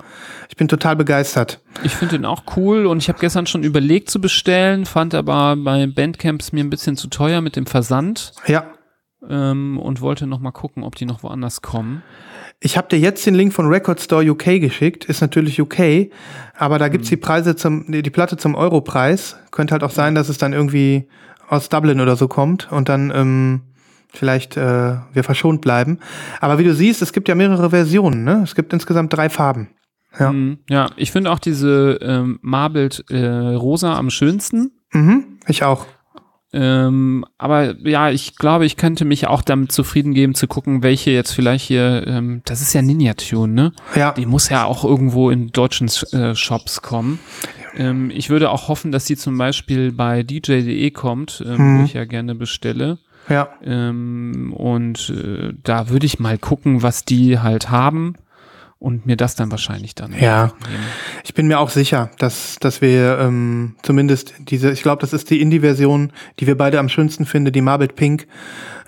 [0.50, 1.60] Ich bin total begeistert.
[1.82, 5.56] Ich finde den auch cool und ich habe gestern schon überlegt zu bestellen, fand aber
[5.56, 8.32] bei Bandcamps mir ein bisschen zu teuer mit dem Versand.
[8.46, 8.64] Ja.
[9.28, 12.02] ähm, und wollte noch mal gucken, ob die noch woanders kommen.
[12.60, 15.04] Ich habe dir jetzt den Link von Record Store UK geschickt.
[15.06, 16.10] Ist natürlich UK,
[16.56, 19.36] aber da gibt's die Preise zum, die die Platte zum Europreis.
[19.50, 21.08] Könnte halt auch sein, dass es dann irgendwie
[21.48, 23.60] aus Dublin oder so kommt und dann ähm,
[24.12, 25.98] vielleicht äh, wir verschont bleiben.
[26.40, 28.24] Aber wie du siehst, es gibt ja mehrere Versionen.
[28.24, 28.40] Ne?
[28.42, 29.68] Es gibt insgesamt drei Farben.
[30.18, 30.32] Ja.
[30.32, 30.58] Mhm.
[30.68, 34.72] ja ich finde auch diese ähm, Marbled äh, Rosa am schönsten.
[34.92, 35.86] Mhm, ich auch.
[36.50, 41.10] Ähm, aber ja, ich glaube, ich könnte mich auch damit zufrieden geben zu gucken, welche
[41.10, 43.72] jetzt vielleicht hier, ähm, das ist ja Ninja Tune, ne?
[43.94, 44.12] Ja.
[44.12, 47.18] Die muss ja auch irgendwo in deutschen äh, Shops kommen.
[47.76, 51.78] Ähm, ich würde auch hoffen, dass die zum Beispiel bei DJ.de kommt, ähm, Hm.
[51.80, 52.96] wo ich ja gerne bestelle.
[53.28, 53.48] Ja.
[53.62, 58.14] Ähm, und äh, da würde ich mal gucken, was die halt haben
[58.78, 60.52] und mir das dann wahrscheinlich dann Ja.
[60.68, 60.84] nehmen.
[61.24, 65.30] Ich bin mir auch sicher, dass, dass wir ähm, zumindest diese, ich glaube, das ist
[65.30, 68.26] die Indie-Version, die wir beide am schönsten finden, die Marbled Pink,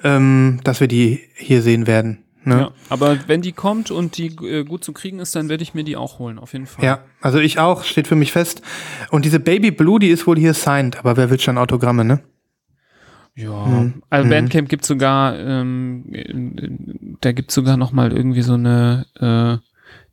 [0.04, 2.18] ähm, dass wir die hier sehen werden.
[2.42, 2.58] Ne?
[2.58, 5.74] Ja, aber wenn die kommt und die äh, gut zu kriegen ist, dann werde ich
[5.74, 6.82] mir die auch holen, auf jeden Fall.
[6.84, 8.62] Ja, also ich auch, steht für mich fest.
[9.10, 12.20] Und diese Baby Blue, die ist wohl hier signed, aber wer will schon Autogramme, ne?
[13.36, 14.02] Ja, Mhm.
[14.10, 14.30] also Mhm.
[14.30, 16.68] Bandcamp gibt sogar, ähm, äh,
[17.20, 19.56] da gibt sogar noch mal irgendwie so eine äh,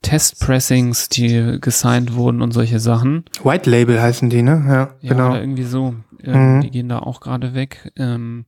[0.01, 3.25] Testpressings, die gesigned wurden und solche Sachen.
[3.43, 4.63] White Label heißen die, ne?
[4.67, 5.35] Ja, Ja, genau.
[5.35, 5.95] irgendwie so.
[6.23, 6.61] Ähm, Mhm.
[6.61, 7.91] Die gehen da auch gerade weg.
[7.97, 8.45] Ähm,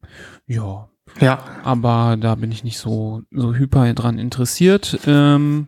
[0.48, 0.88] ja,
[1.20, 5.00] Ja, aber da bin ich nicht so, so hyper dran interessiert.
[5.08, 5.68] Ähm,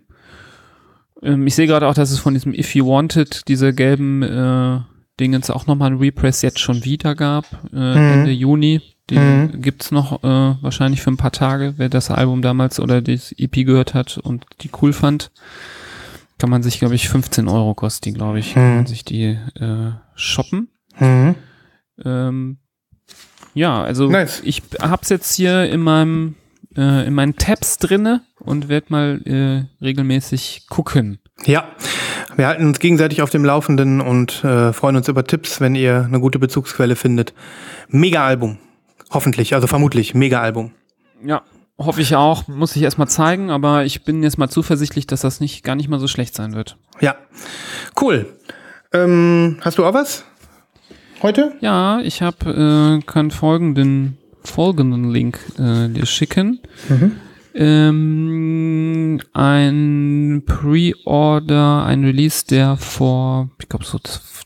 [1.23, 4.79] ähm, ich sehe gerade auch, dass es von diesem If You Wanted, diese gelben äh,
[5.21, 8.81] Dingens auch nochmal ein Repress jetzt schon wieder gab, äh, Ende Juni.
[9.09, 9.61] Den Mhm.
[9.61, 13.63] gibt's noch äh, wahrscheinlich für ein paar Tage, wer das Album damals oder das EP
[13.65, 15.31] gehört hat und die cool fand.
[16.37, 19.37] Kann man sich, glaube ich, 15 Euro kosten die, glaube ich, kann man sich die
[19.59, 20.69] äh, shoppen.
[20.99, 21.35] mhm.
[22.03, 22.57] Ähm,
[23.53, 24.41] ja, also Nice.
[24.43, 26.35] ich hab's jetzt hier in meinem
[26.75, 31.19] äh, in meinen Tabs drinne und werde mal äh, regelmäßig gucken.
[31.45, 31.65] ja.
[32.37, 36.05] Wir halten uns gegenseitig auf dem Laufenden und äh, freuen uns über Tipps, wenn ihr
[36.05, 37.33] eine gute Bezugsquelle findet.
[37.89, 38.57] Mega Album.
[39.11, 40.71] Hoffentlich, also vermutlich, mega Album.
[41.23, 41.41] Ja,
[41.77, 42.47] hoffe ich auch.
[42.47, 45.89] Muss ich erstmal zeigen, aber ich bin jetzt mal zuversichtlich, dass das nicht gar nicht
[45.89, 46.77] mal so schlecht sein wird.
[47.01, 47.15] Ja.
[47.99, 48.27] Cool.
[48.93, 50.23] Ähm, hast du auch was?
[51.21, 51.53] Heute?
[51.61, 56.59] Ja, ich habe äh, kann folgenden folgenden Link äh, dir schicken.
[57.53, 63.99] Ähm, ein Pre-Order, ein Release, der vor, ich glaube, so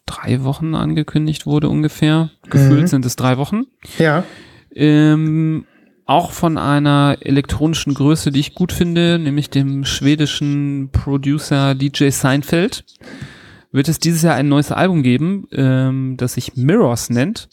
[0.06, 2.30] drei Wochen angekündigt wurde ungefähr.
[2.49, 2.88] Gefühlt Mhm.
[2.88, 3.64] sind es drei Wochen.
[3.97, 4.24] Ja.
[4.76, 5.66] Ähm,
[6.06, 12.86] auch von einer elektronischen Größe, die ich gut finde, nämlich dem schwedischen Producer DJ Seinfeld,
[13.72, 17.49] wird es dieses Jahr ein neues Album geben, ähm, das sich Mirrors nennt.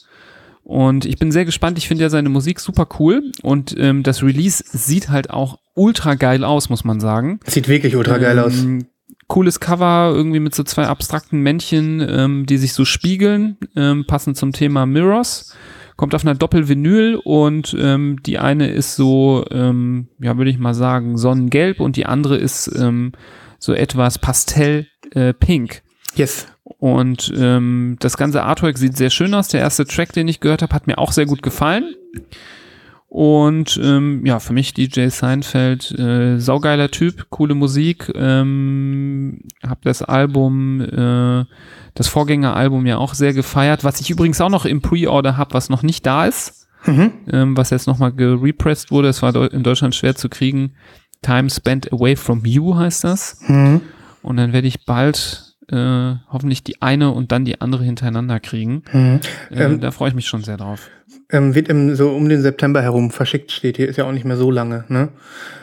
[0.64, 1.78] Und ich bin sehr gespannt.
[1.78, 3.32] Ich finde ja seine Musik super cool.
[3.42, 7.40] Und ähm, das Release sieht halt auch ultra geil aus, muss man sagen.
[7.46, 8.62] Sieht wirklich ultra geil aus.
[8.62, 8.86] Ähm,
[9.26, 14.36] Cooles Cover, irgendwie mit so zwei abstrakten Männchen, ähm, die sich so spiegeln, ähm, passend
[14.36, 15.56] zum Thema Mirrors.
[15.96, 20.74] Kommt auf einer Doppel-Vinyl und ähm, die eine ist so, ähm, ja, würde ich mal
[20.74, 23.12] sagen, sonnengelb und die andere ist ähm,
[23.58, 25.82] so etwas pastell-pink.
[26.14, 26.46] Yes.
[26.82, 29.46] Und ähm, das ganze Artwork sieht sehr schön aus.
[29.46, 31.94] Der erste Track, den ich gehört habe, hat mir auch sehr gut gefallen.
[33.06, 38.10] Und ähm, ja, für mich DJ Seinfeld, äh, saugeiler Typ, coole Musik.
[38.16, 41.44] Ähm, hab das Album, äh,
[41.94, 43.84] das Vorgängeralbum ja auch sehr gefeiert.
[43.84, 47.12] Was ich übrigens auch noch im Pre-Order habe, was noch nicht da ist, Mhm.
[47.30, 49.06] ähm, was jetzt nochmal gerepressed wurde.
[49.06, 50.72] Es war in Deutschland schwer zu kriegen.
[51.22, 53.38] Time Spent Away from You heißt das.
[53.46, 53.82] Mhm.
[54.22, 58.82] Und dann werde ich bald äh, hoffentlich die eine und dann die andere hintereinander kriegen.
[58.92, 59.20] Mhm.
[59.50, 60.88] Äh, Ähm, da freue ich mich schon sehr drauf.
[61.30, 63.88] Ähm, wird im, so um den September herum verschickt, steht hier.
[63.88, 64.84] Ist ja auch nicht mehr so lange.
[64.88, 65.08] Ne?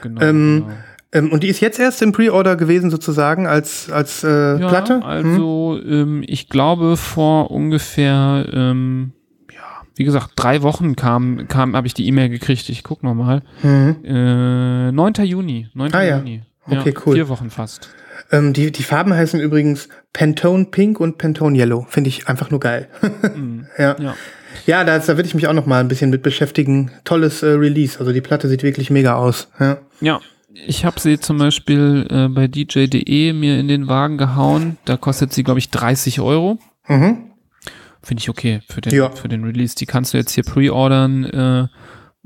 [0.02, 0.22] Genau.
[0.22, 0.78] ähm, genau.
[1.12, 4.95] Ähm, und die ist jetzt erst im Pre-Order gewesen, sozusagen, als, als äh, Ja, Platte?
[4.97, 5.04] Hm?
[5.04, 9.14] also ähm, ich glaube vor ungefähr, ähm,
[9.52, 9.60] ja,
[9.95, 12.70] wie gesagt, drei Wochen kam, kam habe ich die E-Mail gekriegt.
[12.70, 13.41] Ich guck noch mal.
[13.64, 13.95] Mhm.
[14.06, 15.14] Äh, 9.
[15.26, 15.68] Juni.
[15.74, 15.93] 9.
[15.95, 16.18] Ah, ja.
[16.20, 16.43] Juni.
[16.67, 17.16] Okay, cool.
[17.16, 17.89] Vier Wochen fast.
[18.32, 21.86] Ähm, die, die Farben heißen übrigens Pantone Pink und Pantone Yellow.
[21.89, 22.87] Finde ich einfach nur geil.
[23.36, 23.66] Mhm.
[23.78, 23.96] ja.
[24.00, 24.16] Ja.
[24.66, 26.91] Ja, da, da würde ich mich auch noch mal ein bisschen mit beschäftigen.
[27.04, 28.00] Tolles äh, Release.
[28.00, 29.47] Also die Platte sieht wirklich mega aus.
[29.59, 29.78] Ja.
[30.01, 30.20] Ja,
[30.66, 34.78] ich habe sie zum Beispiel äh, bei DJ.de mir in den Wagen gehauen.
[34.86, 36.58] Da kostet sie, glaube ich, 30 Euro.
[36.87, 37.32] Mhm.
[38.01, 39.12] Finde ich okay für den, Ja.
[39.12, 39.75] für den Release.
[39.75, 41.67] Die kannst du jetzt hier pre-ordern äh,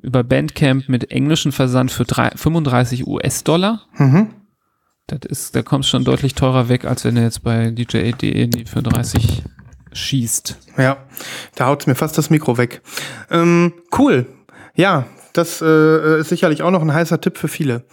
[0.02, 3.82] über Bandcamp mit englischen Versand für drei, 35 US-Dollar.
[3.98, 4.30] Mhm.
[5.20, 8.66] Das ist, da kommst schon deutlich teurer weg, als wenn du jetzt bei DJ.de die
[8.66, 9.44] für 30
[9.94, 10.58] schießt.
[10.78, 10.98] Ja,
[11.56, 12.82] da haut's mir fast das Mikro weg.
[13.30, 14.26] Ähm, cool.
[14.76, 17.84] Ja, das äh, ist sicherlich auch noch ein heißer Tipp für viele.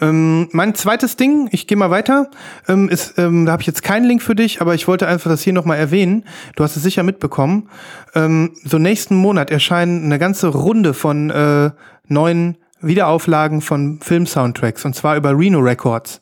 [0.00, 2.28] Ähm, mein zweites Ding, ich gehe mal weiter,
[2.66, 5.30] ähm, ist, ähm, da habe ich jetzt keinen Link für dich, aber ich wollte einfach
[5.30, 6.24] das hier nochmal erwähnen.
[6.56, 7.68] Du hast es sicher mitbekommen.
[8.14, 11.70] Ähm, so nächsten Monat erscheinen eine ganze Runde von äh,
[12.08, 16.20] neuen Wiederauflagen von Film-Soundtracks und zwar über Reno Records.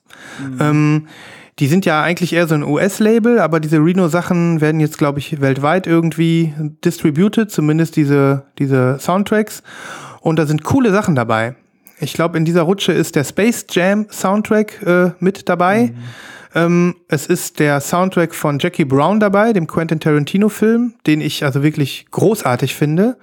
[0.60, 1.06] Ähm,
[1.58, 5.40] die sind ja eigentlich eher so ein US-Label, aber diese Reno-Sachen werden jetzt, glaube ich,
[5.40, 6.54] weltweit irgendwie
[6.84, 9.62] distributed, zumindest diese, diese Soundtracks.
[10.20, 11.54] Und da sind coole Sachen dabei.
[11.98, 15.92] Ich glaube, in dieser Rutsche ist der Space Jam Soundtrack äh, mit dabei.
[16.54, 21.62] Ähm, es ist der Soundtrack von Jackie Brown dabei, dem Quentin Tarantino-Film, den ich also
[21.62, 23.18] wirklich großartig finde.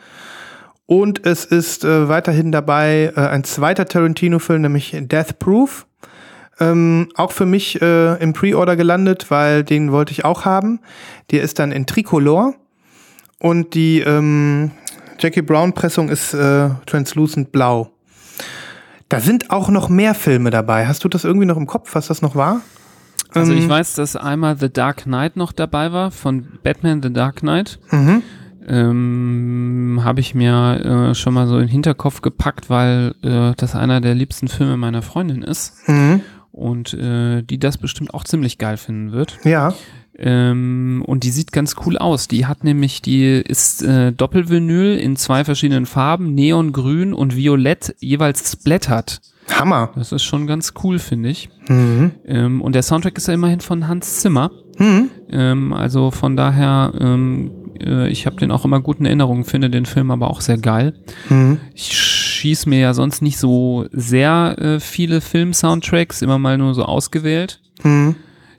[0.88, 5.86] Und es ist äh, weiterhin dabei äh, ein zweiter Tarantino-Film, nämlich Death Proof.
[6.60, 10.80] Ähm, auch für mich äh, im Pre-Order gelandet, weil den wollte ich auch haben.
[11.30, 12.56] Der ist dann in Tricolor.
[13.40, 14.72] Und die ähm,
[15.20, 17.92] Jackie Brown-Pressung ist äh, translucent blau.
[19.10, 20.88] Da sind auch noch mehr Filme dabei.
[20.88, 22.62] Hast du das irgendwie noch im Kopf, was das noch war?
[23.34, 27.12] Also ich Ähm, weiß, dass einmal The Dark Knight noch dabei war, von Batman The
[27.12, 27.78] Dark Knight.
[27.92, 28.24] Mhm.
[28.68, 33.76] Ähm, Habe ich mir äh, schon mal so in den Hinterkopf gepackt, weil äh, das
[33.76, 36.22] einer der liebsten Filme meiner Freundin ist Mhm.
[36.52, 39.38] und äh, die das bestimmt auch ziemlich geil finden wird.
[39.44, 39.73] Ja.
[40.19, 42.27] Ähm, und die sieht ganz cool aus.
[42.27, 48.52] Die hat nämlich, die ist äh, Doppelvinyl in zwei verschiedenen Farben, Neongrün und Violett, jeweils
[48.52, 49.22] splattert.
[49.53, 49.91] Hammer.
[49.95, 51.49] Das ist schon ganz cool, finde ich.
[51.69, 52.11] Mhm.
[52.26, 54.52] Ähm, und der Soundtrack ist ja immerhin von Hans Zimmer.
[54.80, 55.10] Mhm.
[55.30, 57.52] Ähm, also von daher, ähm,
[57.82, 60.94] äh, ich habe den auch immer guten Erinnerungen, finde den Film aber auch sehr geil.
[61.30, 61.60] Mhm.
[61.74, 66.84] Ich schieß mir ja sonst nicht so sehr äh, viele Film-Soundtracks, immer mal nur so
[66.84, 67.60] ausgewählt.
[67.84, 68.16] Mhm.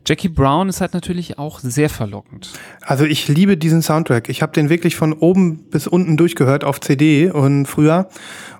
[0.08, 2.48] Jackie Brown ist halt natürlich auch sehr verlockend.
[2.80, 4.30] Also ich liebe diesen Soundtrack.
[4.30, 8.08] Ich habe den wirklich von oben bis unten durchgehört auf CD und früher.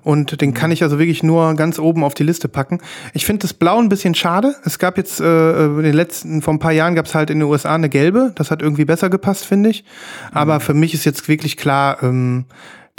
[0.03, 2.81] Und den kann ich also wirklich nur ganz oben auf die Liste packen.
[3.15, 4.53] Ich finde das Blau ein bisschen schade.
[4.63, 7.39] Es gab jetzt äh, in den letzten, vor ein paar Jahren gab es halt in
[7.39, 8.31] den USA eine gelbe.
[8.35, 9.83] Das hat irgendwie besser gepasst, finde ich.
[10.31, 12.45] Aber für mich ist jetzt wirklich klar, ähm,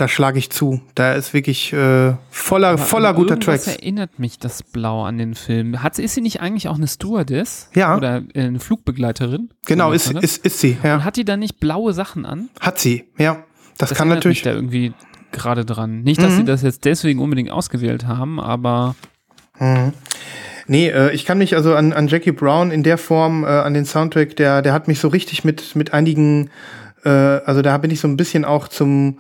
[0.00, 0.80] da schlage ich zu.
[0.94, 3.78] Da ist wirklich äh, voller, voller Aber guter irgendwas Tracks.
[3.78, 5.82] erinnert mich das Blau an den Film.
[5.82, 7.68] Hat, ist sie nicht eigentlich auch eine Stewardess?
[7.74, 7.96] Ja.
[7.96, 9.50] Oder äh, eine Flugbegleiterin?
[9.66, 10.76] Genau, ist, ist, ist sie.
[10.82, 11.04] Und Ja.
[11.04, 12.48] hat die dann nicht blaue Sachen an?
[12.60, 13.44] Hat sie, ja.
[13.78, 14.38] Das, Das kann natürlich.
[14.38, 14.92] mich da irgendwie
[15.32, 16.02] gerade dran.
[16.02, 16.36] Nicht, dass Mhm.
[16.38, 18.94] sie das jetzt deswegen unbedingt ausgewählt haben, aber
[20.66, 23.74] Nee, äh, ich kann mich also an, an Jackie Brown in der Form, äh, an
[23.74, 26.48] den Soundtrack, der, der hat mich so richtig mit, mit einigen,
[27.04, 29.18] äh, also da bin ich so ein bisschen auch zum,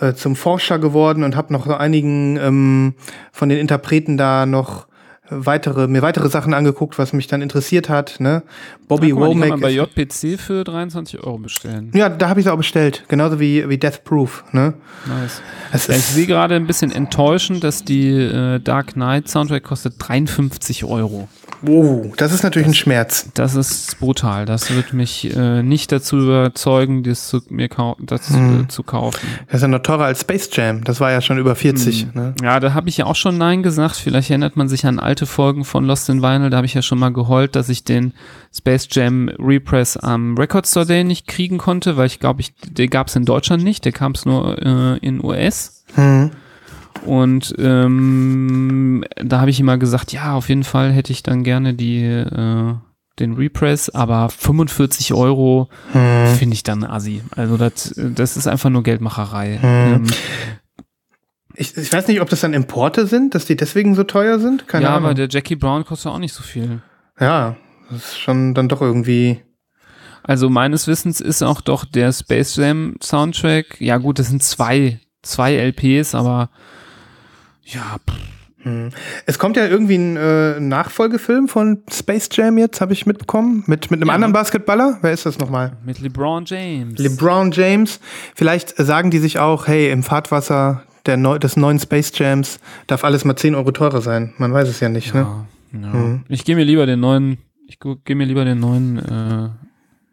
[0.00, 2.94] äh, zum Forscher geworden und habe noch so einigen ähm,
[3.32, 4.86] von den Interpreten da noch
[5.30, 8.16] weitere, mir weitere Sachen angeguckt, was mich dann interessiert hat.
[8.18, 8.42] Ne?
[8.88, 9.48] Bobby mal, die kann Womack.
[9.50, 11.90] man bei JPC für 23 Euro bestellen.
[11.94, 14.44] ja, da habe ich es auch bestellt, genauso wie, wie Death Proof.
[14.52, 14.74] Ne?
[15.06, 15.40] Nice.
[15.72, 19.94] Es Ja, ich sehe gerade ein bisschen enttäuschend, dass die äh, Dark Knight Soundtrack kostet
[19.98, 21.28] 53 Euro.
[21.62, 23.28] Wow, das ist natürlich ein Schmerz.
[23.34, 24.46] Das ist brutal.
[24.46, 27.68] Das wird mich äh, nicht dazu überzeugen, das zu, mir
[28.00, 29.20] das äh, zu kaufen.
[29.46, 30.84] Das ist ja noch teurer als Space Jam.
[30.84, 32.14] Das war ja schon über 40.
[32.14, 32.34] Ne?
[32.42, 33.96] Ja, da habe ich ja auch schon Nein gesagt.
[33.96, 36.50] Vielleicht erinnert man sich an alte Folgen von Lost in Vinyl.
[36.50, 38.12] Da habe ich ja schon mal geheult, dass ich den
[38.54, 42.88] Space Jam Repress am Record Store Day nicht kriegen konnte, weil ich glaube, ich, der
[42.88, 43.84] gab es in Deutschland nicht.
[43.84, 45.84] Der kam es nur äh, in US.
[45.94, 46.30] Hm.
[47.04, 51.74] Und ähm, da habe ich immer gesagt, ja, auf jeden Fall hätte ich dann gerne
[51.74, 52.74] die äh,
[53.18, 56.26] den Repress, aber 45 Euro Hm.
[56.38, 57.22] finde ich dann assi.
[57.36, 59.60] Also das, das ist einfach nur Geldmacherei.
[59.62, 60.06] Ähm,
[61.54, 64.66] Ich, ich weiß nicht, ob das dann Importe sind, dass die deswegen so teuer sind.
[64.68, 65.04] Keine ja, Ahnung.
[65.06, 66.80] aber der Jackie Brown kostet auch nicht so viel.
[67.18, 67.56] ja,
[67.90, 69.42] das ist schon dann doch irgendwie.
[70.22, 75.00] Also meines Wissens ist auch doch der Space Jam Soundtrack, ja gut, das sind zwei,
[75.22, 76.50] zwei LPs, aber
[77.72, 78.16] ja, pff,
[78.62, 78.90] Hm.
[79.24, 83.64] Es kommt ja irgendwie ein äh, Nachfolgefilm von Space Jam jetzt, habe ich mitbekommen.
[83.66, 84.14] Mit, mit einem Ja.
[84.14, 84.98] anderen Basketballer.
[85.00, 85.78] Wer ist das nochmal?
[85.82, 86.98] mit LeBron James.
[86.98, 88.00] LeBron James.
[88.34, 93.02] Vielleicht sagen die sich auch, hey, im Fahrtwasser der neu, des neuen Space Jams darf
[93.02, 94.34] alles mal 10 Euro teurer sein.
[94.36, 95.20] Man weiß es ja nicht, ne?
[95.72, 95.88] ja, ja.
[95.88, 96.24] Mhm.
[96.28, 99.48] Ich gehe mir lieber den neuen, ich gehe mir lieber den neuen äh,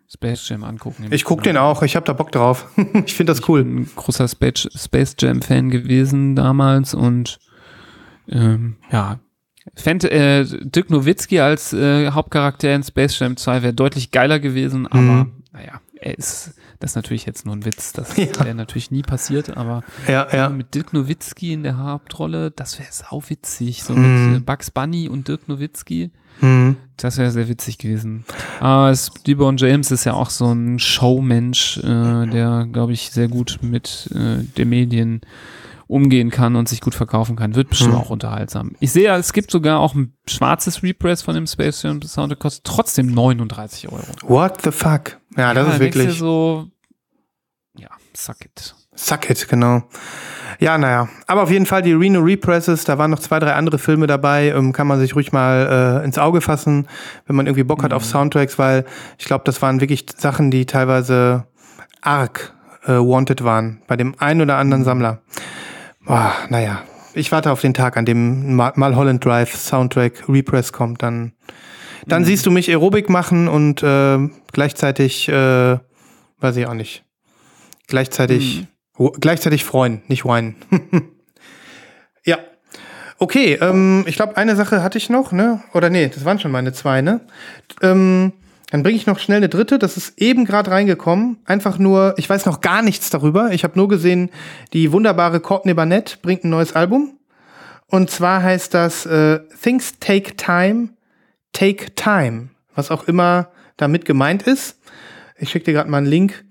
[0.09, 1.07] Space Jam angucken.
[1.09, 2.67] Ich guck den auch, ich habe da Bock drauf.
[3.05, 3.59] ich finde das cool.
[3.59, 7.39] ein großer Space, Space Jam Fan gewesen damals und
[8.29, 9.19] ähm, ja.
[9.75, 14.87] Fänd, äh, Dirk Nowitzki als äh, Hauptcharakter in Space Jam 2 wäre deutlich geiler gewesen,
[14.87, 15.31] aber Mhm.
[15.51, 18.27] naja, er ist, das ist natürlich jetzt nur ein Witz, das Ja.
[18.45, 20.47] wäre natürlich nie passiert, aber Ja, ja.
[20.49, 24.29] mit Dirk Nowitzki in der Hauptrolle, das wäre sau witzig, so Mhm.
[24.29, 26.77] mit äh, Bugs Bunny und Dirk Nowitzki, Hm.
[26.95, 28.23] das wäre sehr witzig gewesen.
[28.61, 33.27] Aber es, LeBron James ist ja auch so ein Showmensch, äh, der, glaube ich, sehr
[33.27, 35.21] gut mit äh, den Medien
[35.87, 37.55] umgehen kann und sich gut verkaufen kann.
[37.55, 37.99] Wird bestimmt Hm.
[37.99, 38.73] auch unterhaltsam.
[38.79, 42.39] Ich sehe ja, es gibt sogar auch ein schwarzes Repress von dem Space Jam Soundtrack,
[42.39, 44.03] kostet trotzdem 39 Euro.
[44.23, 45.17] What the fuck?
[45.37, 46.17] Ja, das Ja, ist wirklich.
[46.19, 46.67] so,
[47.77, 48.75] ja, suck it.
[48.95, 49.83] Suck it, genau.
[50.59, 51.07] Ja, naja.
[51.27, 54.47] Aber auf jeden Fall die Reno Represses, da waren noch zwei, drei andere Filme dabei,
[54.49, 56.87] ähm, kann man sich ruhig mal äh, ins Auge fassen,
[57.27, 58.85] wenn man irgendwie Bock hat auf Soundtracks, weil
[59.19, 61.45] ich glaube, das waren wirklich Sachen, die teilweise
[62.01, 62.53] arg
[62.85, 65.21] äh, wanted waren bei dem einen oder anderen Sammler.
[66.07, 66.83] Boah, naja.
[67.13, 71.33] Ich warte auf den Tag, an dem Ma- Mulholland Drive Soundtrack Repress kommt, dann
[72.05, 74.17] dann siehst du mich Aerobik machen und äh,
[74.53, 75.77] gleichzeitig, äh,
[76.39, 77.03] weiß ich auch nicht,
[77.87, 80.55] gleichzeitig, wo- gleichzeitig freuen, nicht weinen.
[82.23, 82.37] ja.
[83.19, 85.61] Okay, ähm, ich glaube, eine Sache hatte ich noch, ne?
[85.73, 87.21] Oder nee, das waren schon meine zwei, ne?
[87.81, 88.31] Ähm,
[88.69, 89.79] dann bringe ich noch schnell eine dritte.
[89.79, 91.37] Das ist eben gerade reingekommen.
[91.45, 93.51] Einfach nur, ich weiß noch gar nichts darüber.
[93.51, 94.29] Ich habe nur gesehen,
[94.73, 97.17] die wunderbare Courtney Barnett bringt ein neues Album.
[97.87, 100.89] Und zwar heißt das äh, Things Take Time,
[101.53, 102.49] Take Time.
[102.75, 104.79] Was auch immer damit gemeint ist.
[105.37, 106.43] Ich schicke dir gerade mal einen Link.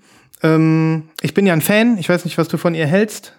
[0.43, 1.99] Ähm, ich bin ja ein Fan.
[1.99, 3.35] Ich weiß nicht, was du von ihr hältst.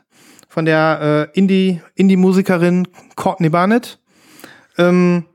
[0.48, 4.00] Von der äh, Indie- Indie-Musikerin Courtney Barnett.
[4.78, 5.26] Ähm,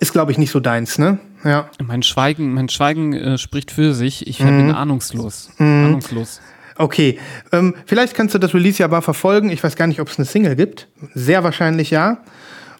[0.00, 1.18] ist, glaube ich, nicht so deins, ne?
[1.44, 1.68] Ja.
[1.82, 4.26] Mein Schweigen, mein Schweigen äh, spricht für sich.
[4.26, 4.56] Ich Mhm.
[4.58, 5.50] bin ahnungslos.
[5.58, 6.40] Ahnungslos.
[6.76, 7.18] Okay,
[7.52, 9.50] ähm, vielleicht kannst du das Release ja mal verfolgen.
[9.50, 10.88] Ich weiß gar nicht, ob es eine Single gibt.
[11.14, 12.18] Sehr wahrscheinlich ja.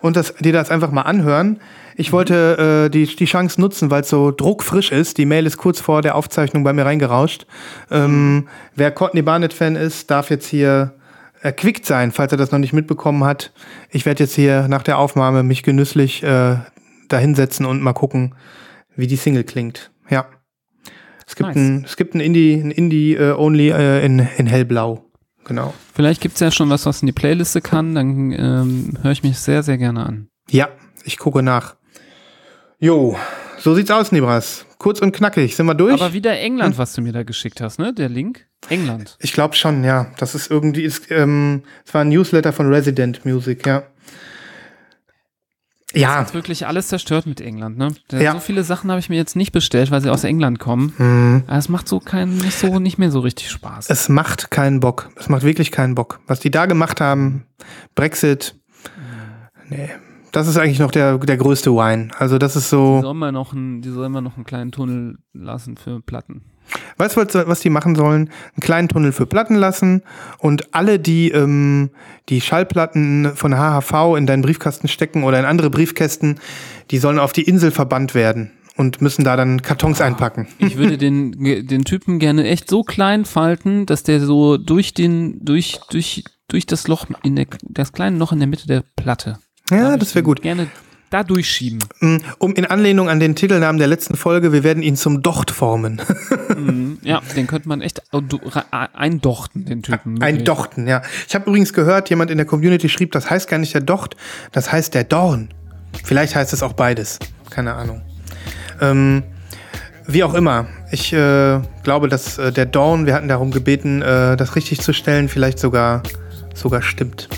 [0.01, 1.60] Und das, dir das einfach mal anhören.
[1.94, 5.18] Ich wollte äh, die, die Chance nutzen, weil es so druckfrisch ist.
[5.18, 7.47] Die Mail ist kurz vor der Aufzeichnung bei mir reingerauscht.
[7.90, 10.94] Ähm, wer Courtney Barnett-Fan ist, darf jetzt hier
[11.43, 13.52] erquickt sein, falls er das noch nicht mitbekommen hat.
[13.90, 16.56] Ich werde jetzt hier nach der Aufnahme mich genüsslich äh,
[17.12, 18.34] dahinsetzen und mal gucken,
[18.97, 19.90] wie die Single klingt.
[20.10, 20.26] Ja.
[21.26, 21.56] Es gibt Nice.
[21.56, 25.05] ein, es gibt ein Indie, ein Indie äh, Only äh, in, in hellblau.
[25.44, 25.74] Genau.
[25.94, 27.94] Vielleicht gibt's ja schon was, was in die Playliste kann.
[27.94, 30.28] Dann ähm, höre ich mich sehr, sehr gerne an.
[30.51, 30.68] Ja,
[31.05, 31.76] ich gucke nach.
[32.78, 33.16] Jo,
[33.59, 34.66] so sieht's aus, Nibras.
[34.78, 35.55] Kurz und knackig.
[35.56, 35.94] Sind wir durch?
[35.94, 36.39] Aber wieder Hm?
[36.44, 37.93] England, was du mir da geschickt hast, ne?
[37.94, 38.47] Der Link?
[38.68, 39.16] England.
[39.20, 40.12] ich glaube schon, ja.
[40.18, 43.84] Das ist irgendwie, ist, ähm, es war ein Newsletter von Resident Music, ja.
[45.94, 46.16] Ja.
[46.16, 47.89] Hat wirklich alles zerstört mit England, ne?
[48.10, 48.32] Ja.
[48.32, 50.93] So viele Sachen habe ich mir jetzt nicht bestellt, weil sie aus England kommen.
[50.97, 51.43] Hm.
[51.47, 53.90] Aber es macht so keinen, nicht so, nicht mehr so richtig Spaß.
[53.90, 55.10] Es macht keinen Bock.
[55.16, 56.20] Es macht wirklich keinen Bock.
[56.27, 57.44] Was die da gemacht haben,
[57.94, 58.56] Brexit,
[59.69, 59.90] nee.
[60.32, 62.09] Das ist eigentlich noch der, der größte Wine.
[62.19, 63.02] Also das ist Die so.
[63.02, 66.43] sollen mal noch einen, die sollen mal noch einen kleinen Tunnel lassen für Platten.
[66.97, 68.30] Weißt du, was, die machen sollen?
[68.55, 70.02] Einen kleinen Tunnel für Platten lassen
[70.39, 71.90] und alle, die ähm,
[72.28, 76.39] die Schallplatten von HHV in deinen Briefkasten stecken oder in andere Briefkästen,
[76.90, 80.48] die sollen auf die Insel verbannt werden und müssen da dann Kartons einpacken.
[80.59, 81.32] Ich würde den,
[81.66, 86.66] den Typen gerne echt so klein falten, dass der so durch den, durch, durch, durch
[86.66, 89.39] das Loch in der, das kleine Loch in der Mitte der Platte.
[89.70, 90.43] Ja, das wäre gut.
[90.43, 90.68] Gerne
[91.12, 91.78] da durchschieben.
[92.01, 95.51] Mm, Um in Anlehnung an den Titelnamen der letzten Folge, wir werden ihn zum Docht
[95.51, 96.01] formen.
[96.56, 96.98] Mhm.
[97.02, 98.02] Ja, den könnte man echt
[98.70, 100.22] eindochten, den Typen.
[100.22, 100.44] Ein Wirklich.
[100.44, 101.02] Dochten, ja.
[101.26, 104.16] Ich habe übrigens gehört, jemand in der Community schrieb, das heißt gar nicht der Docht,
[104.52, 105.48] das heißt der Dorn.
[106.05, 107.18] Vielleicht heißt es auch beides.
[107.51, 108.02] Keine Ahnung.
[108.80, 109.22] Ähm,
[110.06, 110.66] wie auch immer.
[110.90, 114.93] Ich äh, glaube, dass äh, der Dorn, wir hatten darum gebeten, äh, das richtig zu
[114.93, 116.02] stellen, vielleicht sogar,
[116.55, 117.28] sogar stimmt.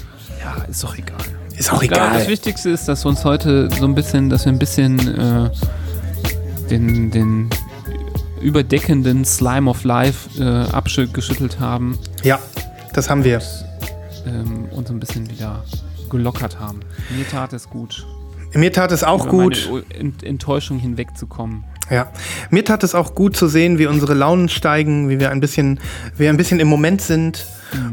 [0.42, 1.13] Ja, ist doch egal.
[1.64, 2.28] Ist auch glaube, das egal.
[2.28, 5.50] Wichtigste ist, dass wir uns heute so ein bisschen, dass wir ein bisschen äh,
[6.68, 7.48] den, den
[8.42, 12.38] überdeckenden Slime of Life äh, abgeschüttelt haben Ja,
[12.92, 13.40] das haben wir.
[14.26, 15.64] ähm, und so ein bisschen wieder
[16.10, 16.80] gelockert haben.
[17.16, 18.06] Mir tat es gut.
[18.52, 19.70] Mir tat es auch gut.
[20.22, 21.64] Enttäuschung hinwegzukommen.
[21.90, 22.08] Ja,
[22.50, 25.80] mir tat es auch gut zu sehen, wie unsere Launen steigen, wie wir ein bisschen,
[26.18, 27.46] wir ein bisschen im Moment sind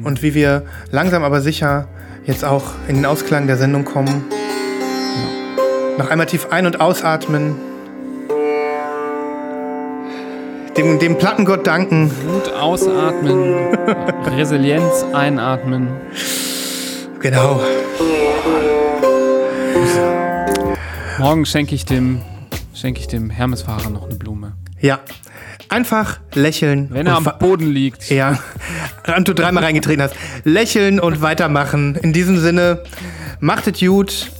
[0.04, 1.88] und wie wir langsam aber sicher
[2.26, 4.26] jetzt auch in den Ausklang der Sendung kommen.
[5.98, 7.56] Noch einmal tief ein- und ausatmen.
[10.78, 12.10] Dem, dem Plattengott danken.
[12.26, 13.76] Wut ausatmen,
[14.26, 15.90] Resilienz einatmen.
[17.20, 17.62] Genau.
[21.20, 22.22] Morgen schenke ich dem,
[22.74, 24.54] schenke ich dem Hermesfahrer noch eine Blume.
[24.80, 25.02] Ja.
[25.72, 26.90] Einfach lächeln.
[26.92, 28.10] Wenn er am Boden liegt.
[28.12, 28.38] Ja,
[29.16, 30.16] und du dreimal reingetreten hast.
[30.44, 31.96] Lächeln und weitermachen.
[31.96, 32.84] In diesem Sinne,
[33.40, 34.32] macht es gut.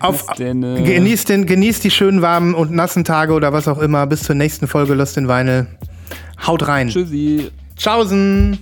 [0.00, 3.78] Auf, denn, äh, genießt, den, genießt die schönen warmen und nassen Tage oder was auch
[3.78, 4.08] immer.
[4.08, 5.68] Bis zur nächsten Folge Lost in Vinyl.
[6.44, 6.88] Haut rein.
[6.88, 7.52] Tschüssi.
[7.76, 8.58] Tschaußen.